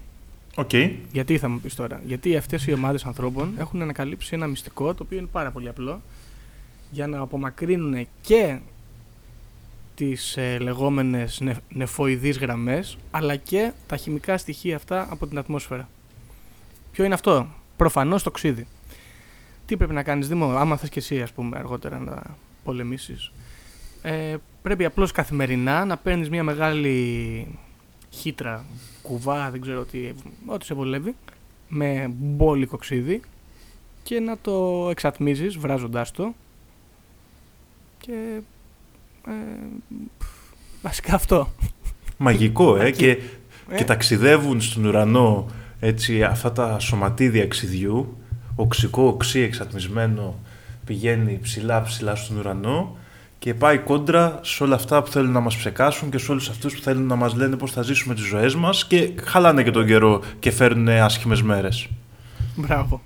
Οκ. 0.54 0.70
Γιατί 1.12 1.38
θα 1.38 1.48
μου 1.48 1.60
πεις 1.60 1.74
τώρα, 1.74 2.00
Γιατί 2.04 2.36
αυτές 2.36 2.66
οι 2.66 2.72
ομάδες 2.72 3.04
ανθρώπων 3.04 3.54
έχουν 3.58 3.82
ανακαλύψει 3.82 4.30
ένα 4.34 4.46
μυστικό 4.46 4.94
το 4.94 5.02
οποίο 5.02 5.18
είναι 5.18 5.28
πάρα 5.32 5.50
πολύ 5.50 5.68
απλό 5.68 6.00
για 6.92 7.06
να 7.06 7.20
απομακρύνουν 7.20 8.06
και 8.20 8.58
τις 9.94 10.36
ε, 10.36 10.58
λεγόμενες 10.58 11.40
νε, 11.40 11.56
νεφοειδείς 11.68 12.38
γραμμές 12.38 12.98
αλλά 13.10 13.36
και 13.36 13.72
τα 13.86 13.96
χημικά 13.96 14.38
στοιχεία 14.38 14.76
αυτά 14.76 15.06
από 15.10 15.26
την 15.26 15.38
ατμόσφαιρα. 15.38 15.88
Ποιο 16.92 17.04
είναι 17.04 17.14
αυτό, 17.14 17.46
προφανώς 17.76 18.22
το 18.22 18.30
ξύδι. 18.30 18.66
Τι 19.66 19.76
πρέπει 19.76 19.92
να 19.92 20.02
κάνεις 20.02 20.28
Δήμο, 20.28 20.46
άμα 20.46 20.76
θες 20.76 20.88
και 20.88 20.98
εσύ 20.98 21.22
ας 21.22 21.32
πούμε 21.32 21.58
αργότερα 21.58 21.98
να 21.98 22.22
πολεμήσεις. 22.64 23.32
Ε, 24.02 24.36
πρέπει 24.62 24.84
απλώς 24.84 25.12
καθημερινά 25.12 25.84
να 25.84 25.96
παίρνεις 25.96 26.30
μια 26.30 26.42
μεγάλη 26.42 27.46
χύτρα, 28.10 28.64
κουβά, 29.02 29.50
δεν 29.50 29.60
ξέρω 29.60 29.84
τι, 29.84 30.12
ό,τι 30.46 30.64
σε 30.64 30.74
βολεύει, 30.74 31.14
με 31.68 32.10
μπόλικο 32.18 32.76
ξύδι 32.76 33.20
και 34.02 34.20
να 34.20 34.38
το 34.38 34.88
εξατμίζεις 34.90 35.56
βράζοντάς 35.56 36.10
το 36.10 36.34
και 38.06 38.40
ε, 39.26 39.32
βασικά 40.82 41.14
αυτό. 41.14 41.52
Μαγικό, 42.16 42.76
ε, 42.76 42.90
και, 42.90 43.10
Ε. 43.70 43.76
και 43.76 43.84
ταξιδεύουν 43.84 44.60
στον 44.60 44.84
ουρανό 44.84 45.46
έτσι, 45.80 46.22
αυτά 46.22 46.52
τα 46.52 46.78
σωματίδια 46.78 47.46
ξυδιού, 47.46 48.16
οξικό 48.54 49.02
οξύ 49.02 49.40
εξατμισμένο 49.40 50.34
πηγαίνει 50.84 51.38
ψηλά 51.42 51.82
ψηλά 51.82 52.14
στον 52.14 52.36
ουρανό 52.36 52.96
και 53.38 53.54
πάει 53.54 53.78
κόντρα 53.78 54.40
σε 54.42 54.62
όλα 54.62 54.74
αυτά 54.74 55.02
που 55.02 55.10
θέλουν 55.10 55.32
να 55.32 55.40
μας 55.40 55.56
ψεκάσουν 55.56 56.10
και 56.10 56.18
σε 56.18 56.30
όλους 56.30 56.48
αυτούς 56.48 56.74
που 56.74 56.82
θέλουν 56.82 57.06
να 57.06 57.14
μας 57.14 57.34
λένε 57.34 57.56
πώς 57.56 57.72
θα 57.72 57.82
ζήσουμε 57.82 58.14
τις 58.14 58.24
ζωές 58.24 58.54
μας 58.54 58.86
και 58.86 59.10
χαλάνε 59.24 59.62
και 59.62 59.70
τον 59.70 59.86
καιρό 59.86 60.22
και 60.38 60.50
φέρνουν 60.50 60.88
άσχημες 60.88 61.42
μέρες. 61.42 61.88
Μπράβο. 62.56 63.00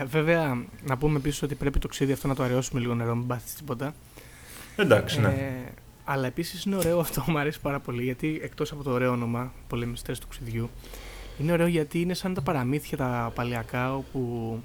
Ε, 0.00 0.04
βέβαια, 0.04 0.64
να 0.86 0.96
πούμε 0.96 1.18
επίσης 1.18 1.42
ότι 1.42 1.54
πρέπει 1.54 1.78
το 1.78 1.88
ξύδι 1.88 2.12
αυτό 2.12 2.28
να 2.28 2.34
το 2.34 2.42
αραιώσουμε 2.42 2.80
λίγο 2.80 2.94
νερό, 2.94 3.14
μην 3.14 3.26
πάθεις 3.26 3.54
τίποτα. 3.54 3.94
Εντάξει, 4.76 5.20
ναι. 5.20 5.28
Ε, 5.28 5.72
αλλά 6.04 6.26
επίσης 6.26 6.64
είναι 6.64 6.76
ωραίο 6.76 6.98
αυτό, 6.98 7.24
μου 7.26 7.38
αρέσει 7.38 7.60
πάρα 7.60 7.80
πολύ 7.80 8.02
γιατί 8.02 8.40
εκτός 8.42 8.72
από 8.72 8.82
το 8.82 8.90
ωραίο 8.90 9.12
όνομα, 9.12 9.52
Πολεμιστές 9.68 10.18
του 10.18 10.28
Ξυδιού, 10.28 10.70
είναι 11.38 11.52
ωραίο 11.52 11.66
γιατί 11.66 12.00
είναι 12.00 12.14
σαν 12.14 12.34
τα 12.34 12.40
παραμύθια 12.40 12.96
τα 12.96 13.32
παλαιακά 13.34 13.94
όπου 13.94 14.60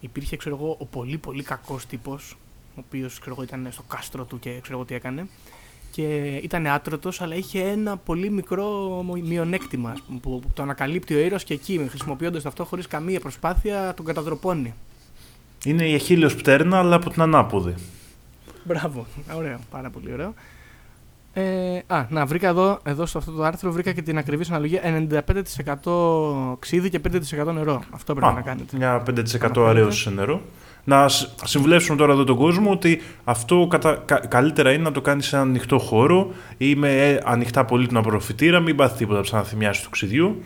υπήρχε 0.00 0.36
ξέρω 0.36 0.56
εγώ, 0.56 0.76
ο 0.78 0.84
πολύ 0.84 1.18
πολύ 1.18 1.42
κακός 1.42 1.86
τύπος, 1.86 2.36
ο 2.76 2.80
οποίος 2.86 3.20
ήταν 3.42 3.68
στο 3.70 3.82
κάστρο 3.82 4.24
του 4.24 4.38
και 4.38 4.58
ξέρω 4.60 4.76
εγώ 4.76 4.86
τι 4.86 4.94
έκανε. 4.94 5.28
Και 5.90 6.40
ήταν 6.42 6.66
άτρωτος, 6.66 7.20
αλλά 7.20 7.34
είχε 7.34 7.60
ένα 7.62 7.96
πολύ 7.96 8.30
μικρό 8.30 8.66
μειονέκτημα 9.24 9.90
ας 9.90 10.02
πούμε, 10.02 10.18
που, 10.18 10.40
που 10.40 10.48
το 10.54 10.62
ανακαλύπτει 10.62 11.14
ο 11.14 11.18
ήρωας 11.18 11.44
και 11.44 11.54
εκεί, 11.54 11.86
χρησιμοποιώντας 11.88 12.46
αυτό 12.46 12.64
χωρίς 12.64 12.86
καμία 12.86 13.20
προσπάθεια, 13.20 13.94
τον 13.96 14.04
καταδροπώνει. 14.04 14.74
Είναι 15.64 15.84
η 15.84 15.94
εχίλιος 15.94 16.34
πτέρνα 16.34 16.78
αλλά 16.78 16.96
από 16.96 17.10
την 17.10 17.22
ανάποδη. 17.22 17.74
Μπράβο. 18.64 19.06
Ωραίο. 19.36 19.58
Πάρα 19.70 19.90
πολύ 19.90 20.12
ωραίο. 20.12 20.34
Ε, 21.32 21.78
α, 21.86 22.06
να, 22.08 22.26
βρήκα 22.26 22.48
εδώ, 22.48 22.78
εδώ 22.84 23.06
σε 23.06 23.18
αυτό 23.18 23.32
το 23.32 23.42
άρθρο 23.42 23.72
βρήκα 23.72 23.92
και 23.92 24.02
την 24.02 24.18
ακριβή 24.18 24.44
αναλογία 24.48 25.06
95% 25.84 26.58
ξύδι 26.58 26.90
και 26.90 27.00
5% 27.44 27.52
νερό. 27.54 27.82
Αυτό 27.90 28.14
πρέπει 28.14 28.30
Α, 28.30 28.34
να 28.34 28.40
κάνετε. 28.40 28.76
Μια 28.76 28.96
5% 28.96 29.02
Αναφέρεται. 29.04 29.60
αραίωση 29.60 30.00
σε 30.00 30.10
νερό. 30.10 30.40
Να 30.88 31.08
σ- 31.08 31.28
συμβουλεύσουμε 31.44 31.96
τώρα 31.96 32.12
εδώ 32.12 32.24
τον 32.24 32.36
κόσμο 32.36 32.70
ότι 32.70 33.00
αυτό 33.24 33.66
κατα... 33.70 34.02
κα- 34.04 34.26
καλύτερα 34.28 34.72
είναι 34.72 34.82
να 34.82 34.92
το 34.92 35.00
κάνεις 35.00 35.26
σε 35.26 35.36
έναν 35.36 35.48
ανοιχτό 35.48 35.78
χώρο 35.78 36.30
ή 36.58 36.74
με 36.74 37.08
ε, 37.08 37.20
ανοιχτά 37.24 37.64
πολύτιμα 37.64 38.00
προφητήρα, 38.00 38.60
μην 38.60 38.76
πάθεις 38.76 38.96
τίποτα 38.98 39.18
από 39.18 39.28
τι 39.28 39.34
αναθυμιάσει 39.36 39.82
του 39.82 39.90
ξυδιού. 39.90 40.42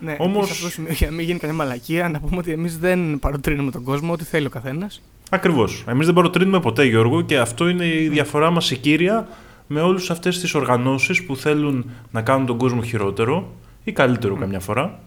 Ναι, 0.00 0.16
Όμως- 0.18 0.34
Όμως... 0.34 0.46
σε 0.46 0.52
αυτό 0.52 0.64
το 0.66 0.70
σημείο, 0.72 0.92
για 0.92 1.06
να 1.10 1.16
μην 1.16 1.26
γίνει 1.26 1.38
καμία 1.38 1.56
μαλακία, 1.56 2.08
να 2.08 2.20
πούμε 2.20 2.36
ότι 2.38 2.52
εμείς 2.52 2.78
δεν 2.78 3.18
παροτρύνουμε 3.18 3.70
τον 3.70 3.82
κόσμο, 3.82 4.12
ό,τι 4.12 4.24
θέλει 4.24 4.46
ο 4.46 4.50
καθένας. 4.50 5.02
Ακριβώς. 5.30 5.84
Εμείς 5.86 6.06
δεν 6.06 6.14
παροτρύνουμε 6.14 6.60
ποτέ, 6.60 6.84
Γιώργο, 6.84 7.20
και 7.22 7.38
αυτό 7.38 7.68
είναι 7.68 7.86
η 7.86 8.08
διαφορά 8.08 8.50
μας 8.50 8.70
η 8.70 8.76
κύρια 8.76 9.28
με 9.66 9.80
όλε 9.80 10.00
αυτές 10.10 10.40
τις 10.40 10.54
οργανώσεις 10.54 11.24
που 11.24 11.36
θέλουν 11.36 11.90
να 12.10 12.22
κάνουν 12.22 12.46
τον 12.46 12.56
κόσμο 12.58 12.82
χειρότερο 12.82 13.52
ή 13.84 13.92
καλύτερο 13.92 14.36
καμιά 14.36 14.60
φορά. 14.60 14.98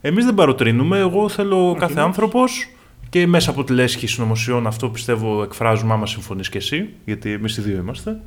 Εμείς 0.00 0.24
δεν 0.24 0.34
παροτρύνουμε. 0.34 0.98
Εγώ 0.98 1.28
θέλω 1.28 1.76
κάθε 1.78 1.94
ναι. 1.94 2.00
άνθρωπος 2.00 2.68
και 3.10 3.26
μέσα 3.26 3.50
από 3.50 3.64
τη 3.64 3.72
λέσχη 3.72 4.06
συνωμοσιών 4.06 4.66
αυτό 4.66 4.88
πιστεύω 4.88 5.42
εκφράζουμε 5.42 5.92
άμα 5.92 6.06
συμφωνείς 6.06 6.48
και 6.48 6.58
εσύ, 6.58 6.88
γιατί 7.04 7.32
εμείς 7.32 7.56
οι 7.56 7.60
δύο 7.60 7.76
είμαστε. 7.76 8.20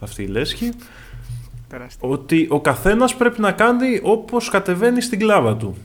Αυτή 0.00 0.22
η 0.22 0.26
λέσχη. 0.26 0.70
Τεράστια. 1.68 2.08
Ότι 2.08 2.46
ο 2.50 2.60
καθένας 2.60 3.16
πρέπει 3.16 3.40
να 3.40 3.52
κάνει 3.52 4.00
όπως 4.02 4.48
κατεβαίνει 4.48 5.00
στην 5.00 5.18
κλάβα 5.18 5.56
του. 5.56 5.76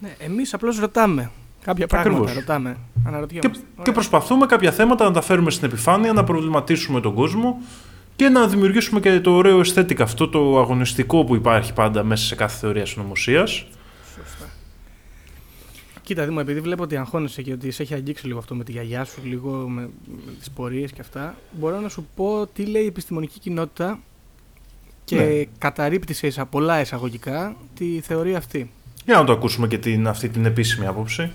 Ναι, 0.00 0.14
εμείς 0.18 0.54
απλώς 0.54 0.78
ρωτάμε. 0.78 1.30
Κάποια 1.64 1.86
πράγματα 1.86 2.18
Ακριβώς. 2.18 2.40
ρωτάμε. 2.40 2.70
Και, 2.72 3.08
Αναρωτιόμαστε. 3.08 3.62
και 3.62 3.80
Ωραία. 3.80 3.92
προσπαθούμε 3.94 4.46
κάποια 4.46 4.72
θέματα 4.72 5.04
να 5.04 5.10
τα 5.10 5.20
φέρουμε 5.20 5.50
στην 5.50 5.68
επιφάνεια, 5.68 6.12
να 6.12 6.24
προβληματίσουμε 6.24 7.00
τον 7.00 7.14
κόσμο 7.14 7.60
και 8.16 8.28
να 8.28 8.46
δημιουργήσουμε 8.46 9.00
και 9.00 9.20
το 9.20 9.30
ωραίο 9.30 9.60
αισθέτικα, 9.60 10.02
αυτό 10.04 10.28
το 10.28 10.58
αγωνιστικό 10.58 11.24
που 11.24 11.34
υπάρχει 11.34 11.72
πάντα 11.72 12.04
μέσα 12.04 12.24
σε 12.26 12.34
κάθε 12.34 12.58
θεωρία 12.58 12.86
συνωμοσίας. 12.86 13.66
Σωστά. 16.02 16.14
Κοίτα, 16.14 16.24
Δήμο, 16.24 16.38
επειδή 16.40 16.60
βλέπω 16.60 16.82
ότι 16.82 16.96
αγχώνεσαι 16.96 17.42
και 17.42 17.52
ότι 17.52 17.70
σε 17.70 17.82
έχει 17.82 17.94
αγγίξει 17.94 18.26
λίγο 18.26 18.38
αυτό 18.38 18.54
με 18.54 18.64
τη 18.64 18.72
γιαγιά 18.72 19.04
σου, 19.04 19.20
λίγο 19.24 19.68
με, 19.68 19.80
με 20.26 20.32
τις 20.38 20.50
πορείες 20.50 20.92
και 20.92 21.00
αυτά, 21.00 21.34
μπορώ 21.52 21.80
να 21.80 21.88
σου 21.88 22.06
πω 22.16 22.46
τι 22.54 22.64
λέει 22.66 22.82
η 22.82 22.86
επιστημονική 22.86 23.38
κοινότητα 23.38 23.98
και 25.04 25.16
Ναι. 25.16 25.44
καταρρύπτει 25.58 26.14
σε 26.14 26.26
εισα- 26.26 26.46
πολλά 26.46 26.80
εισαγωγικά 26.80 27.56
τη 27.74 28.00
θεωρία 28.00 28.38
αυτή. 28.38 28.70
Για 29.04 29.16
να 29.16 29.24
το 29.24 29.32
ακούσουμε 29.32 29.66
και 29.66 29.78
την, 29.78 30.08
αυτή 30.08 30.28
την 30.28 30.44
επίσημη 30.44 30.86
άποψη. 30.86 31.30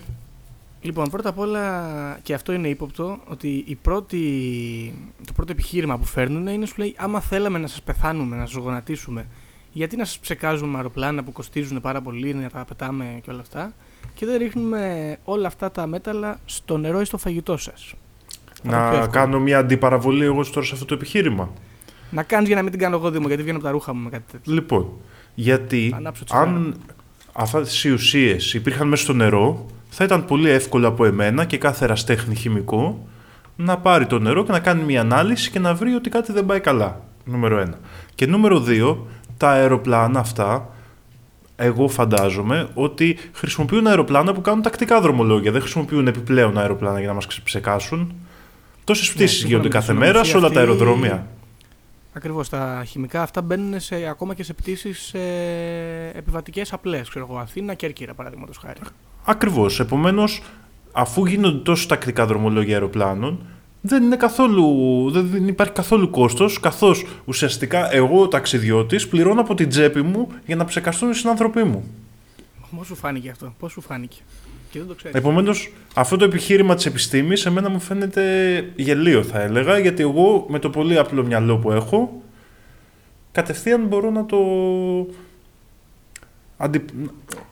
Λοιπόν, 0.80 1.10
πρώτα 1.10 1.28
απ' 1.28 1.38
όλα, 1.38 2.18
και 2.22 2.34
αυτό 2.34 2.52
είναι 2.52 2.68
ύποπτο, 2.68 3.18
ότι 3.28 3.64
η 3.66 3.74
πρώτη, 3.74 4.20
το 5.26 5.32
πρώτο 5.32 5.52
επιχείρημα 5.52 5.98
που 5.98 6.04
φέρνουν 6.04 6.46
είναι 6.46 6.66
σου 6.66 6.74
λέει 6.78 6.94
άμα 6.98 7.20
θέλαμε 7.20 7.58
να 7.58 7.66
σας 7.66 7.82
πεθάνουμε, 7.82 8.36
να 8.36 8.46
σας 8.46 8.54
γονατίσουμε, 8.62 9.26
γιατί 9.72 9.96
να 9.96 10.04
σας 10.04 10.18
ψεκάζουμε 10.18 10.70
με 10.70 10.76
αεροπλάνα 10.76 11.22
που 11.24 11.32
κοστίζουν 11.32 11.80
πάρα 11.80 12.00
πολύ, 12.02 12.34
να 12.34 12.48
τα 12.50 12.64
πετάμε 12.64 13.20
και 13.22 13.30
όλα 13.30 13.40
αυτά 13.40 13.72
και 14.14 14.26
δεν 14.26 14.38
ρίχνουμε 14.38 15.16
όλα 15.24 15.46
αυτά 15.46 15.70
τα 15.70 15.86
μέταλλα 15.86 16.38
στο 16.44 16.76
νερό 16.76 17.00
ή 17.00 17.04
στο 17.04 17.18
φαγητό 17.18 17.56
σας. 17.56 17.94
Θα 18.44 18.52
είναι 18.64 18.72
πιο 18.76 18.80
Να 18.80 18.86
εύκολο. 18.92 19.10
κάνω 19.10 19.40
μια 19.40 19.58
αντιπαραβολή 19.58 20.24
εγώ 20.24 20.44
τώρα 20.52 20.66
σε 20.66 20.72
αυτό 20.74 20.84
το 20.84 20.94
επιχείρημα. 20.94 21.50
Να 22.10 22.22
κάνεις 22.22 22.46
για 22.46 22.56
να 22.56 22.62
μην 22.62 22.70
την 22.70 22.80
κάνω 22.80 22.96
εγώ 22.96 23.10
Δήμο, 23.10 23.26
γιατί 23.26 23.42
βγαίνω 23.42 23.56
από 23.58 23.66
τα 23.66 23.72
ρούχα 23.72 23.94
μου 23.94 24.02
με 24.02 24.10
κάτι 24.10 24.24
τέτοιο. 24.32 24.52
Λοιπόν, 24.52 24.88
γιατί 25.34 25.88
Θα 25.90 25.96
ανάψω 25.96 26.24
τσιγάρο. 26.24 26.48
αν 26.50 26.74
αυτές 27.32 27.84
οι 27.84 27.90
ουσίες 27.90 28.54
υπήρχαν 28.54 28.88
μέσα 28.88 29.02
στο 29.02 29.12
νερό, 29.12 29.66
θα 29.88 30.04
ήταν 30.04 30.24
πολύ 30.24 30.50
εύκολο 30.50 30.88
από 30.88 31.04
εμένα 31.04 31.44
και 31.44 31.58
κάθε 31.58 31.84
εραστέχνη 31.84 32.34
χημικό 32.34 33.06
να 33.56 33.78
πάρει 33.78 34.06
το 34.06 34.18
νερό 34.18 34.44
και 34.44 34.52
να 34.52 34.60
κάνει 34.60 34.82
μια 34.82 35.00
ανάλυση 35.00 35.50
και 35.50 35.58
να 35.58 35.74
βρει 35.74 35.94
ότι 35.94 36.10
κάτι 36.10 36.32
δεν 36.32 36.46
πάει 36.46 36.60
καλά. 36.60 37.00
Νούμερο 37.24 37.58
ένα. 37.58 37.78
Και 38.14 38.26
νούμερο 38.26 38.60
δύο, 38.60 39.06
τα 39.36 39.50
αεροπλάνα 39.50 40.20
αυτά, 40.20 40.68
εγώ 41.60 41.88
φαντάζομαι 41.88 42.68
ότι 42.74 43.18
χρησιμοποιούν 43.32 43.86
αεροπλάνα 43.86 44.32
που 44.32 44.40
κάνουν 44.40 44.62
τακτικά 44.62 45.00
δρομολόγια. 45.00 45.52
Δεν 45.52 45.60
χρησιμοποιούν 45.60 46.06
επιπλέον 46.06 46.58
αεροπλάνα 46.58 46.98
για 46.98 47.08
να 47.08 47.14
μας 47.14 47.26
ψεκάσουν. 47.44 48.14
Τόσες 48.84 49.12
πτήσεις 49.12 49.38
σύμφωνα 49.38 49.48
γίνονται 49.48 49.68
με 49.68 49.74
τη 49.74 49.78
κάθε 49.78 49.92
μέρα 49.92 50.18
σε 50.18 50.24
συνωμοσία 50.24 50.38
όλα 50.38 50.48
τα 50.54 50.60
αυτή, 50.60 50.84
αεροδρόμια. 50.86 51.26
Ακριβώς, 52.12 52.48
τα 52.48 52.84
χημικά 52.86 53.22
αυτά 53.22 53.42
μπαίνουν 53.42 53.80
σε, 53.80 54.06
ακόμα 54.08 54.34
και 54.34 54.42
σε 54.42 54.52
πτήσεις 54.52 55.14
ε, 55.14 56.12
επιβατικές 56.14 56.72
απλές, 56.72 57.08
ξέρω 57.08 57.26
εγώ, 57.30 57.38
Αθήνα, 57.38 57.74
Κέρκυρα 57.74 58.14
παραδείγματος 58.14 58.56
χάρη. 58.56 58.80
Ακριβώς. 59.24 59.80
Επομένως, 59.80 60.42
αφού 60.92 61.26
γίνονται 61.26 61.58
τόσο 61.58 61.86
τακτικά 61.86 62.26
δρομολόγια 62.26 62.74
αεροπλάνων, 62.74 63.46
δεν, 63.80 64.02
είναι 64.02 64.16
καθόλου, 64.16 64.64
δεν 65.10 65.26
δεν 65.26 65.48
υπάρχει 65.48 65.72
καθόλου 65.72 66.10
κόστος, 66.10 66.60
καθώς 66.60 67.06
ουσιαστικά 67.24 67.94
εγώ, 67.94 68.20
ο 68.22 68.28
ταξιδιώτης, 68.28 69.08
πληρώνω 69.08 69.40
από 69.40 69.54
την 69.54 69.68
τσέπη 69.68 70.02
μου 70.02 70.28
για 70.46 70.56
να 70.56 70.64
ψεκαστούν 70.64 71.10
οι 71.10 71.14
συνάνθρωποι 71.14 71.62
μου. 71.62 71.84
Πώς 72.76 72.86
σου 72.86 72.94
φάνηκε 72.94 73.30
αυτό, 73.30 73.54
πώς 73.58 73.72
σου 73.72 73.80
φάνηκε; 73.80 74.16
Και 74.70 74.78
δεν 74.78 74.88
το 74.88 74.94
ξέρεις. 74.94 75.16
Επομένως, 75.16 75.72
αυτό 75.94 76.16
το 76.16 76.24
επιχείρημα 76.24 76.74
της 76.74 76.86
επιστήμης, 76.86 77.46
εμένα 77.46 77.68
μου 77.68 77.80
φαίνεται 77.80 78.22
γελίο, 78.76 79.22
θα 79.22 79.40
έλεγα, 79.40 79.78
γιατί 79.78 80.02
εγώ 80.02 80.46
με 80.48 80.58
το 80.58 80.70
πολύ 80.70 80.98
απλό 80.98 81.24
μυαλό 81.24 81.56
που 81.56 81.72
έχω, 81.72 82.22
κατευθείαν 83.32 83.86
μπορώ 83.86 84.10
να 84.10 84.26
το. 84.26 84.38
Αντι... 86.56 86.84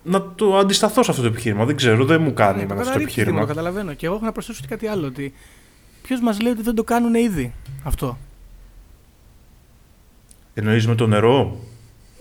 Να 0.03 0.33
το 0.35 0.57
αντισταθώ 0.57 1.03
σε 1.03 1.11
αυτό 1.11 1.23
το 1.23 1.29
επιχείρημα. 1.29 1.65
Δεν 1.65 1.77
ξέρω, 1.77 2.05
δεν 2.05 2.23
μου 2.23 2.33
κάνει 2.35 2.57
Ναι, 2.57 2.63
εμένα 2.63 2.75
το 2.75 2.81
αυτό 2.81 2.93
το 2.93 2.99
καταρρύψεις, 2.99 3.25
Δήμο, 3.25 3.39
επιχείρημα. 3.39 3.41
το 3.41 3.47
καταλαβαίνω. 3.47 3.95
Και 3.95 4.07
εγώ 4.07 4.15
έχω 4.15 4.25
να 4.25 4.33
προσθέσω 4.33 4.61
και 4.61 4.67
κάτι 4.69 4.87
άλλο. 4.87 5.07
Ότι 5.07 5.33
ποιος 6.07 6.21
μας 6.21 6.41
λέει 6.41 6.53
ότι 6.53 6.63
δεν 6.63 6.75
το 6.75 6.85
κάνουν 6.85 7.15
ήδη 7.15 7.53
αυτό; 7.85 8.19
Εννοείς 10.55 10.87
με 10.87 10.95
το 10.95 11.07
νερό; 11.07 11.61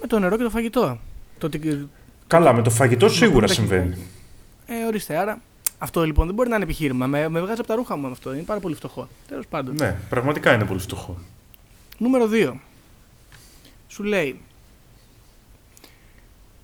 Με 0.01 0.07
το 0.07 0.19
νερό 0.19 0.37
και 0.37 0.43
το 0.43 0.49
φαγητό. 0.49 0.99
Το 1.37 1.45
ότι. 1.45 1.89
Καλά, 2.27 2.53
με 2.53 2.61
το 2.61 2.69
φαγητό 2.69 3.09
σίγουρα 3.09 3.47
τεχνικό. 3.47 3.73
συμβαίνει. 3.73 3.97
Ε, 4.65 4.85
ορίστε, 4.85 5.17
άρα 5.17 5.41
Αυτό 5.77 6.03
λοιπόν 6.05 6.25
δεν 6.25 6.35
μπορεί 6.35 6.49
να 6.49 6.55
είναι 6.55 6.63
επιχείρημα. 6.63 7.07
Με, 7.07 7.29
με 7.29 7.39
βγάζει 7.39 7.59
από 7.59 7.67
τα 7.67 7.75
ρούχα 7.75 7.95
μου 7.95 8.07
αυτό. 8.07 8.33
Είναι 8.33 8.43
πάρα 8.43 8.59
πολύ 8.59 8.75
φτωχό. 8.75 9.07
Τέλος 9.27 9.47
πάντων. 9.47 9.75
Ναι, 9.75 9.95
πραγματικά 10.09 10.53
είναι 10.53 10.65
πολύ 10.65 10.79
φτωχό. 10.79 11.17
Νούμερο 11.97 12.29
2. 12.31 12.53
Σου 13.87 14.03
λέει, 14.03 14.41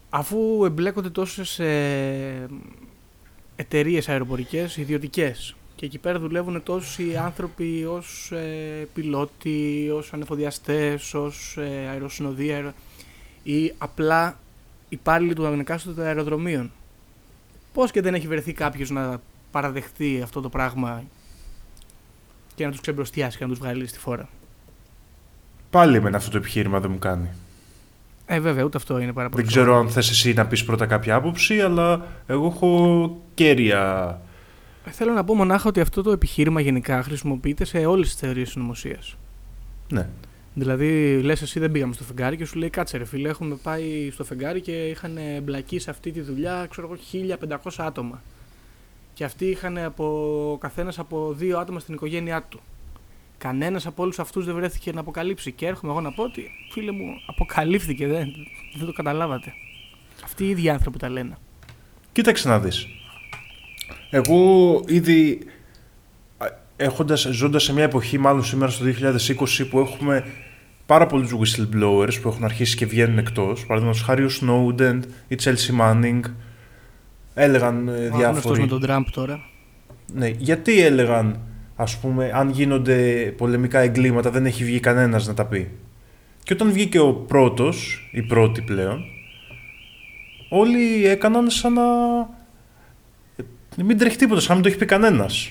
αφού 0.09 0.65
εμπλέκονται 0.65 1.09
τόσες 1.09 1.59
ε, 1.59 2.47
εταιρείες 3.55 4.09
αεροπορικές, 4.09 4.78
ιδιωτικές, 4.78 5.55
και 5.82 5.88
εκεί 5.88 5.97
πέρα 5.97 6.19
δουλεύουν 6.19 6.63
τόσοι 6.63 7.15
άνθρωποι 7.15 7.86
ως 7.89 8.32
ε, 8.32 8.88
πιλότοι, 8.93 9.89
ως 9.93 10.13
ανεφοδιαστές, 10.13 11.13
ως 11.13 11.57
ε, 11.57 11.88
αεροσυνοδεία 11.89 12.73
ή 13.43 13.73
απλά 13.77 14.39
υπάλληλοι 14.89 15.34
του 15.34 15.43
εκάστοτε 15.43 16.05
αεροδρομίων. 16.05 16.71
Πώς 17.73 17.91
και 17.91 18.01
δεν 18.01 18.13
έχει 18.13 18.27
βρεθεί 18.27 18.53
κάποιος 18.53 18.89
να 18.89 19.21
παραδεχτεί 19.51 20.21
αυτό 20.23 20.41
το 20.41 20.49
πράγμα 20.49 21.03
και 22.55 22.65
να 22.65 22.71
τους 22.71 22.82
ξεμπροστιάσει 22.82 23.38
και 23.38 23.43
να 23.43 23.49
τους 23.49 23.59
βγάλει 23.59 23.88
στη 23.88 23.99
φόρα; 23.99 24.29
Πάλι 25.69 26.01
με 26.01 26.09
αυτό 26.13 26.29
το 26.29 26.38
επιχείρημα 26.38 26.79
δεν 26.79 26.91
μου 26.91 26.99
κάνει. 26.99 27.29
Ε, 28.25 28.39
βέβαια, 28.39 28.63
ούτε 28.63 28.77
αυτό 28.77 28.99
είναι 28.99 29.13
πάρα 29.13 29.29
πολύ. 29.29 29.43
Δεν 29.43 29.51
ξέρω 29.51 29.77
αν 29.77 29.89
θες 29.89 30.09
εσύ 30.09 30.34
να 30.34 30.45
πεις 30.45 30.63
πρώτα 30.65 30.86
κάποια 30.86 31.15
άποψη, 31.15 31.61
αλλά 31.61 32.05
εγώ 32.27 32.45
έχω 32.47 33.21
κέρια. 33.34 34.21
Ε, 34.86 34.91
θέλω 34.91 35.11
να 35.13 35.23
πω 35.23 35.34
μονάχα 35.34 35.67
ότι 35.69 35.79
αυτό 35.79 36.01
το 36.01 36.11
επιχείρημα 36.11 36.61
γενικά 36.61 37.03
χρησιμοποιείται 37.03 37.65
σε 37.65 37.86
όλες 37.86 38.07
τις 38.07 38.19
θεωρίες 38.19 38.49
συνωμοσία. 38.49 38.99
Ναι. 39.89 40.09
Δηλαδή, 40.53 41.21
λες, 41.21 41.41
εσύ 41.41 41.59
δεν 41.59 41.71
πήγαμε 41.71 41.93
στο 41.93 42.03
φεγγάρι 42.03 42.38
και 42.38 42.45
σου 42.45 42.57
λέει 42.57 42.69
κάτσε 42.69 42.97
ρε 42.97 43.05
φίλε, 43.05 43.29
έχουμε 43.29 43.55
πάει 43.55 44.09
στο 44.11 44.23
φεγγάρι 44.23 44.61
και 44.61 44.88
είχαν 44.88 45.17
μπλακεί 45.43 45.79
σε 45.79 45.89
αυτή 45.89 46.11
τη 46.11 46.21
δουλειά, 46.21 46.67
ξέρω 46.69 46.88
εγώ, 46.88 47.27
1500 47.63 47.71
άτομα. 47.77 48.21
Και 49.13 49.23
αυτοί 49.23 49.45
είχαν 49.45 49.77
από 49.77 50.57
καθένας 50.61 50.99
από 50.99 51.34
δύο 51.34 51.59
άτομα 51.59 51.79
στην 51.79 51.93
οικογένειά 51.93 52.43
του. 52.49 52.59
Κανένας 53.38 53.86
από 53.86 54.03
όλους 54.03 54.19
αυτούς 54.19 54.45
δεν 54.45 54.55
βρέθηκε 54.55 54.91
να 54.91 54.99
αποκαλύψει. 54.99 55.51
Και 55.51 55.65
έρχομαι 55.65 55.91
εγώ 55.91 56.01
να 56.01 56.11
πω 56.11 56.23
ότι 56.23 56.49
φίλε 56.71 56.91
μου, 56.91 57.13
αποκαλύφθηκε, 57.25 58.07
δεν, 58.07 58.27
δεν 58.77 58.86
το 58.86 58.93
καταλάβατε. 58.93 59.53
Αυτοί 60.23 60.43
οι 60.43 60.49
ίδιοι 60.49 60.69
άνθρωποι 60.69 60.97
τα 60.97 61.09
λένε. 61.09 61.38
Κοίταξε 62.11 62.47
να 62.47 62.59
δεις. 62.59 62.88
Εγώ 64.12 64.82
ήδη 64.88 65.39
έχοντας, 66.76 67.22
ζώντας 67.22 67.64
σε 67.64 67.74
μια 67.74 67.84
εποχή, 67.84 68.18
μάλλον 68.18 68.43
σήμερα 68.43 68.72
στο 68.72 68.86
2020, 68.86 69.68
που 69.70 69.80
έχουμε 69.80 70.26
πάρα 70.86 71.05
πολλούς 71.05 71.34
whistleblowers 71.34 72.22
που 72.22 72.28
έχουν 72.28 72.43
αρχίσει 72.43 72.76
και 72.76 72.86
βγαίνουν 72.86 73.18
εκτός, 73.18 73.66
παραδείγματος 73.66 74.01
χάρη 74.01 74.24
ο 74.24 74.30
Snowden, 74.41 74.99
η 75.28 75.36
Chelsea 75.43 75.82
Manning, 75.82 76.20
έλεγαν 77.34 77.88
ε, 77.88 78.09
Ο 78.14 78.18
διάφοροι... 78.18 78.62
με 78.62 78.68
τον 78.68 78.82
Τραμπ 78.82 79.05
τώρα. 79.12 79.39
Ναι, 80.14 80.28
γιατί 80.28 80.82
έλεγαν, 80.82 81.39
ας 81.76 81.97
πούμε, 81.97 82.32
αν 82.34 82.49
γίνονται 82.49 83.34
πολεμικά 83.38 83.80
εγκλήματα 83.80 84.30
δεν 84.30 84.45
έχει 84.45 84.64
βγει 84.64 84.80
κανένας 84.80 85.28
να 85.28 85.34
τα 85.34 85.45
πει. 85.45 85.72
Και 86.43 86.53
όταν 86.53 86.72
βγήκε 86.72 86.99
ο 86.99 87.14
πρώτος, 87.14 88.09
η 88.12 88.22
πρώτη 88.22 88.62
πλέον, 88.62 89.03
όλοι 90.49 91.05
έκαναν 91.05 91.49
σαν 91.49 91.74
να... 91.74 91.84
ε, 93.78 93.84
Μην 93.84 93.97
τρέχει 93.97 94.17
τίποτα, 94.17 94.39
σαν 94.39 94.49
να 94.49 94.53
μην 94.53 94.63
το 94.63 94.69
έχει 94.69 94.78
πει 94.78 94.86
κανένας. 94.86 95.49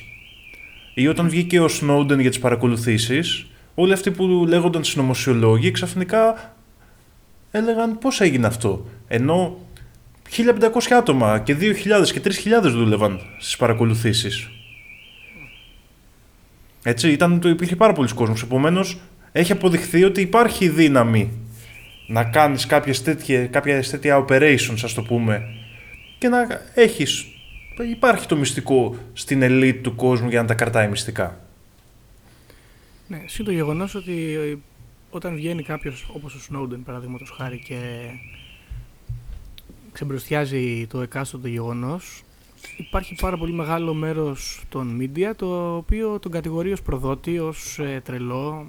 Ή 0.95 1.09
όταν 1.09 1.29
βγήκε 1.29 1.61
ο 1.61 1.68
Σνόντεν 1.68 2.21
για 2.21 2.31
τις 2.31 2.39
παρακολουθήσεις, 2.39 3.47
όλοι 3.75 3.93
αυτοί 3.93 4.11
που 4.11 4.25
λέγονταν 4.49 4.85
συνωμοσιολόγοι 4.85 5.71
ξαφνικά 5.71 6.55
έλεγαν 7.51 7.99
πώς 7.99 8.21
έγινε 8.21 8.47
αυτό. 8.47 8.87
Ενώ 9.09 9.59
1500 10.31 10.97
άτομα 10.99 11.39
και 11.39 11.57
2.000 11.61 11.75
και 12.12 12.21
3.000 12.25 12.71
δούλευαν 12.71 13.21
στις 13.39 13.57
παρακολουθήσεις. 13.57 14.49
Έτσι, 16.83 17.11
ήταν, 17.11 17.41
το 17.41 17.49
υπήρχε 17.49 17.77
πάρα 17.77 17.93
πολλοί 17.93 18.14
κόσμος. 18.14 18.43
Επομένως, 18.43 18.99
έχει 19.33 19.53
αποδειχθεί 19.53 20.05
ότι 20.05 20.21
υπάρχει 20.21 20.68
δύναμη 20.68 21.31
να 22.07 22.25
κάνεις 22.25 22.66
κάποιες 22.66 23.03
τέτοια, 23.03 23.47
κάποια 23.47 23.83
τέτοια 23.83 24.25
operations, 24.25 24.79
ας 24.83 24.95
το 24.95 25.03
πούμε, 25.03 25.43
και 26.18 26.29
να 26.29 26.39
έχεις... 26.75 27.25
Υπάρχει 27.83 28.26
το 28.26 28.37
μυστικό 28.37 28.97
στην 29.12 29.43
ελίτ 29.43 29.83
του 29.83 29.95
κόσμου 29.95 30.28
για 30.28 30.41
να 30.41 30.47
τα 30.47 30.55
κρατάει 30.55 30.89
μυστικά. 30.89 31.41
Ναι, 33.09 33.22
συν 33.26 33.45
το 33.45 33.51
γεγονός 33.51 33.95
ότι 33.95 34.35
ε, 34.35 34.57
όταν 35.11 35.35
βγαίνει 35.35 35.62
κάποιος 35.62 36.11
όπως 36.12 36.35
ο 36.35 36.39
Σνόντεν, 36.39 36.83
παραδείγματος 36.83 37.31
χάρη, 37.31 37.59
και 37.59 37.78
ξεμπροστιάζει 39.93 40.87
το 40.87 41.01
εκάστοτε 41.01 41.49
γεγονός, 41.49 42.22
υπάρχει 42.76 43.14
πάρα 43.20 43.37
πολύ 43.37 43.53
μεγάλο 43.53 43.95
μέρος 43.95 44.62
των 44.68 44.99
media 45.01 45.33
το 45.37 45.76
οποίο 45.76 46.18
τον 46.18 46.31
κατηγορεί 46.31 46.72
ως 46.72 46.83
προδότη, 46.83 47.39
ως 47.39 47.78
ε, 47.78 48.01
τρελό. 48.05 48.66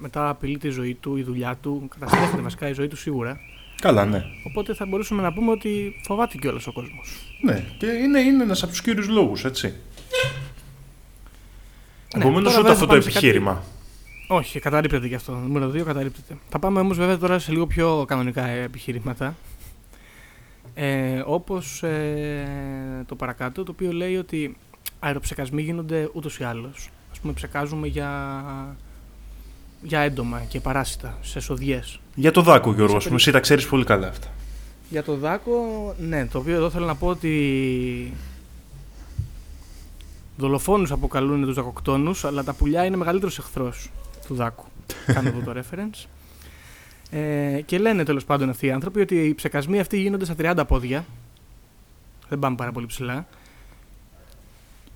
Μετά 0.00 0.28
απειλεί 0.28 0.58
τη 0.58 0.68
ζωή 0.68 0.94
του, 0.94 1.16
η 1.16 1.22
δουλειά 1.22 1.56
του, 1.62 1.88
καταστρέφεται 1.88 2.42
βασικά 2.42 2.68
η 2.68 2.72
ζωή 2.72 2.88
του 2.88 2.96
σίγουρα. 2.96 3.40
Καλά, 3.82 4.04
ναι. 4.06 4.24
Οπότε 4.44 4.74
θα 4.74 4.86
μπορούσαμε 4.86 5.22
να 5.22 5.32
πούμε 5.32 5.50
ότι 5.50 6.00
φοβάται 6.04 6.36
κιόλας 6.38 6.66
ο 6.66 6.72
κόσμος. 6.72 7.16
Ναι, 7.40 7.64
και 7.78 7.86
είναι, 7.86 8.20
είναι 8.20 8.42
ένας 8.42 8.62
από 8.62 8.70
τους 8.72 8.82
κύριους 8.82 9.08
λόγους, 9.08 9.44
έτσι. 9.44 9.66
Ναι, 12.16 12.22
Επομένως, 12.24 12.42
τώρα 12.52 12.54
ούτε 12.54 12.56
βέβαια 12.56 12.72
αυτό 12.72 12.80
το 12.86 12.86
πάμε 12.86 13.00
σε 13.00 13.10
κάτι- 13.10 13.18
επιχείρημα. 13.26 13.62
Όχι, 14.28 14.60
καταρρύπτεται 14.60 15.06
γι' 15.06 15.14
αυτό. 15.14 15.32
Νούμερο 15.32 15.68
2 15.70 15.82
καταρρύπτεται. 15.84 16.36
Θα 16.48 16.58
πάμε 16.58 16.80
όμως 16.80 16.96
βέβαια 16.98 17.18
τώρα 17.18 17.38
σε 17.38 17.52
λίγο 17.52 17.66
πιο 17.66 18.04
κανονικά 18.08 18.46
επιχειρήματα. 18.46 19.36
Ε, 20.74 21.22
Όπως 21.26 21.84
το 23.06 23.14
παρακάτω, 23.14 23.62
το 23.64 23.70
οποίο 23.72 23.92
λέει 23.92 24.16
ότι 24.16 24.56
αεροψεκασμοί 25.00 25.62
γίνονται 25.62 26.08
ούτως 26.12 26.38
ή 26.38 26.44
άλλως. 26.44 26.90
Α 27.16 27.20
πούμε, 27.20 27.32
ψεκάζουμε 27.32 27.86
για, 27.86 28.32
για 29.82 30.00
έντομα 30.00 30.42
και 30.48 30.60
παράσιτα 30.60 31.18
σε 31.22 31.40
σοδιές. 31.40 32.00
Για 32.14 32.30
το 32.30 32.42
δάκο, 32.42 32.72
Γιώργος, 32.72 32.96
ας 32.96 33.02
Σε 33.02 33.08
πούμε, 33.08 33.20
εσύ 33.20 33.30
τα 33.30 33.40
ξέρεις 33.40 33.66
πολύ 33.66 33.84
καλά 33.84 34.08
αυτά. 34.08 34.26
Για 34.90 35.02
το 35.02 35.16
δάκο, 35.16 35.54
ναι, 35.98 36.26
το 36.26 36.38
οποίο 36.38 36.54
εδώ 36.54 36.70
θέλω 36.70 36.86
να 36.86 36.94
πω 36.94 37.06
ότι 37.06 38.12
δολοφόνους 40.36 40.92
αποκαλούν 40.92 41.44
τους 41.44 41.54
δακοκτόνους, 41.54 42.24
αλλά 42.24 42.44
τα 42.44 42.52
πουλιά 42.52 42.84
είναι 42.84 42.96
μεγαλύτερος 42.96 43.38
εχθρός 43.38 43.90
του 44.26 44.34
δάκου. 44.34 44.64
Κάνω 45.14 45.28
εδώ 45.28 45.52
το 45.52 45.60
reference. 45.60 46.06
Ε, 47.10 47.60
και 47.60 47.78
λένε 47.78 48.04
τέλος 48.04 48.24
πάντων 48.24 48.48
αυτοί 48.48 48.66
οι 48.66 48.70
άνθρωποι 48.70 49.00
ότι 49.00 49.14
οι 49.14 49.34
ψεκασμοί 49.34 49.80
αυτοί 49.80 50.00
γίνονται 50.00 50.24
στα 50.24 50.34
30 50.38 50.62
πόδια. 50.68 51.04
Δεν 52.28 52.38
πάμε 52.38 52.56
πάρα 52.56 52.72
πολύ 52.72 52.86
ψηλά. 52.86 53.26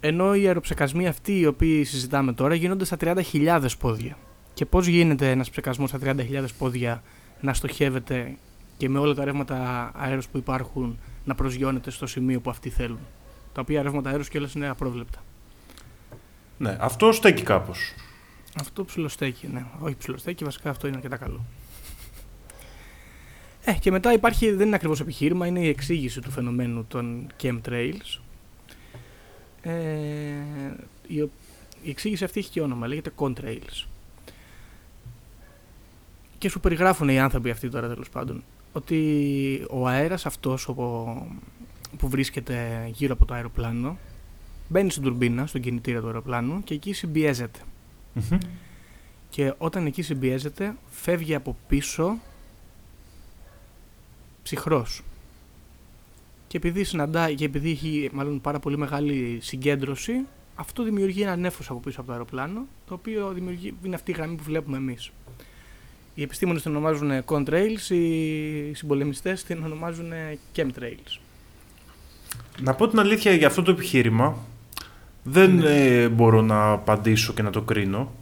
Ενώ 0.01 0.35
οι 0.35 0.47
αεροψεκασμοί 0.47 1.07
αυτοί 1.07 1.39
οι 1.39 1.47
οποίοι 1.47 1.85
συζητάμε 1.85 2.33
τώρα 2.33 2.55
γίνονται 2.55 2.85
στα 2.85 2.97
30.000 3.01 3.67
πόδια. 3.79 4.17
Και 4.57 4.67
πώς 4.67 4.87
γίνεται 4.87 5.31
ένας 5.31 5.51
ψεκασμός 5.51 5.89
στα 5.89 5.99
30.000 6.03 6.45
πόδια 6.59 7.03
να 7.41 7.55
στοχεύεται 7.55 8.37
και 8.77 8.89
με 8.89 8.99
όλα 8.99 9.15
τα 9.15 9.25
ρεύματα 9.25 9.91
αέρος 9.95 10.29
που 10.29 10.39
υπάρχουν 10.39 10.99
να 11.25 11.35
προσγειώνεται 11.35 11.91
στο 11.91 12.07
σημείο 12.07 12.41
που 12.41 12.51
αυτοί 12.51 12.71
θέλουν. 12.71 12.99
Τα 13.53 13.61
οποία 13.61 13.83
ρεύματα 13.83 14.11
αέρος 14.11 14.29
κιόλας 14.29 14.53
είναι 14.55 14.69
απρόβλεπτα. 14.69 15.25
Ναι, 16.59 16.77
αυτό 16.81 17.13
στέκει 17.13 17.43
κάπως. 17.43 17.95
Αυτό 18.61 18.85
ψιλοστέκει, 18.85 19.47
ναι. 19.53 19.65
Όχι 19.79 19.97
ψιλοστέκει, 19.97 20.45
βασικά 20.45 20.71
αυτό 20.71 20.87
είναι 20.87 20.97
αρκετά 20.97 21.17
καλό. 21.17 21.45
Ε, 23.65 23.73
και 23.73 23.91
μετά 23.91 24.13
υπάρχει, 24.13 24.51
δεν 24.53 24.67
είναι 24.67 24.77
ακριβώς 24.77 25.01
επιχείρημα, 25.01 25.47
είναι 25.47 25.61
η 25.61 25.69
εξήγηση 25.69 26.21
του 26.21 26.31
φαινομένου 26.31 26.85
των 26.89 27.27
chemtrails. 27.43 28.21
Ε, 29.63 29.73
η, 31.07 31.21
ο- 31.21 31.31
η 31.83 31.91
εξήγηση 31.91 32.25
αυτή 32.25 32.41
έχει 32.41 32.51
και 32.51 32.61
όνομα, 32.61 32.87
λέγεται 32.87 33.11
contrails. 33.17 33.85
Και 36.47 36.53
σου 36.53 36.61
περιγράφουν 36.61 37.09
οι 37.09 37.21
άνθρωποι 37.21 37.51
αυτοί 37.51 37.69
τώρα 37.69 37.89
τέλος 37.89 38.09
πάντων 38.09 38.43
ότι 38.73 39.67
ο 39.71 39.87
αέρας 39.89 40.27
αυτός 40.27 40.69
οπο- 40.69 41.27
που 41.99 42.09
βρίσκεται 42.09 42.89
γύρω 42.93 43.13
από 43.13 43.25
το 43.25 43.35
αεροπλάνο 43.35 43.99
μπαίνει 44.69 44.91
στην 44.91 45.03
τουρμπίνα, 45.03 45.47
στον 45.47 45.61
κινητήρα 45.61 46.01
του 46.01 46.07
αεροπλάνου 46.07 46.65
και 46.65 46.75
εκεί 46.75 46.93
συμπιέζεται. 46.93 47.59
Μμμ. 48.13 48.39
Και 49.31 49.55
όταν 49.59 49.87
εκεί 49.87 50.03
συμπιέζεται, 50.03 50.77
φεύγει 50.91 51.35
από 51.35 51.57
πίσω 51.69 52.19
ψυχρός. 54.43 55.03
Και 56.47 56.57
επειδή 56.57 56.85
συναντάει 56.85 57.35
και 57.35 57.45
επειδή 57.45 57.71
έχει 57.71 58.11
μάλλον 58.13 58.41
πάρα 58.41 58.59
πολύ 58.59 58.79
μεγάλη 58.79 59.39
συγκέντρωση, 59.43 60.13
αυτό 60.55 60.83
δημιουργεί 60.83 61.23
ένα 61.23 61.37
νέφος 61.37 61.71
από 61.71 61.81
πίσω 61.81 61.97
από 61.99 62.07
το 62.07 62.13
αεροπλάνο, 62.13 62.67
το 62.87 62.95
οποίο 62.95 63.33
δημιουργεί, 63.33 63.75
είναι 63.83 63.95
αυτή 63.95 64.11
η 64.11 64.15
γραμμή 64.15 64.37
που 64.37 64.43
βλέπουμε 64.43 64.77
εμείς. 64.77 65.11
Οι 66.19 66.23
επιστήμονες 66.23 66.63
την 66.63 66.71
ονομάζουν 66.71 67.11
contrails, 67.27 67.91
οι 67.91 68.75
συμπολεμιστές 68.75 69.45
την 69.45 69.63
ονομάζουν 69.65 70.11
chemtrails. 70.57 71.19
Να 72.61 72.75
πω 72.75 72.89
την 72.89 72.99
αλήθεια 72.99 73.33
για 73.33 73.47
αυτό 73.47 73.63
το 73.63 73.71
επιχείρημα, 73.71 74.37
δεν 75.23 75.63
ε, 75.65 76.09
μπορώ 76.09 76.43
να 76.43 76.71
απαντήσω 76.71 77.33
και 77.33 77.43
να 77.43 77.51
το 77.51 77.61
κρίνω, 77.63 78.13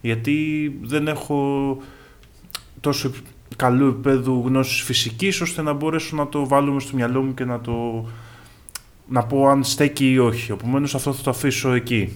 γιατί 0.00 0.68
δεν 0.82 1.08
έχω 1.08 1.78
τόσο 2.80 3.10
καλού 3.56 3.86
επίπεδου 3.86 4.42
γνώσης 4.46 4.82
φυσικής, 4.82 5.40
ώστε 5.40 5.62
να 5.62 5.72
μπορέσω 5.72 6.16
να 6.16 6.28
το 6.28 6.46
βάλουμε 6.46 6.80
στο 6.80 6.96
μυαλό 6.96 7.22
μου 7.22 7.34
και 7.34 7.44
να 7.44 7.60
το 7.60 8.04
να 9.08 9.24
πω 9.24 9.48
αν 9.48 9.64
στέκει 9.64 10.10
ή 10.10 10.18
όχι. 10.18 10.52
Επομένως 10.52 10.94
αυτό 10.94 11.12
θα 11.12 11.22
το 11.22 11.30
αφήσω 11.30 11.72
εκεί 11.72 12.12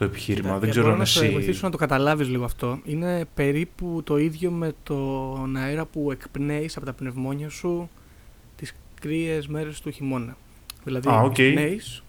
το 0.00 0.06
επιχείρημα. 0.06 0.58
Δεν 0.58 0.70
ξέρω 0.70 0.92
αν 0.92 1.00
εσύ. 1.00 1.24
Να 1.24 1.30
βοηθήσω 1.30 1.60
να 1.62 1.70
το 1.70 1.76
καταλάβεις 1.76 2.28
λίγο 2.28 2.44
αυτό. 2.44 2.78
Είναι 2.84 3.24
περίπου 3.34 4.00
το 4.04 4.16
ίδιο 4.16 4.50
με 4.50 4.72
τον 4.82 5.56
αέρα 5.56 5.84
που 5.84 6.10
εκπνέεις 6.10 6.76
από 6.76 6.86
τα 6.86 6.92
πνευμόνια 6.92 7.48
σου 7.48 7.90
τις 8.56 8.74
κρύες 9.00 9.46
μέρες 9.46 9.80
του 9.80 9.90
χειμώνα. 9.90 10.36
Δηλαδή, 10.84 11.08
Α, 11.08 11.24
okay. 11.24 11.38
εκπνέεις, 11.38 12.02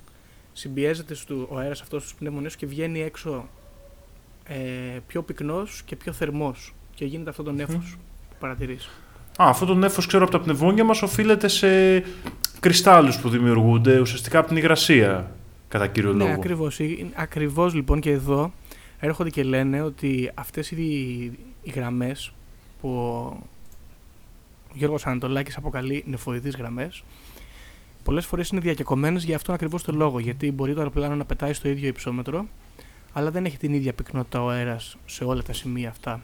συμπιέζεται 0.53 1.13
στο, 1.13 1.47
ο 1.49 1.57
αέρας 1.57 1.81
αυτός 1.81 2.01
στους 2.01 2.15
πνεύμονέ 2.15 2.49
και 2.57 2.65
βγαίνει 2.65 3.01
έξω 3.01 3.47
ε, 4.43 4.55
πιο 5.07 5.21
πυκνός 5.21 5.81
και 5.85 5.95
πιο 5.95 6.11
θερμός. 6.11 6.73
Και 6.95 7.05
γίνεται 7.05 7.29
αυτό 7.29 7.43
το 7.43 7.51
νέφο 7.51 7.81
mm. 7.83 7.97
που 8.29 8.35
παρατηρείς. 8.39 8.89
Α, 9.41 9.49
αυτό 9.49 9.65
το 9.65 9.73
νέφος 9.73 10.05
ξέρω 10.05 10.23
από 10.23 10.31
τα 10.31 10.39
πνευμόνια 10.39 10.83
μας 10.83 11.01
οφείλεται 11.01 11.47
σε 11.47 12.03
κρυστάλλους 12.59 13.19
που 13.19 13.29
δημιουργούνται 13.29 13.99
ουσιαστικά 13.99 14.39
από 14.39 14.47
την 14.47 14.57
υγρασία 14.57 15.31
κατά 15.71 15.87
κύριο 15.87 16.11
ναι, 16.11 16.17
λόγο. 16.17 16.29
Ναι, 16.29 16.35
ακριβώς. 16.35 16.79
Ακριβώς 17.13 17.73
λοιπόν 17.73 17.99
και 17.99 18.11
εδώ 18.11 18.53
έρχονται 18.99 19.29
και 19.29 19.43
λένε 19.43 19.81
ότι 19.81 20.31
αυτές 20.33 20.71
οι, 20.71 20.83
οι 21.61 21.69
γραμμές 21.75 22.33
που 22.81 22.89
ο 22.89 23.37
Γιώργος 24.73 25.05
Ανατολάκης 25.05 25.57
αποκαλεί 25.57 26.03
νεφοειδείς 26.07 26.55
γραμμές 26.55 27.03
πολλές 28.03 28.25
φορές 28.25 28.49
είναι 28.49 28.61
διακεκομένες 28.61 29.23
για 29.23 29.35
αυτόν 29.35 29.55
ακριβώς 29.55 29.83
το 29.83 29.91
λόγο 29.91 30.19
γιατί 30.19 30.51
μπορεί 30.51 30.73
το 30.73 30.79
αεροπλάνο 30.79 31.15
να 31.15 31.25
πετάει 31.25 31.53
στο 31.53 31.69
ίδιο 31.69 31.87
υψόμετρο 31.87 32.47
αλλά 33.13 33.31
δεν 33.31 33.45
έχει 33.45 33.57
την 33.57 33.73
ίδια 33.73 33.93
πυκνότητα 33.93 34.43
ο 34.43 34.49
αέρας 34.49 34.97
σε 35.05 35.23
όλα 35.23 35.41
τα 35.41 35.53
σημεία 35.53 35.89
αυτά 35.89 36.21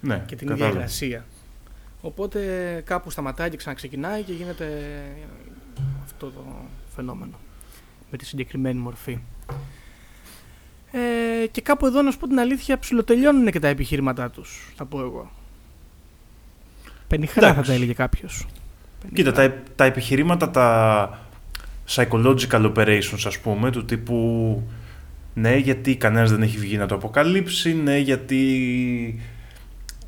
ναι, 0.00 0.24
και 0.26 0.36
την 0.36 0.48
ίδια 0.48 0.68
υγρασία. 0.68 1.24
Οπότε 2.00 2.82
κάπου 2.86 3.10
σταματάει 3.10 3.50
και 3.50 3.56
ξαναξεκινάει 3.56 4.22
και 4.22 4.32
γίνεται 4.32 4.68
αυτό 6.04 6.26
το 6.26 6.44
φαινόμενο 6.94 7.36
με 8.10 8.18
τη 8.18 8.26
συγκεκριμένη 8.26 8.78
μορφή. 8.78 9.18
Ε, 10.92 11.46
και 11.46 11.60
κάπου 11.60 11.86
εδώ 11.86 12.02
να 12.02 12.10
σου 12.10 12.18
πω 12.18 12.26
την 12.26 12.38
αλήθεια 12.38 12.78
ψηλοτελειώνουν 12.78 13.50
και 13.50 13.58
τα 13.58 13.68
επιχείρηματά 13.68 14.30
τους, 14.30 14.72
θα 14.76 14.84
πω 14.84 15.00
εγώ. 15.00 15.30
Πενιχρά 17.08 17.54
θα 17.54 17.62
τα 17.62 17.72
έλεγε 17.72 17.92
κάποιος. 17.92 18.46
Κοίτα, 19.12 19.32
τα, 19.32 19.62
τα 19.76 19.84
επιχειρήματα, 19.84 20.50
τα 20.50 21.18
psychological 21.88 22.72
operations 22.74 23.22
ας 23.26 23.38
πούμε, 23.38 23.70
του 23.70 23.84
τύπου 23.84 24.62
ναι 25.34 25.56
γιατί 25.56 25.96
κανένας 25.96 26.30
δεν 26.30 26.42
έχει 26.42 26.58
βγει 26.58 26.76
να 26.76 26.86
το 26.86 26.94
αποκαλύψει, 26.94 27.74
ναι 27.74 27.98
γιατί 27.98 29.20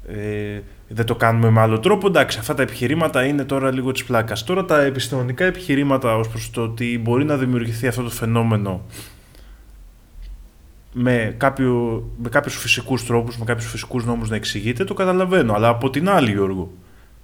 ε, 0.09 0.61
δεν 0.89 1.07
το 1.07 1.14
κάνουμε 1.14 1.51
με 1.51 1.61
άλλο 1.61 1.78
τρόπο. 1.78 2.07
Εντάξει, 2.07 2.39
αυτά 2.39 2.55
τα 2.55 2.62
επιχειρήματα 2.62 3.24
είναι 3.24 3.45
τώρα 3.45 3.72
λίγο 3.72 3.93
της 3.93 4.05
πλάκας. 4.05 4.45
Τώρα 4.45 4.64
τα 4.64 4.80
επιστημονικά 4.82 5.45
επιχειρήματα 5.45 6.16
ως 6.16 6.28
προς 6.28 6.51
το 6.51 6.62
ότι 6.62 7.01
μπορεί 7.03 7.24
να 7.24 7.36
δημιουργηθεί 7.36 7.86
αυτό 7.86 8.03
το 8.03 8.11
φαινόμενο 8.11 8.82
με, 10.93 11.34
κάποιο, 11.36 12.05
με 12.22 12.28
κάποιους 12.28 12.57
φυσικούς 12.57 13.07
τρόπους, 13.07 13.39
με 13.39 13.45
κάποιους 13.45 13.70
φυσικούς 13.70 14.05
νόμους 14.05 14.28
να 14.28 14.36
εξηγείται, 14.36 14.84
το 14.84 14.95
καταλαβαίνω. 14.95 15.55
Αλλά 15.55 15.68
από 15.68 15.91
την 15.91 16.09
άλλη, 16.09 16.30
Γιώργο, 16.30 16.72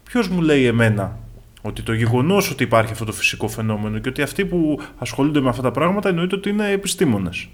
ποιος 0.05 0.29
μου 0.29 0.41
λέει 0.41 0.65
εμένα 0.65 1.19
ότι 1.63 1.83
το 1.83 1.93
γεγονός 1.93 2.51
ότι 2.51 2.63
υπάρχει 2.63 2.93
αυτό 2.93 3.05
το 3.05 3.13
φυσικό 3.13 3.49
φαινόμενο 3.49 3.99
και 3.99 4.09
ότι 4.09 4.23
αυτοί 4.23 4.45
που 4.45 4.81
ασχολούνται 4.99 5.41
με 5.41 5.49
αυτά 5.49 5.63
τα 5.63 5.71
πράγματα 5.71 6.09
εννοείται 6.09 6.35
ότι 6.35 6.49
είναι 6.49 6.71
επιστήμονες. 6.71 7.49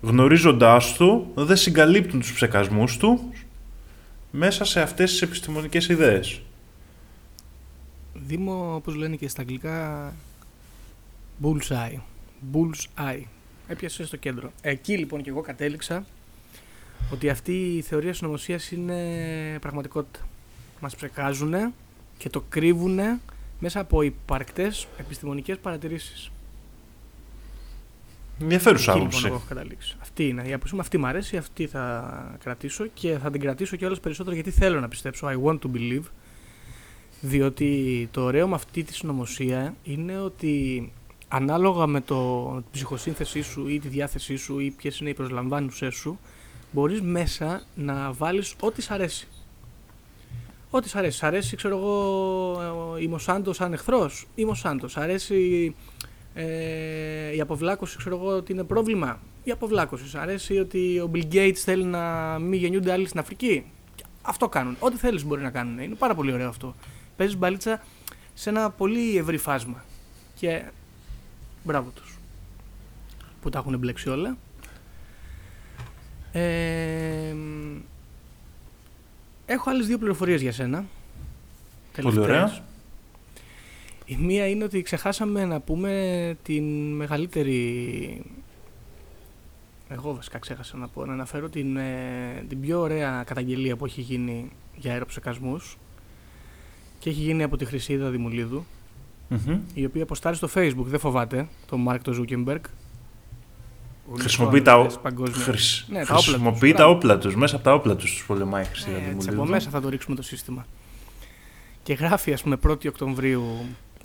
Γνωρίζοντάς 0.00 0.96
το, 0.96 1.26
δεν 1.34 1.56
συγκαλύπτουν 1.56 2.20
τους 2.20 2.32
ψεκασμούς 2.32 2.96
του 2.96 3.31
μέσα 4.32 4.64
σε 4.64 4.80
αυτές 4.80 5.10
τις 5.10 5.22
επιστημονικές 5.22 5.88
ιδέες. 5.88 6.40
Δήμο, 8.14 8.74
όπως 8.74 8.94
λένε 8.94 9.16
και 9.16 9.28
στα 9.28 9.40
αγγλικά, 9.40 10.14
bullseye. 11.42 11.98
Bullseye. 12.52 13.22
Έπιασε 13.68 14.06
στο 14.06 14.16
κέντρο. 14.16 14.52
Εκεί 14.60 14.98
λοιπόν 14.98 15.22
και 15.22 15.30
εγώ 15.30 15.40
κατέληξα 15.40 16.06
ότι 17.12 17.28
αυτή 17.28 17.76
η 17.76 17.80
θεωρία 17.80 18.14
συνωμοσίας 18.14 18.70
είναι 18.70 19.58
πραγματικότητα. 19.60 20.26
Μας 20.80 20.96
ψεκάζουν 20.96 21.74
και 22.18 22.28
το 22.28 22.44
κρύβουν 22.48 23.00
μέσα 23.58 23.80
από 23.80 24.02
υπαρκτές 24.02 24.86
επιστημονικές 24.98 25.58
παρατηρήσεις. 25.58 26.30
Ενδιαφέρουσα 28.40 28.92
άποψη. 28.92 29.22
Λοιπόν, 29.22 29.36
έχω 29.36 29.46
καταλήξει. 29.48 29.96
Αυτή 30.00 30.28
είναι 30.28 30.48
η 30.48 30.52
άποψή 30.52 30.74
μου. 30.74 30.80
Αυτή 30.80 30.98
μου 30.98 31.06
αρέσει, 31.06 31.36
αυτή 31.36 31.66
θα 31.66 32.36
κρατήσω 32.44 32.86
και 32.86 33.18
θα 33.18 33.30
την 33.30 33.40
κρατήσω 33.40 33.76
και 33.76 33.86
όλο 33.86 33.96
περισσότερο 34.02 34.34
γιατί 34.34 34.50
θέλω 34.50 34.80
να 34.80 34.88
πιστέψω. 34.88 35.28
I 35.28 35.48
want 35.48 35.58
to 35.58 35.76
believe. 35.76 36.04
Διότι 37.20 38.08
το 38.10 38.22
ωραίο 38.22 38.48
με 38.48 38.54
αυτή 38.54 38.82
τη 38.82 38.94
συνωμοσία 38.94 39.74
είναι 39.82 40.18
ότι 40.18 40.92
ανάλογα 41.28 41.86
με 41.86 42.00
το 42.00 42.54
τη 42.56 42.68
ψυχοσύνθεσή 42.72 43.42
σου 43.42 43.68
ή 43.68 43.78
τη 43.78 43.88
διάθεσή 43.88 44.36
σου 44.36 44.58
ή 44.58 44.70
ποιες 44.70 44.98
είναι 44.98 45.10
οι 45.10 45.14
προσλαμβάνουσές 45.14 45.94
σου, 45.94 46.18
μπορείς 46.70 47.00
μέσα 47.00 47.62
να 47.74 48.12
βάλεις 48.12 48.54
ό,τι 48.60 48.82
σ' 48.82 48.90
αρέσει. 48.90 49.28
Ό,τι 50.70 50.88
σ' 50.88 50.96
αρέσει. 50.96 51.18
Σ' 51.18 51.22
αρέσει, 51.22 51.56
ξέρω 51.56 51.76
εγώ, 51.76 52.96
η 52.98 53.06
Μοσάντος 53.06 53.56
σαν 53.56 53.72
εχθρός 53.72 54.26
ή 54.34 54.44
Μοσάντος. 54.44 54.92
Σ' 54.92 54.96
αρέσει 54.96 55.74
ε, 56.34 57.34
η 57.36 57.40
αποβλάκωση, 57.40 57.96
ξέρω 57.96 58.16
εγώ, 58.16 58.28
ότι 58.36 58.52
είναι 58.52 58.64
πρόβλημα. 58.64 59.20
Η 59.44 59.50
αποβλάκωση. 59.50 60.08
Σ' 60.08 60.14
αρέσει 60.14 60.58
ότι 60.58 60.98
ο 60.98 61.10
Bill 61.14 61.32
Gates 61.32 61.52
θέλει 61.54 61.84
να 61.84 62.38
μην 62.38 62.58
γεννιούνται 62.58 62.92
άλλοι 62.92 63.06
στην 63.06 63.20
Αφρική; 63.20 63.64
Αυτό 64.22 64.48
κάνουν. 64.48 64.76
Ό,τι 64.78 64.96
θέλεις 64.96 65.24
μπορεί 65.24 65.42
να 65.42 65.50
κάνουν. 65.50 65.78
Είναι 65.78 65.94
πάρα 65.94 66.14
πολύ 66.14 66.32
ωραίο 66.32 66.48
αυτό. 66.48 66.74
Παίζεις 67.16 67.36
μπαλίτσα 67.36 67.82
σε 68.34 68.50
ένα 68.50 68.70
πολύ 68.70 69.16
ευρύ 69.16 69.36
φάσμα. 69.36 69.84
Και 70.34 70.62
μπράβο 71.64 71.90
τους. 71.90 72.18
Που 73.42 73.50
τα 73.50 73.58
έχουν 73.58 73.78
μπλέξει 73.78 74.08
όλα. 74.08 74.36
Ε, 76.32 77.34
έχω 79.46 79.70
άλλες 79.70 79.86
δύο 79.86 79.98
πληροφορίες 79.98 80.40
για 80.40 80.52
σένα. 80.52 80.84
Πολύ 82.02 82.18
ωραία. 82.18 82.62
Η 84.04 84.16
μία 84.16 84.48
είναι 84.48 84.64
ότι 84.64 84.82
ξεχάσαμε 84.82 85.44
να 85.44 85.60
πούμε 85.60 86.36
την 86.42 86.92
μεγαλύτερη... 86.92 88.22
Εγώ 89.88 90.14
βασικά 90.14 90.38
ξέχασα 90.38 90.76
να 90.76 90.88
πω, 90.88 91.04
να 91.04 91.12
αναφέρω 91.12 91.48
την, 91.48 91.76
ε, 91.76 92.44
την 92.48 92.60
πιο 92.60 92.80
ωραία 92.80 93.22
καταγγελία 93.26 93.76
που 93.76 93.84
έχει 93.84 94.00
γίνει 94.00 94.50
για 94.76 94.92
αεροψεκασμούς 94.92 95.78
και 96.98 97.10
έχει 97.10 97.20
γίνει 97.20 97.42
από 97.42 97.56
τη 97.56 97.64
Χρυσίδα 97.64 98.10
Δημουλίδου 98.10 98.64
mm-hmm. 99.30 99.58
η 99.74 99.84
οποία 99.84 100.02
ποστάρει 100.02 100.36
στο 100.36 100.48
facebook, 100.54 100.84
δεν 100.84 100.98
φοβάται, 100.98 101.48
τον 101.66 101.80
Μαρκ 101.80 102.02
το 102.02 102.12
Ζούκερμπεργκ. 102.12 102.62
Χρησιμοποιεί, 104.18 104.62
τα, 104.62 104.86
χρησ... 105.32 105.86
ναι, 105.88 106.04
τα 106.04 106.14
όπλα 106.14 106.74
τα 106.74 106.88
όπλα 106.88 107.18
τους, 107.18 107.34
μέσα 107.34 107.54
από 107.56 107.64
τα 107.64 107.74
όπλα 107.74 107.96
τους 107.96 108.10
τους 108.10 108.26
πολεμάει 108.26 108.62
η 108.62 108.66
Χρυσηίδα 108.66 108.96
ε, 108.96 109.00
Δημουλίδου. 109.00 109.32
Από 109.42 109.50
μέσα 109.50 109.70
θα 109.70 109.80
το 109.80 109.88
ρίξουμε 109.88 110.16
το 110.16 110.22
σύστημα. 110.22 110.66
Και 111.82 111.92
γράφει, 111.92 112.32
ας 112.32 112.42
πούμε, 112.42 112.58
1η 112.66 112.86
Οκτωβρίου 112.88 113.44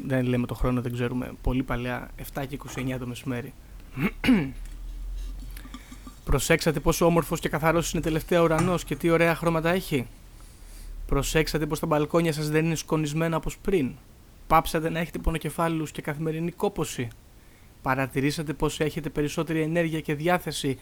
δεν 0.05 0.25
λέμε 0.25 0.45
το 0.45 0.53
χρόνο, 0.53 0.81
δεν 0.81 0.93
ξέρουμε, 0.93 1.31
πολύ 1.41 1.63
παλιά, 1.63 2.09
7 2.33 2.45
και 2.47 2.59
29 2.75 2.95
το 2.99 3.07
μεσημέρι. 3.07 3.53
Προσέξατε 6.23 6.79
πόσο 6.79 7.05
όμορφος 7.05 7.39
και 7.39 7.49
καθαρός 7.49 7.91
είναι 7.93 8.01
τελευταία 8.01 8.41
ουρανός 8.41 8.83
και 8.83 8.95
τι 8.95 9.09
ωραία 9.09 9.35
χρώματα 9.35 9.69
έχει; 9.69 10.07
Προσέξατε 11.05 11.65
πως 11.65 11.79
τα 11.79 11.87
μπαλκόνια 11.87 12.33
σας 12.33 12.49
δεν 12.49 12.65
είναι 12.65 12.75
σκονισμένα 12.75 13.35
όπως 13.35 13.57
πριν; 13.57 13.91
Πάψατε 14.47 14.89
να 14.89 14.99
έχετε 14.99 15.19
πονοκεφάλους 15.19 15.91
και 15.91 16.01
καθημερινή 16.01 16.51
κόποση. 16.51 17.07
Παρατηρήσατε 17.81 18.53
πως 18.53 18.79
έχετε 18.79 19.09
περισσότερη 19.09 19.61
ενέργεια 19.61 20.01
και 20.01 20.15
διάθεση 20.15 20.79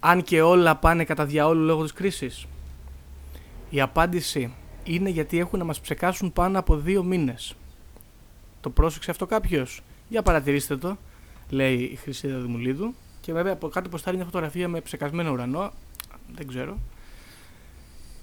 αν 0.00 0.22
και 0.22 0.42
όλα 0.42 0.76
πάνε 0.76 1.04
κατά 1.04 1.24
διαόλου 1.24 1.64
λόγω 1.64 1.82
της 1.82 1.92
κρίσης; 1.92 2.46
Η 3.70 3.80
απάντηση 3.80 4.52
είναι 4.84 5.08
γιατί 5.08 5.38
έχουν 5.38 5.58
να 5.58 5.64
μας 5.64 5.80
ψεκάσουν 5.80 6.32
πάνω 6.32 6.58
από 6.58 6.76
δύο 6.76 7.02
μήνες. 7.02 7.56
Το 8.60 8.70
πρόσεξε 8.70 9.10
αυτό 9.10 9.26
κάποιος. 9.26 9.82
Για 10.08 10.22
παρατηρήστε 10.22 10.76
το, 10.76 10.96
λέει 11.48 11.74
η 11.74 11.96
Χρυσίδα 11.96 12.38
Δημουλίδου. 12.38 12.94
Και 13.20 13.32
βέβαια 13.32 13.52
από 13.52 13.68
κάτω 13.68 13.88
ποστάρει 13.88 14.16
μια 14.16 14.24
φωτογραφία 14.24 14.68
με 14.68 14.80
ψεκασμένο 14.80 15.32
ουρανό. 15.32 15.72
Δεν 16.34 16.46
ξέρω. 16.46 16.78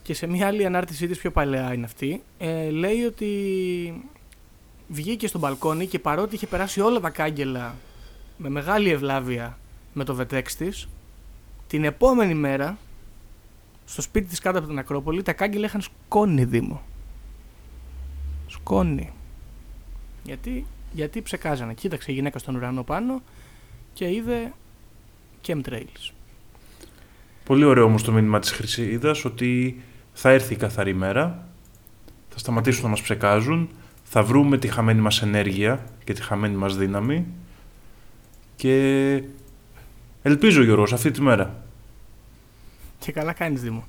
Και 0.02 0.14
σε 0.14 0.28
μια 0.28 0.48
άλλη 0.48 0.66
ανάρτησή 0.66 1.08
της 1.08 1.18
πιο 1.18 1.32
παλαιά 1.32 1.74
είναι 1.74 1.86
αυτή, 1.86 2.24
ε, 2.38 2.70
λέει 2.70 3.04
ότι 3.04 3.30
βγήκε 4.88 5.28
στο 5.28 5.40
μπαλκόνι 5.40 5.88
και 5.88 6.00
παρότι 6.00 6.36
είχε 6.36 6.48
περάσει 6.48 6.82
όλα 6.82 7.00
τα 7.00 7.10
κάγκελα 7.10 7.76
με 8.38 8.50
μεγάλη 8.50 8.90
ευλάβεια 8.90 9.58
με 9.94 10.04
το 10.04 10.16
βετέξ 10.16 10.56
της, 10.56 10.88
την 11.68 11.84
επόμενη 11.84 12.34
μέρα 12.34 12.78
στο 13.86 14.02
σπίτι 14.02 14.28
της 14.28 14.40
κάτω 14.40 14.58
από 14.58 14.68
την 14.68 14.78
Ακρόπολη 14.80 15.24
τα 15.24 15.34
κάγκελα 15.34 15.66
είχαν 15.66 15.82
σκόνη 15.82 16.46
δήμο. 16.46 16.82
Σκόνη. 18.48 19.14
Γιατί, 20.26 20.66
γιατί 20.92 21.22
ψεκάζανε. 21.22 21.74
Κοίταξε 21.74 22.12
η 22.12 22.14
γυναίκα 22.14 22.40
στον 22.40 22.56
ουρανό 22.56 22.84
πάνω 22.84 23.22
και 23.94 24.12
είδε 24.12 24.54
chemtrails. 25.48 26.12
Πολύ 27.44 27.64
ωραίο 27.64 27.84
όμως 27.84 28.04
το 28.04 28.12
μήνυμα 28.12 28.40
της 28.40 28.52
Χρυσίδας 28.52 29.26
ότι 29.26 29.82
θα 30.14 30.30
έρθει 30.30 30.54
η 30.54 30.58
καθαρή 30.58 30.94
μέρα, 30.94 31.48
θα 32.30 32.38
σταματήσουν 32.38 32.84
να 32.84 32.90
μας 32.90 33.02
ψεκάζουν, 33.02 33.70
θα 34.04 34.24
βρούμε 34.24 34.58
τη 34.58 34.68
χαμένη 34.68 35.02
μας 35.02 35.22
ενέργεια 35.22 35.86
και 36.04 36.14
τη 36.14 36.22
χαμένη 36.22 36.56
μας 36.56 36.78
δύναμη 36.78 37.26
και 38.56 39.24
ελπίζω 40.22 40.64
Γιώργος 40.64 40.94
αυτή 40.94 41.12
τη 41.12 41.22
μέρα. 41.22 41.64
Και 43.00 43.12
καλά 43.12 43.34
κάνεις 43.34 43.62
Δήμο. 43.62 43.84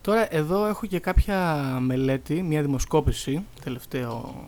Τώρα 0.00 0.34
εδώ 0.34 0.66
έχω 0.66 0.86
και 0.86 0.98
κάποια 0.98 1.56
μελέτη, 1.80 2.42
μια 2.42 2.62
δημοσκόπηση, 2.62 3.44
τελευταίο, 3.64 4.44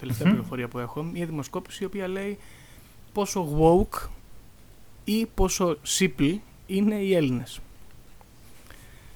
τελευταία 0.00 0.28
πληροφορία 0.28 0.68
που 0.68 0.78
έχω, 0.78 1.02
μια 1.02 1.26
δημοσκόπηση 1.26 1.82
η 1.82 1.86
οποία 1.86 2.08
λέει 2.08 2.38
πόσο 3.12 3.48
woke 3.60 4.08
ή 5.04 5.26
πόσο 5.34 5.76
sheeple 5.98 6.36
είναι 6.66 6.94
οι 6.94 7.14
Έλληνες. 7.14 7.60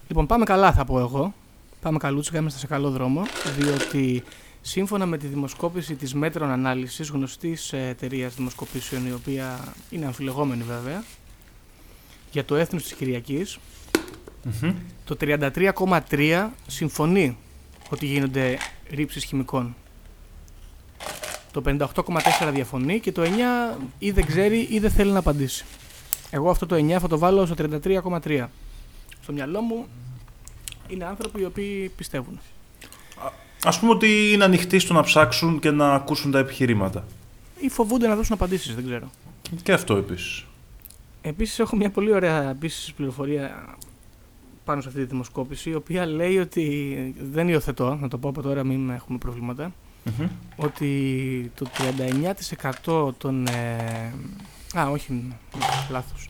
Λοιπόν, 0.08 0.26
πάμε 0.26 0.44
καλά 0.44 0.72
θα 0.72 0.84
πω 0.84 0.98
εγώ. 0.98 1.34
Πάμε 1.80 1.98
καλούτσικα, 1.98 2.38
είμαστε 2.38 2.58
σε 2.58 2.66
καλό 2.66 2.90
δρόμο, 2.90 3.22
διότι 3.58 4.22
σύμφωνα 4.60 5.06
με 5.06 5.18
τη 5.18 5.26
δημοσκόπηση 5.26 5.94
της 5.94 6.14
Μέτρον 6.14 6.50
Ανάλυσις, 6.50 7.08
γνωστής 7.08 7.72
εταιρεία 7.72 8.28
δημοσκοπήσεων, 8.28 9.06
η 9.06 9.12
οποία 9.12 9.74
είναι 9.90 10.06
αμφιλεγόμενη 10.06 10.62
βέβαια, 10.62 11.04
για 12.32 12.44
το 12.44 12.54
έθνος 12.54 12.82
της 12.82 12.92
Κυριακής, 12.92 13.58
το 15.04 15.16
33,3 15.20 16.50
συμφωνεί 16.66 17.36
ότι 17.90 18.06
γίνονται 18.06 18.58
ρήψεις 18.90 19.24
χημικών. 19.24 19.74
Το 21.54 21.62
58,4 21.66 22.50
διαφωνεί 22.52 23.00
και 23.00 23.12
το 23.12 23.22
9 23.22 23.78
ή 23.98 24.10
δεν 24.10 24.26
ξέρει 24.26 24.66
ή 24.70 24.78
δεν 24.78 24.90
θέλει 24.90 25.10
να 25.10 25.18
απαντήσει. 25.18 25.64
Εγώ 26.30 26.50
αυτό 26.50 26.66
το 26.66 26.76
9 26.76 26.90
θα 26.90 27.08
το 27.08 27.18
βάλω 27.18 27.46
στο 27.46 27.54
33,3. 27.58 28.46
Στο 29.22 29.32
μυαλό 29.32 29.60
μου 29.60 29.86
είναι 30.88 31.04
άνθρωποι 31.04 31.40
οι 31.40 31.44
οποίοι 31.44 31.88
πιστεύουν. 31.96 32.40
Ας 33.64 33.78
πούμε 33.78 33.92
ότι 33.92 34.32
είναι 34.32 34.44
ανοιχτοί 34.44 34.78
στο 34.78 34.92
να 34.92 35.02
ψάξουν 35.02 35.58
και 35.58 35.70
να 35.70 35.94
ακούσουν 35.94 36.30
τα 36.30 36.38
επιχειρήματα. 36.38 37.04
Ή 37.60 37.68
φοβούνται 37.68 38.08
να 38.08 38.16
δώσουν 38.16 38.34
απαντήσεις, 38.34 38.74
δεν 38.74 38.84
ξέρω. 38.84 39.10
Και 39.62 39.72
αυτό 39.72 39.96
επίσης. 39.96 40.44
Επίσης 41.22 41.58
έχω 41.58 41.76
μια 41.76 41.90
πολύ 41.90 42.12
ωραία 42.12 42.50
επίσης 42.50 42.92
πληροφορία 42.92 43.76
πάνω 44.64 44.80
σε 44.80 44.88
αυτή 44.88 45.00
τη 45.00 45.06
δημοσκόπηση, 45.06 45.70
η 45.70 45.74
οποία 45.74 46.06
λέει 46.06 46.38
ότι 46.38 47.14
δεν 47.32 47.48
υιοθετώ, 47.48 47.98
να 48.00 48.08
το 48.08 48.18
πω 48.18 48.28
από 48.28 48.42
τώρα 48.42 48.64
μην 48.64 48.90
έχουμε 48.90 49.18
προβλήματα, 49.18 49.72
Μμμ. 50.04 50.28
ότι 50.56 51.52
το 51.54 51.66
39% 52.86 53.12
των... 53.18 53.46
ε, 53.46 54.12
α, 54.78 54.90
όχι, 54.90 55.32
λάθος. 55.90 56.28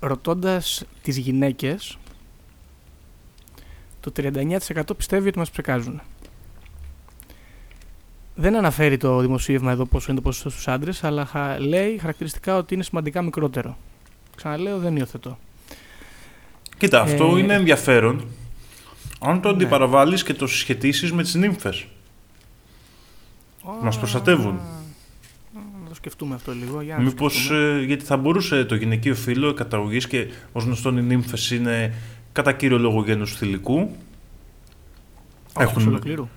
Ρωτώντας 0.00 0.84
τις 1.02 1.16
γυναίκες, 1.16 1.98
το 4.00 4.12
39% 4.16 4.82
πιστεύει 4.96 5.28
ότι 5.28 5.38
μας 5.38 5.50
ψεκάζουν. 5.50 6.00
Δεν 8.34 8.56
αναφέρει 8.56 8.96
το 8.96 9.18
δημοσίευμα 9.20 9.70
εδώ 9.72 9.84
πόσο 9.84 10.06
είναι 10.12 10.20
το 10.20 10.26
ποσοστό 10.26 10.50
στους 10.50 10.68
άντρες, 10.68 11.04
αλλά 11.04 11.24
χα- 11.26 11.60
λέει 11.60 11.98
χαρακτηριστικά 11.98 12.56
ότι 12.56 12.74
είναι 12.74 12.82
σημαντικά 12.82 13.22
μικρότερο. 13.22 13.76
Ξαναλέω, 14.36 14.78
δεν 14.78 14.96
υιοθετώ. 14.96 15.38
Κοίτα, 16.78 17.00
αυτό 17.00 17.36
Ε, 17.36 17.38
είναι 17.38 17.54
ενδιαφέρον. 17.54 18.26
Αν 19.20 19.40
το 19.40 19.48
ναι. 19.48 19.54
αντιπαραβάλεις 19.54 20.22
και 20.22 20.34
το 20.34 20.46
συσχετίσεις 20.46 21.12
με 21.12 21.22
τις 21.22 21.34
νύμφες. 21.34 21.86
Μας 23.82 23.98
προστατεύουν. 23.98 24.54
Α, 24.54 24.60
Να 25.82 25.88
το 25.88 25.94
σκεφτούμε 25.94 26.34
αυτό 26.34 26.52
λίγο. 26.52 26.80
Για 26.80 26.94
να 26.96 27.00
το 27.02 27.06
Μήπως, 27.08 27.34
σκεφτούμε. 27.34 27.78
ε, 27.80 27.84
γιατί 27.84 28.04
θα 28.04 28.16
μπορούσε 28.16 28.64
το 28.64 28.74
γυναικείο 28.74 29.14
φύλλο 29.14 29.54
καταγωγής 29.54 30.06
και 30.06 30.26
ως 30.52 30.64
γνωστόν 30.64 30.96
οι 30.98 31.02
νύμφες 31.02 31.50
είναι 31.50 31.94
κατά 32.32 32.52
κύριο 32.52 32.78
λόγο 32.78 33.02
γένους 33.04 33.36
θηλυκού. 33.36 33.74
Όχι, 33.78 33.90
έχουν- 35.68 35.76
εξ 35.76 35.86
ολοκλήρου. 35.86 36.28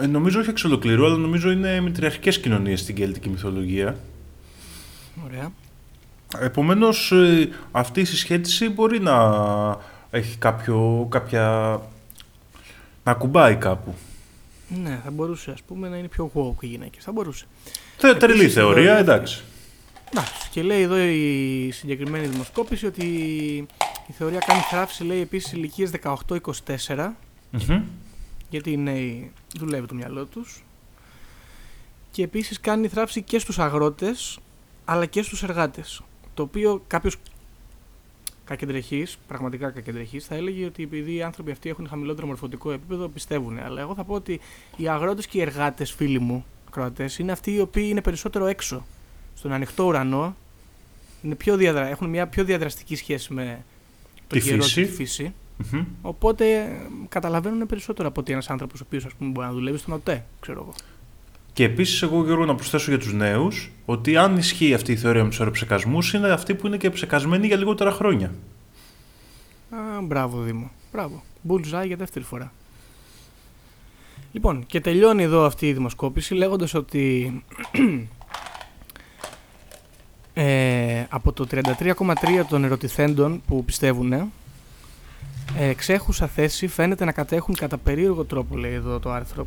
Ε, 0.00 0.06
νομίζω 0.06 0.40
όχι 0.40 0.50
εξ 0.50 0.64
ολοκλήρου, 0.64 1.06
αλλά 1.06 1.16
νομίζω 1.16 1.50
είναι 1.50 1.80
μητριαρχικές 1.80 2.40
κοινωνίες 2.40 2.80
στην 2.80 2.94
κέλτικη 2.94 3.28
μυθολογία. 3.28 3.96
Ωραία. 5.24 5.52
Επομένως, 6.40 7.12
ε, 7.12 7.48
αυτή 7.72 8.00
η 8.00 8.04
συσχέτιση 8.04 8.68
μπορεί 8.68 9.00
να 9.00 9.14
έχει 10.10 10.36
κάποιο, 10.38 11.06
κάποια... 11.10 11.80
να 13.04 13.14
κουμπάει 13.14 13.56
κάπου. 13.56 13.94
Ναι, 14.82 15.00
θα 15.04 15.10
μπορούσε 15.10 15.50
ας 15.50 15.62
πούμε 15.62 15.88
να 15.88 15.96
είναι 15.96 16.08
πιο 16.08 16.30
woke 16.34 16.62
οι 16.62 16.66
γυναίκες. 16.66 17.04
Θα 17.04 17.12
μπορούσε. 17.12 17.44
Θε, 17.96 18.14
τρελή 18.14 18.38
Επίσης, 18.38 18.54
θεωρία, 18.54 18.90
εδώ- 18.96 19.12
εντάξει. 19.12 19.42
Εντάξει. 20.12 20.48
Και 20.50 20.62
λέει 20.62 20.82
εδώ 20.82 20.98
η 20.98 21.70
συγκεκριμένη 21.72 22.26
δημοσκόπηση 22.26 22.86
ότι 22.86 23.04
η 24.08 24.12
θεωρία 24.12 24.38
κάνει 24.46 24.60
θράψη 24.60 25.04
λέει 25.04 25.20
επίσης 25.20 25.52
ηλικίες 25.52 25.90
18-24 25.90 27.16
Μμμ. 27.50 27.82
γιατί 28.50 28.70
οι 28.70 28.76
νέοι 28.76 29.32
δουλεύει 29.54 29.86
το 29.86 29.94
μυαλό 29.94 30.24
τους 30.24 30.64
και 32.10 32.22
επίσης 32.22 32.60
κάνει 32.60 32.88
θράψη 32.88 33.22
και 33.22 33.38
στους 33.38 33.58
αγρότες 33.58 34.38
αλλά 34.84 35.06
και 35.06 35.22
στους 35.22 35.42
εργάτες 35.42 36.02
το 36.34 36.42
οποίο 36.42 36.82
κάποιος 36.86 37.16
κακεντρεχής, 38.44 39.18
πραγματικά 39.28 39.70
κακεντρεχής 39.70 40.24
θα 40.24 40.34
έλεγε 40.34 40.64
ότι 40.64 40.82
επειδή 40.82 41.14
οι 41.14 41.22
άνθρωποι 41.22 41.50
αυτοί 41.50 41.68
έχουν 41.68 41.88
χαμηλότερο 41.88 42.26
μορφωτικό 42.26 42.72
επίπεδο 42.72 43.08
πιστεύουν 43.08 43.58
αλλά 43.58 43.80
εγώ 43.80 43.94
θα 43.94 44.04
πω 44.04 44.14
ότι 44.14 44.40
οι 44.76 44.88
αγρότες 44.88 45.26
και 45.26 45.38
οι 45.38 45.40
εργάτες 45.40 45.92
φίλοι 45.92 46.18
μου 46.18 46.44
ακροατές 46.68 47.18
είναι 47.18 47.32
αυτοί 47.32 47.52
οι 47.52 47.60
οποίοι 47.60 47.86
είναι 47.90 48.00
περισσότερο 48.00 48.46
έξω 48.46 48.84
στον 49.34 49.52
ανοιχτό 49.52 49.84
ουρανό 49.84 50.36
είναι 51.22 51.34
πιο 51.34 51.56
διαδρα... 51.56 51.86
έχουν 51.88 52.08
μια 52.08 52.26
πιο 52.26 52.44
διαδραστική 52.44 52.96
σχέση 52.96 53.32
με 53.34 53.64
τον 54.26 54.38
Τη 54.38 54.44
καιρό 54.44 54.62
φύση. 54.62 54.80
και 54.80 54.86
τη 54.86 54.92
φύση 54.92 55.34
Μμμ. 55.72 55.84
Οπότε 56.02 56.54
ε, 56.54 56.66
καταλαβαίνουν 57.08 57.66
περισσότερο 57.66 58.08
από 58.08 58.20
ότι 58.20 58.32
ένας 58.32 58.50
άνθρωπος 58.50 58.80
ο 58.80 58.84
οποίος 58.86 59.06
μπορεί 59.18 59.46
να 59.46 59.52
δουλεύει 59.52 59.78
στον 59.78 59.94
ΟΤΕ, 59.94 60.24
ξέρω 60.40 60.60
εγώ. 60.60 60.74
Και 61.52 61.64
επίσης 61.64 62.02
εγώ 62.02 62.24
Γιώργο 62.24 62.44
να 62.44 62.54
προσθέσω 62.54 62.90
για 62.90 62.98
τους 62.98 63.12
νέους 63.12 63.70
ότι 63.84 64.16
αν 64.16 64.36
ισχύει 64.36 64.74
αυτή 64.74 64.92
η 64.92 64.96
θεωρία 64.96 65.22
με 65.22 65.28
τους 65.28 65.40
αεροψεκασμούς 65.40 66.12
είναι 66.12 66.28
αυτοί 66.28 66.54
που 66.54 66.66
είναι 66.66 66.76
και 66.76 66.90
ψεκασμένοι 66.90 67.46
για 67.46 67.56
λιγότερα 67.56 67.90
χρόνια. 67.90 68.34
Α, 69.70 70.02
μπράβο 70.02 70.40
Δήμο. 70.40 70.70
Μπράβο. 70.92 71.22
Bullseye 71.48 71.86
για 71.86 71.96
δεύτερη 71.96 72.24
φορά. 72.24 72.52
Λοιπόν, 74.32 74.66
και 74.66 74.80
τελειώνει 74.80 75.22
εδώ 75.22 75.44
αυτή 75.44 75.68
η 75.68 75.72
δημοσκόπηση 75.72 76.34
λέγοντας 76.34 76.74
ότι 76.74 77.44
ε, 80.34 81.04
από 81.08 81.32
το 81.32 81.46
33,3 81.50 82.14
των 82.48 82.64
ερωτηθέντων 82.64 83.42
που 83.46 83.64
πιστεύουν 83.64 84.12
ε, 84.12 84.30
εξέχουσα 85.56 86.26
θέση 86.26 86.66
φαίνεται 86.66 87.04
να 87.04 87.12
κατέχουν 87.12 87.54
κατά 87.54 87.78
περίεργο 87.78 88.24
τρόπο, 88.24 88.56
λέει 88.56 88.72
εδώ 88.72 88.98
το 88.98 89.10
άρθρο, 89.10 89.46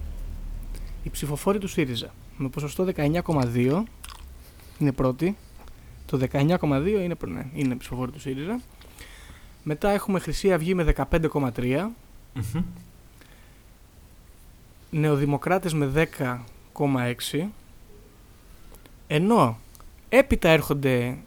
οι 1.05 1.09
ψηφοφόροι 1.09 1.59
του 1.59 1.67
ΣΥΡΙΖΑ. 1.67 2.13
Με 2.37 2.49
ποσοστό 2.49 2.87
19,2 2.95 3.83
είναι 4.79 4.91
πρώτη. 4.91 5.37
Το 6.05 6.17
19,2 6.31 7.01
είναι, 7.03 7.15
προ- 7.15 7.31
ναι, 7.31 7.45
είναι 7.53 7.75
ψηφοφόροι 7.75 8.11
του 8.11 8.19
ΣΥΡΙΖΑ. 8.19 8.61
Μετά 9.63 9.89
έχουμε 9.89 10.19
Χρυσή 10.19 10.53
Αυγή 10.53 10.73
με 10.73 10.83
15,3. 10.83 11.89
Μμμ. 12.33 12.63
Νεοδημοκράτες 14.89 15.73
με 15.73 15.85
10,6. 15.85 17.49
Ενώ 19.07 19.57
έπειτα 20.09 20.49
έρχονται 20.49 21.17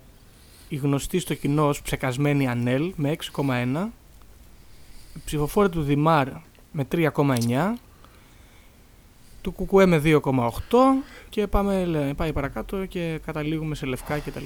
οι 0.68 0.76
γνωστοί 0.76 1.18
στο 1.18 1.34
κοινό 1.34 1.68
ως 1.68 1.82
ψεκασμένοι 1.82 2.48
Ανέλ 2.48 2.92
με 2.96 3.16
6,1. 3.36 3.88
Οι 5.16 5.20
ψηφοφόροι 5.24 5.68
του 5.68 5.82
Δημάρ 5.82 6.28
με 6.72 6.84
3,9. 6.92 7.74
Του 9.48 9.54
Κουκουέ 9.54 9.86
με 9.86 10.00
2,8 10.04 10.20
και 11.28 11.46
πάμε, 11.46 11.84
λέ- 11.84 12.14
πάει 12.14 12.32
παρακάτω 12.32 12.84
και 12.86 13.20
καταλήγουμε 13.26 13.74
σε 13.74 13.86
λευκά 13.86 14.18
κτλ. 14.18 14.44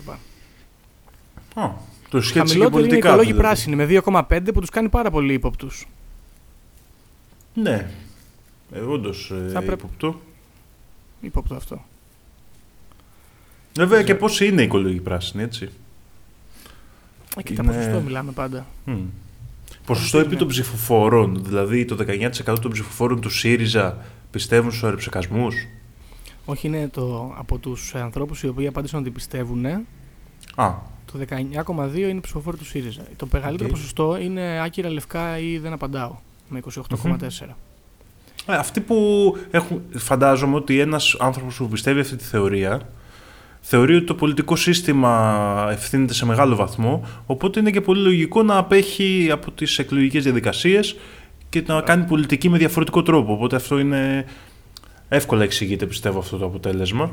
Α, 1.55 1.71
το 2.09 2.21
σχέτισε 2.21 2.33
και 2.33 2.39
Χαμηλότερη 2.39 2.59
είναι 2.59 2.67
οι 2.67 2.71
πολιτικά. 2.71 3.09
οικολόγοι 3.09 3.27
δηλαδή. 3.31 3.43
πράσινοι 3.47 3.77
με 3.77 3.85
2,5 3.87 4.53
που 4.55 4.61
τους 4.61 4.69
κάνει 4.71 4.89
πάρα 4.89 5.11
πολύ 5.11 5.33
ύποπτους. 5.33 5.87
Ναι. 7.55 7.91
Ε, 8.73 8.79
όντως 8.81 9.31
ε, 9.31 9.51
Θα 9.53 9.59
πρέπει- 9.63 9.79
υποπτώ. 9.79 10.21
Ύποπτο 11.21 11.55
αυτό. 11.55 11.85
Βέβαια 13.77 14.03
και 14.03 14.15
πόσοι 14.15 14.47
είναι 14.47 14.61
οι 14.61 14.65
οικολογικοί 14.65 15.01
πράσινοι, 15.03 15.43
έτσι. 15.43 15.71
Ε, 17.37 17.43
και 17.43 17.55
τα 17.55 17.63
Είναι- 17.63 17.73
ποσοστό 17.77 18.01
μιλάμε 18.01 18.33
πάντα. 18.33 18.67
Μμ. 18.85 18.99
Ποσοστό 19.87 20.19
επί 20.19 20.37
των 20.37 20.49
ψηφοφορών, 20.49 21.45
δηλαδή 21.45 21.85
το 21.85 21.95
19% 21.97 22.59
των 22.61 22.71
ψηφοφόρων 22.71 23.21
του 23.21 23.31
ΣΥΡΙΖΑ 23.31 23.99
πιστεύουν 24.33 24.71
στους 24.71 24.85
αεροψεκασμούς. 24.85 25.55
Όχι, 26.45 26.67
είναι 26.67 26.89
το, 26.89 27.35
από 27.39 27.59
τους 27.59 27.95
ανθρώπους 27.95 28.43
οι 28.43 28.49
οποίοι 28.49 28.67
απάντησαν 28.67 29.01
ότι 29.01 29.11
πιστεύουν. 29.11 29.67
Α, 30.55 30.75
Το 31.13 31.19
19,2 31.29 31.97
είναι 31.97 32.21
ψηφοφόροι 32.21 32.57
του 32.57 32.65
ΣΥΡΙΖΑ. 32.65 33.03
Το 33.17 33.29
μεγαλύτερο 33.33 33.69
Οκ. 33.69 33.75
ποσοστό 33.75 34.19
είναι 34.21 34.63
άκυρα 34.63 34.91
λευκά 34.91 35.39
ή 35.39 35.59
δεν 35.59 35.73
απαντάω. 35.73 36.17
Με 36.49 36.61
28,4. 36.75 37.57
Ε, 38.47 38.55
αυτοί 38.55 38.81
που 38.81 38.97
έχουν, 39.51 39.83
φαντάζομαι 39.95 40.57
ότι 40.57 40.79
ένας 40.79 41.17
άνθρωπος 41.19 41.57
που 41.57 41.69
πιστεύει 41.69 42.01
αυτή 42.01 42.17
τη 42.17 42.25
θεωρία 42.25 42.81
θεωρεί 43.61 43.95
ότι 43.95 44.05
το 44.05 44.15
πολιτικό 44.15 44.57
σύστημα 44.57 45.69
ευθύνεται 45.71 46.15
σε 46.15 46.27
μεγάλο 46.27 46.57
βαθμό 46.57 47.07
οπότε 47.27 47.61
είναι 47.61 47.71
και 47.71 47.81
πολύ 47.81 48.03
λογικό 48.03 48.43
να 48.43 48.57
απέχει 48.57 49.29
από 49.33 49.51
τις 49.51 49.79
εκλογικές 49.79 50.23
διαδικασίες 50.23 50.97
και 51.53 51.63
να 51.67 51.81
κάνει 51.81 52.05
πολιτική 52.05 52.49
με 52.49 52.59
διαφορετικό 52.59 53.03
τρόπο. 53.03 53.33
Οπότε 53.33 53.57
αυτό 53.57 53.79
είναι 53.79 54.25
εύκολα 55.09 55.43
εξηγείται 55.43 55.87
πιστεύω 55.87 56.19
αυτό 56.19 56.37
το 56.37 56.45
αποτέλεσμα. 56.45 57.13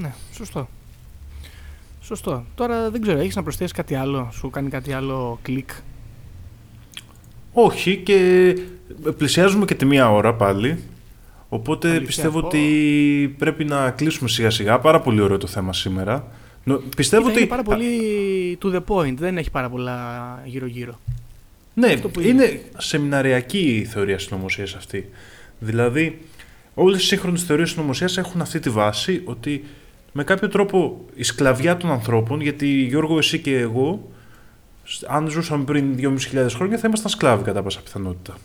Ναι, 0.00 0.12
σωστό. 0.34 0.68
Σωστό. 2.02 2.44
Τώρα 2.54 2.90
δεν 2.90 3.00
ξέρω, 3.00 3.18
έχεις 3.18 3.36
να 3.36 3.42
προσθέσεις 3.42 3.72
κάτι 3.72 3.94
άλλο, 3.94 4.28
σου 4.32 4.50
κάνει 4.50 4.68
κάτι 4.68 4.92
άλλο 4.92 5.38
κλικ; 5.42 5.70
Όχι 7.52 7.96
και 7.96 8.54
πλησιάζουμε 9.16 9.64
και 9.64 9.74
τη 9.74 9.84
μία 9.84 10.10
ώρα 10.12 10.34
πάλι. 10.34 10.82
Οπότε 11.48 11.88
Αλήθεια, 11.88 12.06
πιστεύω 12.06 12.40
πω. 12.40 12.46
ότι 12.46 13.34
πρέπει 13.38 13.64
να 13.64 13.90
κλείσουμε 13.90 14.28
σιγά 14.28 14.50
σιγά. 14.50 14.78
Πάρα 14.78 15.00
πολύ 15.00 15.20
ωραίο 15.20 15.38
το 15.38 15.46
θέμα 15.46 15.72
σήμερα. 15.72 16.26
Νο- 16.64 16.80
Πιστεύω 16.96 17.22
Κοίτα, 17.30 17.32
ότι. 17.34 17.40
Είναι 17.40 17.48
πάρα 17.48 17.62
πολύ 17.62 18.58
to 18.62 18.74
the 18.74 18.80
point, 18.88 19.14
δεν 19.16 19.38
έχει 19.38 19.50
πάρα 19.50 19.68
πολλά 19.70 19.98
γύρω-γύρω. 20.44 20.98
Ναι, 21.78 21.92
αυτό 21.92 22.08
που 22.08 22.20
είναι. 22.20 22.44
είναι. 22.44 22.60
σεμιναριακή 22.78 23.58
η 23.76 23.84
θεωρία 23.84 24.18
συνωμοσίας 24.18 24.74
αυτή. 24.74 25.08
Δηλαδή, 25.58 26.18
όλες 26.74 27.02
οι 27.02 27.06
σύγχρονες 27.06 27.42
θεωρίες 27.42 27.70
συνωμοσίας 27.70 28.16
έχουν 28.18 28.40
αυτή 28.40 28.58
τη 28.60 28.70
βάση 28.70 29.22
ότι 29.24 29.64
με 30.12 30.24
κάποιο 30.24 30.48
τρόπο 30.48 31.04
η 31.14 31.22
σκλαβιά 31.22 31.76
των 31.76 31.90
ανθρώπων, 31.90 32.40
γιατί 32.40 32.66
Γιώργο, 32.68 33.18
εσύ 33.18 33.38
και 33.38 33.58
εγώ, 33.58 34.10
σ- 34.84 35.04
αν 35.08 35.28
ζούσαμε 35.30 35.64
πριν 35.64 35.96
2.500 35.96 36.46
χρόνια, 36.54 36.78
θα 36.78 36.86
ήμασταν 36.86 37.10
σκλάβοι 37.10 37.44
κατά 37.44 37.62
πάσα 37.62 37.80
πιθανότητα. 37.80 38.36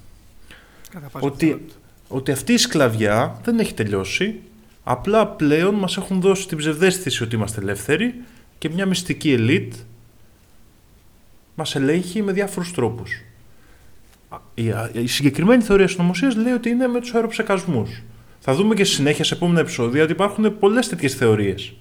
Κατά 0.91 1.07
πάσα 1.07 1.25
Ότι, 1.25 1.45
πιθανότητα. 1.45 1.73
ότι 2.07 2.31
αυτή 2.31 2.53
η 2.53 2.57
σκλαβιά 2.57 3.39
δεν 3.43 3.59
έχει 3.59 3.73
τελειώσει. 3.73 4.35
Απλά 4.83 5.27
πλέον 5.27 5.75
μας 5.75 5.97
έχουν 5.97 6.21
δώσει 6.21 6.47
την 6.47 6.57
ψευδέστηση 6.57 7.23
ότι 7.23 7.35
είμαστε 7.35 7.61
ελεύθεροι 7.61 8.13
και 8.57 8.69
μια 8.69 8.85
μυστική 8.85 9.31
ελίτ 9.31 9.73
μας 11.55 11.75
ελέγχει 11.75 12.21
με 12.21 12.31
διάφορους 12.31 12.71
τρόπους. 12.73 13.21
Α, 14.29 14.37
Η, 14.53 14.69
α, 14.71 14.89
η 14.93 15.07
συγκεκριμένη 15.07 15.63
θεωρία 15.63 15.87
συνωμοσίας 15.87 16.35
λέει 16.35 16.53
ότι 16.53 16.69
είναι 16.69 16.87
με 16.87 16.99
τους 16.99 17.13
αεροψεκασμούς. 17.13 18.01
Θα 18.39 18.53
δούμε 18.53 18.75
και 18.75 18.83
στη 18.83 18.95
συνέχεια 18.95 19.23
σε 19.23 19.33
επόμενα 19.33 19.59
επεισόδια 19.59 20.03
ότι 20.03 20.11
υπάρχουν 20.11 20.59
πολλές 20.59 20.89
τέτοιες 20.89 21.13
θεωρίες. 21.15 21.73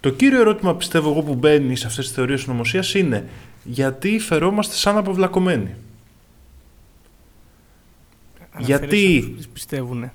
Το 0.00 0.10
κύριο 0.10 0.40
ερώτημα 0.40 0.76
πιστεύω 0.76 1.10
εγώ 1.10 1.22
που 1.22 1.34
μπαίνει 1.34 1.76
σε 1.76 1.86
αυτές 1.86 2.04
τις 2.06 2.14
θεωρίες 2.14 2.40
συνωμοσίας 2.40 2.94
είναι 2.94 3.28
γιατί 3.64 4.18
φερόμαστε 4.18 4.74
σαν 4.74 4.96
αποβλακωμένοι; 4.96 5.74
Αναφέρεσαι 8.52 8.86
γιατί- 8.86 9.16
αυτούς 9.18 9.30
που 9.30 9.36
τις 9.36 9.48
πιστεύουνε. 9.48 10.12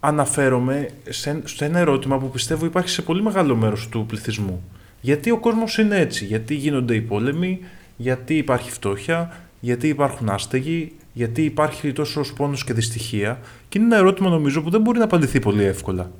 αναφέρομαι 0.00 0.88
σε, 1.08 1.40
σε 1.44 1.64
ένα 1.64 1.78
ερώτημα 1.78 2.18
που 2.18 2.30
πιστεύω 2.30 2.64
υπάρχει 2.66 2.88
σε 2.88 3.02
πολύ 3.02 3.22
μεγάλο 3.22 3.56
μέρος 3.56 3.88
του 3.88 4.04
πληθυσμού. 4.06 4.62
Γιατί 5.00 5.30
ο 5.30 5.38
κόσμος 5.38 5.78
είναι 5.78 5.98
έτσι, 5.98 6.24
γιατί 6.24 6.54
γίνονται 6.54 6.94
οι 6.94 7.00
πόλεμοι, 7.00 7.58
γιατί 7.96 8.36
υπάρχει 8.36 8.70
φτώχεια, 8.70 9.36
γιατί 9.60 9.88
υπάρχουν 9.88 10.28
άστεγοι, 10.28 10.92
γιατί 11.12 11.42
υπάρχει 11.42 11.92
τόσο 11.92 12.22
πόνος 12.36 12.64
και 12.64 12.72
δυστυχία 12.72 13.40
και 13.68 13.78
είναι 13.78 13.86
ένα 13.86 13.96
ερώτημα 13.96 14.30
νομίζω 14.30 14.62
που 14.62 14.70
δεν 14.70 14.80
μπορεί 14.80 14.98
να 14.98 15.04
απαντηθεί 15.04 15.38
πολύ 15.38 15.64
εύκολα. 15.64 16.10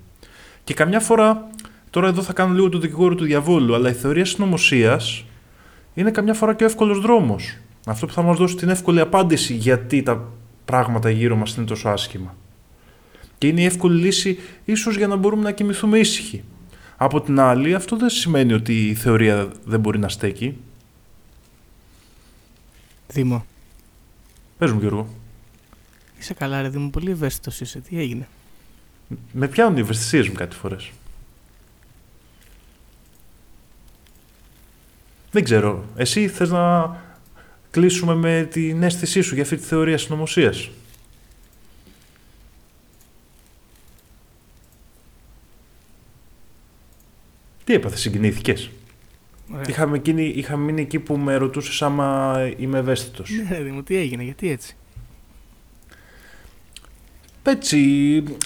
Και 0.65 0.75
καμιά 0.75 1.01
φορά, 1.01 1.51
τώρα 1.91 2.09
εδώ 2.09 2.23
θα 2.23 2.33
κάνω 2.33 2.55
λίγο 2.55 2.69
το 2.69 2.79
δικηγόρο 2.79 3.15
του 3.15 3.25
διαβόλου, 3.25 3.75
αλλά 3.75 3.91
η 3.91 3.93
θεωρία 3.93 4.25
συνωμοσίας 4.25 5.25
είναι 5.95 6.11
καμιά 6.11 6.35
φορά 6.35 6.55
και 6.55 6.65
ο 6.65 6.67
εύκολος 6.67 7.01
δρόμος. 7.01 7.57
Αυτό 7.87 8.07
που 8.07 8.13
θα 8.13 8.23
μας 8.23 8.37
δώσει 8.37 8.55
την 8.55 8.69
εύκολη 8.69 9.01
απάντηση 9.01 9.55
γιατί 9.55 10.03
τα 10.03 10.29
πράγματα 10.65 11.11
γύρω 11.11 11.37
μας 11.37 11.55
είναι 11.55 11.67
τόσο 11.67 11.89
άσχημα. 11.89 12.37
Και 13.39 13.47
είναι 13.47 13.61
η 13.61 13.65
εύκολη 13.65 14.01
λύση 14.01 14.39
ίσως 14.65 14.97
για 14.97 15.07
να 15.07 15.17
μπορούμε 15.17 15.43
να 15.43 15.53
κοιμηθούμε 15.53 15.99
ήσυχοι. 15.99 16.43
Από 17.03 17.21
την 17.21 17.41
άλλη, 17.41 17.75
αυτό 17.75 17.97
δεν 17.97 18.09
σημαίνει 18.11 18.53
ότι 18.53 18.89
η 18.89 18.95
θεωρία 18.95 19.51
δεν 19.65 19.81
μπορεί 19.81 19.99
να 19.99 20.09
στέκει. 20.09 20.57
Δήμο, 23.09 23.47
Πες 24.59 24.73
μου 24.73 24.81
Γιώργο, 24.81 25.09
είσαι 26.19 26.35
καλά 26.35 26.63
ρε 26.63 26.69
Δήμο, 26.69 26.91
πολύ 26.91 27.11
ευαίσθητος 27.11 27.61
είσαι, 27.61 27.81
τι 27.81 27.99
έγινε; 27.99 28.29
με 29.33 29.49
πιάνουν 29.49 29.77
οι 29.77 29.81
ευαισθησίες 29.81 30.29
μου 30.29 30.35
κάτι 30.35 30.57
φορές. 30.57 30.91
Δεν 35.31 35.45
ξέρω, 35.45 35.85
εσύ 35.97 36.29
θες 36.29 36.51
να 36.51 36.97
κλείσουμε 37.71 38.15
με 38.15 38.49
την 38.51 38.83
αίσθησή 38.83 39.21
σου 39.21 39.35
για 39.35 39.43
αυτή 39.43 39.57
τη 39.57 39.65
θεωρία 39.65 39.99
συνωμοσίας; 39.99 40.71
Τι 47.71 47.77
έπαθε, 47.77 47.97
συγκινήθηκες; 47.97 48.71
Ωραία. 49.53 49.65
Είχαμε, 49.69 49.97
εκείνη, 49.97 50.25
είχαμε 50.25 50.65
μείνει 50.65 50.81
εκεί 50.81 50.99
που 50.99 51.17
με 51.17 51.37
ρωτούσες 51.37 51.83
άμα 51.83 52.39
είμαι 52.57 52.79
ευαίσθητος. 52.79 53.31
Ναι 53.31 53.57
ρε 53.57 53.63
Δήμο, 53.63 53.83
τι 53.83 53.97
έγινε, 53.97 54.23
γιατί 54.23 54.51
έτσι; 54.51 54.77
Έτσι, 57.43 57.79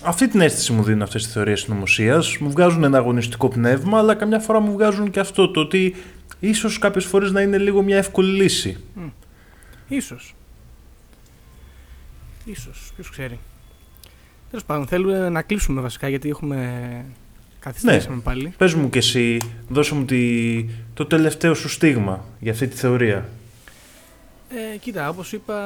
αυτή 0.03 0.29
την 0.29 0.41
αίσθηση 0.41 0.73
μου 0.73 0.83
δίνουν 0.83 1.03
αυτές 1.03 1.25
τι 1.27 1.33
θεωρίες 1.33 1.61
συνωμοσία. 1.61 2.23
Μου 2.41 2.51
βγάζουν 2.51 2.85
ένα 2.85 2.99
αγωνιστικό 2.99 3.49
πνεύμα, 3.49 3.99
αλλά 3.99 4.15
καμιά 4.15 4.39
φορά 4.39 4.61
μου 4.61 4.73
βγάζουν 4.73 5.11
και 5.11 5.21
αυτό 5.21 5.51
το 5.51 5.61
ότι 5.61 5.95
ίσως 6.41 6.79
κάποιες 6.79 7.05
φορές 7.05 7.33
να 7.33 7.41
είναι 7.41 7.59
λίγο 7.59 7.83
μια 7.83 7.97
εύκολη 7.97 8.43
λύση. 8.43 8.77
Ίσως. 9.89 10.35
Ίσως, 12.45 12.93
ποιος 12.95 13.11
ξέρει. 13.11 13.39
Τέλος 14.51 14.65
πάντων, 14.65 14.87
θέλουμε 14.87 15.29
να 15.29 15.43
κλείσουμε 15.43 15.81
βασικά 15.81 16.09
γιατί 16.09 16.29
έχουμε 16.29 17.05
καθυστερήσαμε 17.65 18.21
πάλι. 18.21 18.55
Πες 18.57 18.75
μου 18.75 18.91
κι 18.91 18.99
εσύ, 18.99 19.39
δώσε 19.69 19.95
μου 19.95 20.05
τη, 20.05 20.65
το 20.95 21.07
τελευταίο 21.07 21.55
σου 21.55 21.69
στίγμα 21.69 22.25
για 22.41 22.53
αυτή 22.53 22.67
τη 22.67 22.77
θεωρία. 22.77 23.29
Ε, 24.49 24.77
κοίτα, 24.77 25.09
όπως 25.09 25.33
είπα, 25.33 25.57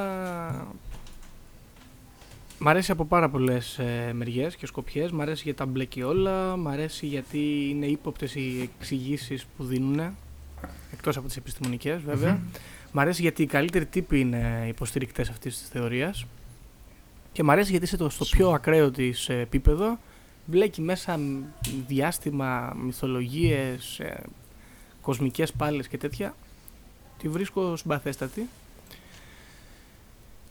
μ' 2.59 2.69
αρέσει 2.69 2.91
από 2.91 3.05
πάρα 3.05 3.29
πολλές 3.29 3.79
ε, 3.79 4.13
μεριές 4.13 4.57
και 4.57 4.67
σκοπιές. 4.67 5.11
Μ' 5.11 5.21
αρέσει 5.21 5.43
γιατί 5.45 5.59
τα 5.59 5.67
μπλέκει 5.67 6.03
όλα, 6.03 6.57
μ' 6.57 6.69
αρέσει 6.69 7.07
γιατί 7.07 7.69
είναι 7.71 7.87
ύποπτες 7.87 8.35
οι 8.35 8.71
εξηγήσεις 8.79 9.47
που 9.57 9.65
δίνουν, 9.65 10.01
εκτός 10.93 11.17
από 11.17 11.27
τις 11.27 11.37
επιστημονικές 11.37 12.03
βέβαια. 12.03 12.41
Μ' 12.93 12.99
αρέσει 12.99 13.23
γιατί 13.23 13.43
οι 13.43 13.47
καλύτεροι 13.47 13.87
τύποι 13.87 14.21
είναι 14.21 14.65
υποστηρικτές 14.69 15.29
αυτής 15.29 15.59
της 15.59 15.69
θεωρίας. 15.69 16.27
Και 17.33 17.43
μ' 17.43 17.51
αρέσει 17.51 17.71
γιατί 17.71 17.87
σε 17.87 17.97
το, 17.97 18.09
στο 18.09 18.25
πιο 18.25 18.51
ακραίο 18.51 18.91
της 18.91 19.29
ε, 19.29 19.35
επίπεδο 19.35 19.99
βλέκει 20.51 20.81
μέσα 20.81 21.19
μ, 21.19 21.43
διάστημα, 21.87 22.77
μυθολογίες, 22.83 23.99
ε, 23.99 24.23
κοσμικές 25.01 25.53
πάλες 25.53 25.89
και 25.89 25.99
τέτοια. 25.99 26.35
Τη 27.19 27.29
βρίσκω 27.29 27.77
συμπαθέστατη. 27.77 28.49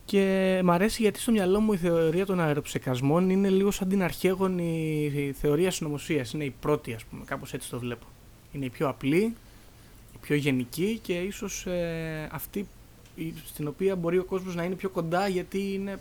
Και 0.06 0.60
μ' 0.64 0.72
αρέσει 0.72 1.02
γιατί 1.02 1.20
στο 1.20 1.32
μυαλό 1.32 1.60
μου 1.60 1.74
η 1.74 1.78
θεωρία 1.78 2.26
των 2.26 2.40
αεροψεκασμών 2.40 3.30
είναι 3.30 3.50
λίγο 3.50 3.72
σαν 3.72 3.90
την 3.90 4.04
αρχαίγονη 4.04 5.34
θεωρία 5.40 5.72
συνωμοσίας. 5.72 6.32
Είναι 6.34 6.44
η 6.44 6.54
πρώτη, 6.60 6.94
ας 6.94 7.04
πούμε, 7.06 7.24
κάπως 7.26 7.54
έτσι 7.54 7.70
το 7.70 7.80
βλέπω. 7.80 8.06
Είναι 8.52 8.66
η 8.66 8.70
πιο 8.70 8.88
απλή, 8.90 9.22
η 10.14 10.18
πιο 10.22 10.36
γενική 10.36 11.00
και 11.02 11.14
ίσως 11.14 11.66
ε, 11.66 12.30
αυτή 12.32 12.68
η- 13.16 13.34
στην 13.46 13.68
οποία 13.68 13.96
μπορεί 13.96 14.18
ο 14.18 14.24
κόσμος 14.24 14.56
να 14.56 14.64
είναι 14.64 14.76
πιο 14.76 14.90
κοντά 14.90 15.28
γιατί 15.28 15.74
είναι 15.74 16.00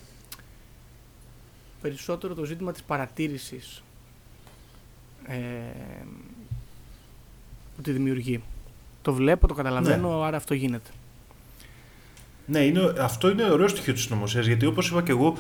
περισσότερο 1.83 2.35
το 2.35 2.45
ζήτημα 2.45 2.73
της 2.73 2.83
παρατήρησης 2.83 3.83
ε, 5.27 5.37
που 7.77 7.83
τη 7.83 7.91
δημιουργεί. 7.91 8.43
Το 9.03 9.13
βλέπω, 9.13 9.47
το 9.47 9.55
καταλαβαίνω, 9.55 10.23
άρα 10.23 10.37
αυτό 10.37 10.55
γίνεται. 10.55 10.91
Ναι, 12.47 12.59
είναι, 12.59 12.93
αυτό 13.01 13.31
είναι 13.31 13.51
ωραίο 13.51 13.69
στοιχείο 13.69 13.93
της 13.93 14.03
συνωμοσία 14.03 14.41
γιατί 14.41 14.67
όπως 14.67 14.89
είπα 14.89 15.03
και 15.03 15.11
εγώ, 15.11 15.37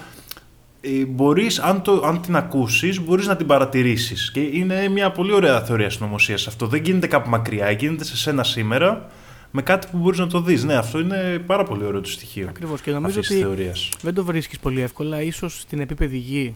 ε, 0.81 1.05
μπορείς, 1.05 1.59
αν, 1.59 1.83
το, 1.83 2.03
αν 2.05 2.21
την 2.21 2.37
ακούσεις, 2.37 3.01
μπορείς 3.01 3.27
να 3.27 3.37
την 3.37 3.47
παρατηρήσεις. 3.47 4.31
Και 4.31 4.41
είναι 4.41 4.89
μια 4.89 5.11
πολύ 5.11 5.33
ωραία 5.33 5.63
θεωρία 5.63 5.91
συνωμοσία 5.91 6.35
αυτό. 6.35 6.67
Δεν 6.67 6.83
γίνεται 6.83 7.07
κάπου 7.07 7.31
μακριά, 7.31 7.71
γίνεται 7.71 8.05
σε 8.05 8.17
σένα 8.17 8.45
σήμερα 8.45 9.11
με 9.51 9.63
κάτι 9.63 9.87
που 9.91 9.99
μπορείς 9.99 10.19
να 10.19 10.27
το 10.27 10.41
δεις. 10.41 10.65
Ναι, 10.65 10.75
αυτό 10.75 10.99
είναι 10.99 11.43
πάρα 11.47 11.63
πολύ 11.65 11.85
ωραίο 11.85 12.01
το 12.01 12.09
στοιχείο 12.09 12.49
Ακριβώς. 12.49 12.81
Και 12.81 12.91
νομίζω 12.91 13.21
αυτής 13.21 13.37
της 13.37 13.45
ότι 13.45 13.55
θεωρίας. 13.55 13.91
δεν 14.03 14.15
το 14.15 14.25
βρίσκεις 14.25 14.59
πολύ 14.59 14.81
εύκολα. 14.81 15.23
Ίσως 15.23 15.61
στην 15.61 15.81
επίπεδη 15.81 16.17
γη, 16.17 16.55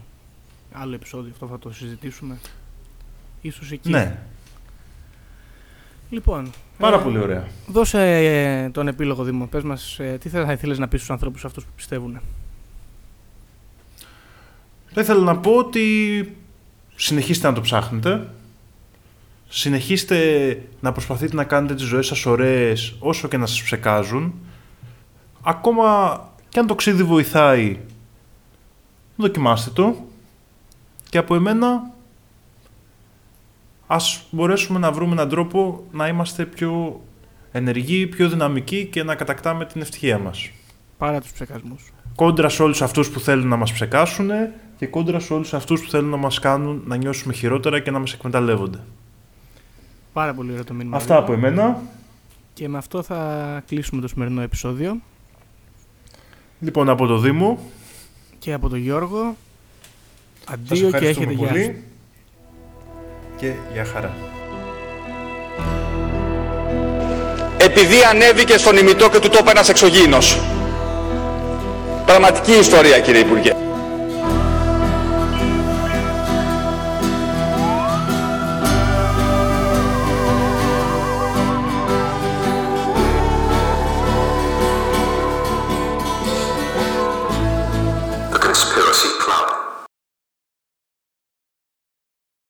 άλλο 0.71 0.93
επεισόδιο, 0.93 1.31
αυτό 1.31 1.47
θα 1.47 1.59
το 1.59 1.73
συζητήσουμε. 1.73 2.37
Ίσως 3.41 3.71
εκεί. 3.71 3.89
Ναι, 3.89 4.17
Λοιπόν, 6.11 6.51
πάρα 6.77 6.99
ε, 6.99 7.03
πολύ 7.03 7.19
ωραία. 7.19 7.47
Δώσε 7.67 8.01
ε, 8.01 8.69
τον 8.69 8.87
επίλογο 8.87 9.23
Δήμο. 9.23 9.45
Πες 9.45 9.63
μας 9.63 9.99
ε, 9.99 10.17
τι 10.19 10.29
θα 10.29 10.51
ήθελες 10.51 10.77
να 10.77 10.87
πεις 10.87 10.99
στους 10.99 11.11
ανθρώπους 11.11 11.45
αυτούς 11.45 11.63
που 11.63 11.71
πιστεύουν. 11.75 12.19
Θα 14.93 15.01
ήθελα 15.01 15.23
να 15.23 15.37
πω 15.37 15.51
ότι 15.51 16.35
συνεχίστε 16.95 17.47
να 17.47 17.53
το 17.53 17.61
ψάχνετε. 17.61 18.27
Συνεχίστε 19.49 20.17
να 20.79 20.91
προσπαθείτε 20.91 21.35
να 21.35 21.43
κάνετε 21.43 21.75
τις 21.75 21.85
ζωές 21.85 22.07
σας 22.07 22.25
ωραίες 22.25 22.95
όσο 22.99 23.27
και 23.27 23.37
να 23.37 23.45
σας 23.45 23.63
ψεκάζουν. 23.63 24.33
Ακόμα 25.41 26.19
και 26.49 26.59
αν 26.59 26.67
το 26.67 26.75
ξύδι 26.75 27.03
βοηθάει, 27.03 27.79
δοκιμάστε 29.15 29.69
το. 29.69 29.95
Και 31.09 31.17
από 31.17 31.35
εμένα, 31.35 31.90
ας 33.93 34.25
μπορέσουμε 34.31 34.79
να 34.79 34.91
βρούμε 34.91 35.11
έναν 35.11 35.29
τρόπο 35.29 35.83
να 35.91 36.07
είμαστε 36.07 36.45
πιο 36.45 37.01
ενεργοί, 37.51 38.07
πιο 38.07 38.29
δυναμικοί 38.29 38.85
και 38.85 39.03
να 39.03 39.15
κατακτάμε 39.15 39.65
την 39.65 39.81
ευτυχία 39.81 40.17
μας. 40.17 40.49
Παρά 40.97 41.21
τους 41.21 41.31
ψεκασμούς. 41.31 41.93
Κόντρα 42.15 42.49
σε 42.49 42.63
όλους 42.63 42.81
αυτούς 42.81 43.09
που 43.09 43.19
θέλουν 43.19 43.47
να 43.47 43.55
μας 43.55 43.73
ψεκάσουν 43.73 44.29
και 44.77 44.87
κόντρα 44.87 45.19
σε 45.19 45.33
όλους 45.33 45.53
αυτούς 45.53 45.81
που 45.81 45.89
θέλουν 45.89 46.09
να 46.09 46.17
μας 46.17 46.39
κάνουν 46.39 46.81
να 46.85 46.95
νιώσουμε 46.95 47.33
χειρότερα 47.33 47.79
και 47.79 47.91
να 47.91 47.99
μας 47.99 48.13
εκμεταλλεύονται. 48.13 48.79
Πάρα 50.13 50.33
πολύ 50.33 50.51
ωραίο 50.51 50.63
το 50.63 50.73
μήνυμα. 50.73 50.97
Αυτά 50.97 51.17
από 51.17 51.33
εμένα. 51.33 51.81
Και 52.53 52.69
με 52.69 52.77
αυτό 52.77 53.03
θα 53.03 53.63
κλείσουμε 53.67 54.01
το 54.01 54.07
σημερινό 54.07 54.41
επεισόδιο. 54.41 54.97
Λοιπόν, 56.59 56.89
από 56.89 57.07
το 57.07 57.17
Δήμο. 57.17 57.59
Και 58.39 58.53
από 58.53 58.69
τον 58.69 58.79
Γιώργο. 58.79 59.35
Σας 60.45 60.53
Αντίο 60.53 60.89
και 60.89 60.95
ευχαριστούμε 60.95 61.25
έχετε 61.25 61.33
γεια 61.33 61.47
σας. 61.47 61.57
πολύ. 61.57 61.83
Και 63.41 63.51
για 63.73 63.85
χαρά. 63.93 64.13
Επειδή 67.57 67.95
ανέβηκε 68.09 68.57
στον 68.57 68.77
ημιτό 68.77 69.09
και 69.09 69.19
του 69.19 69.29
τόπου 69.29 69.49
ένας 69.49 69.69
εξωγήινος. 69.69 70.39
Πραγματική 72.05 72.51
ιστορία 72.51 72.99
κύριε 72.99 73.21
Υπουργέ. 73.21 73.55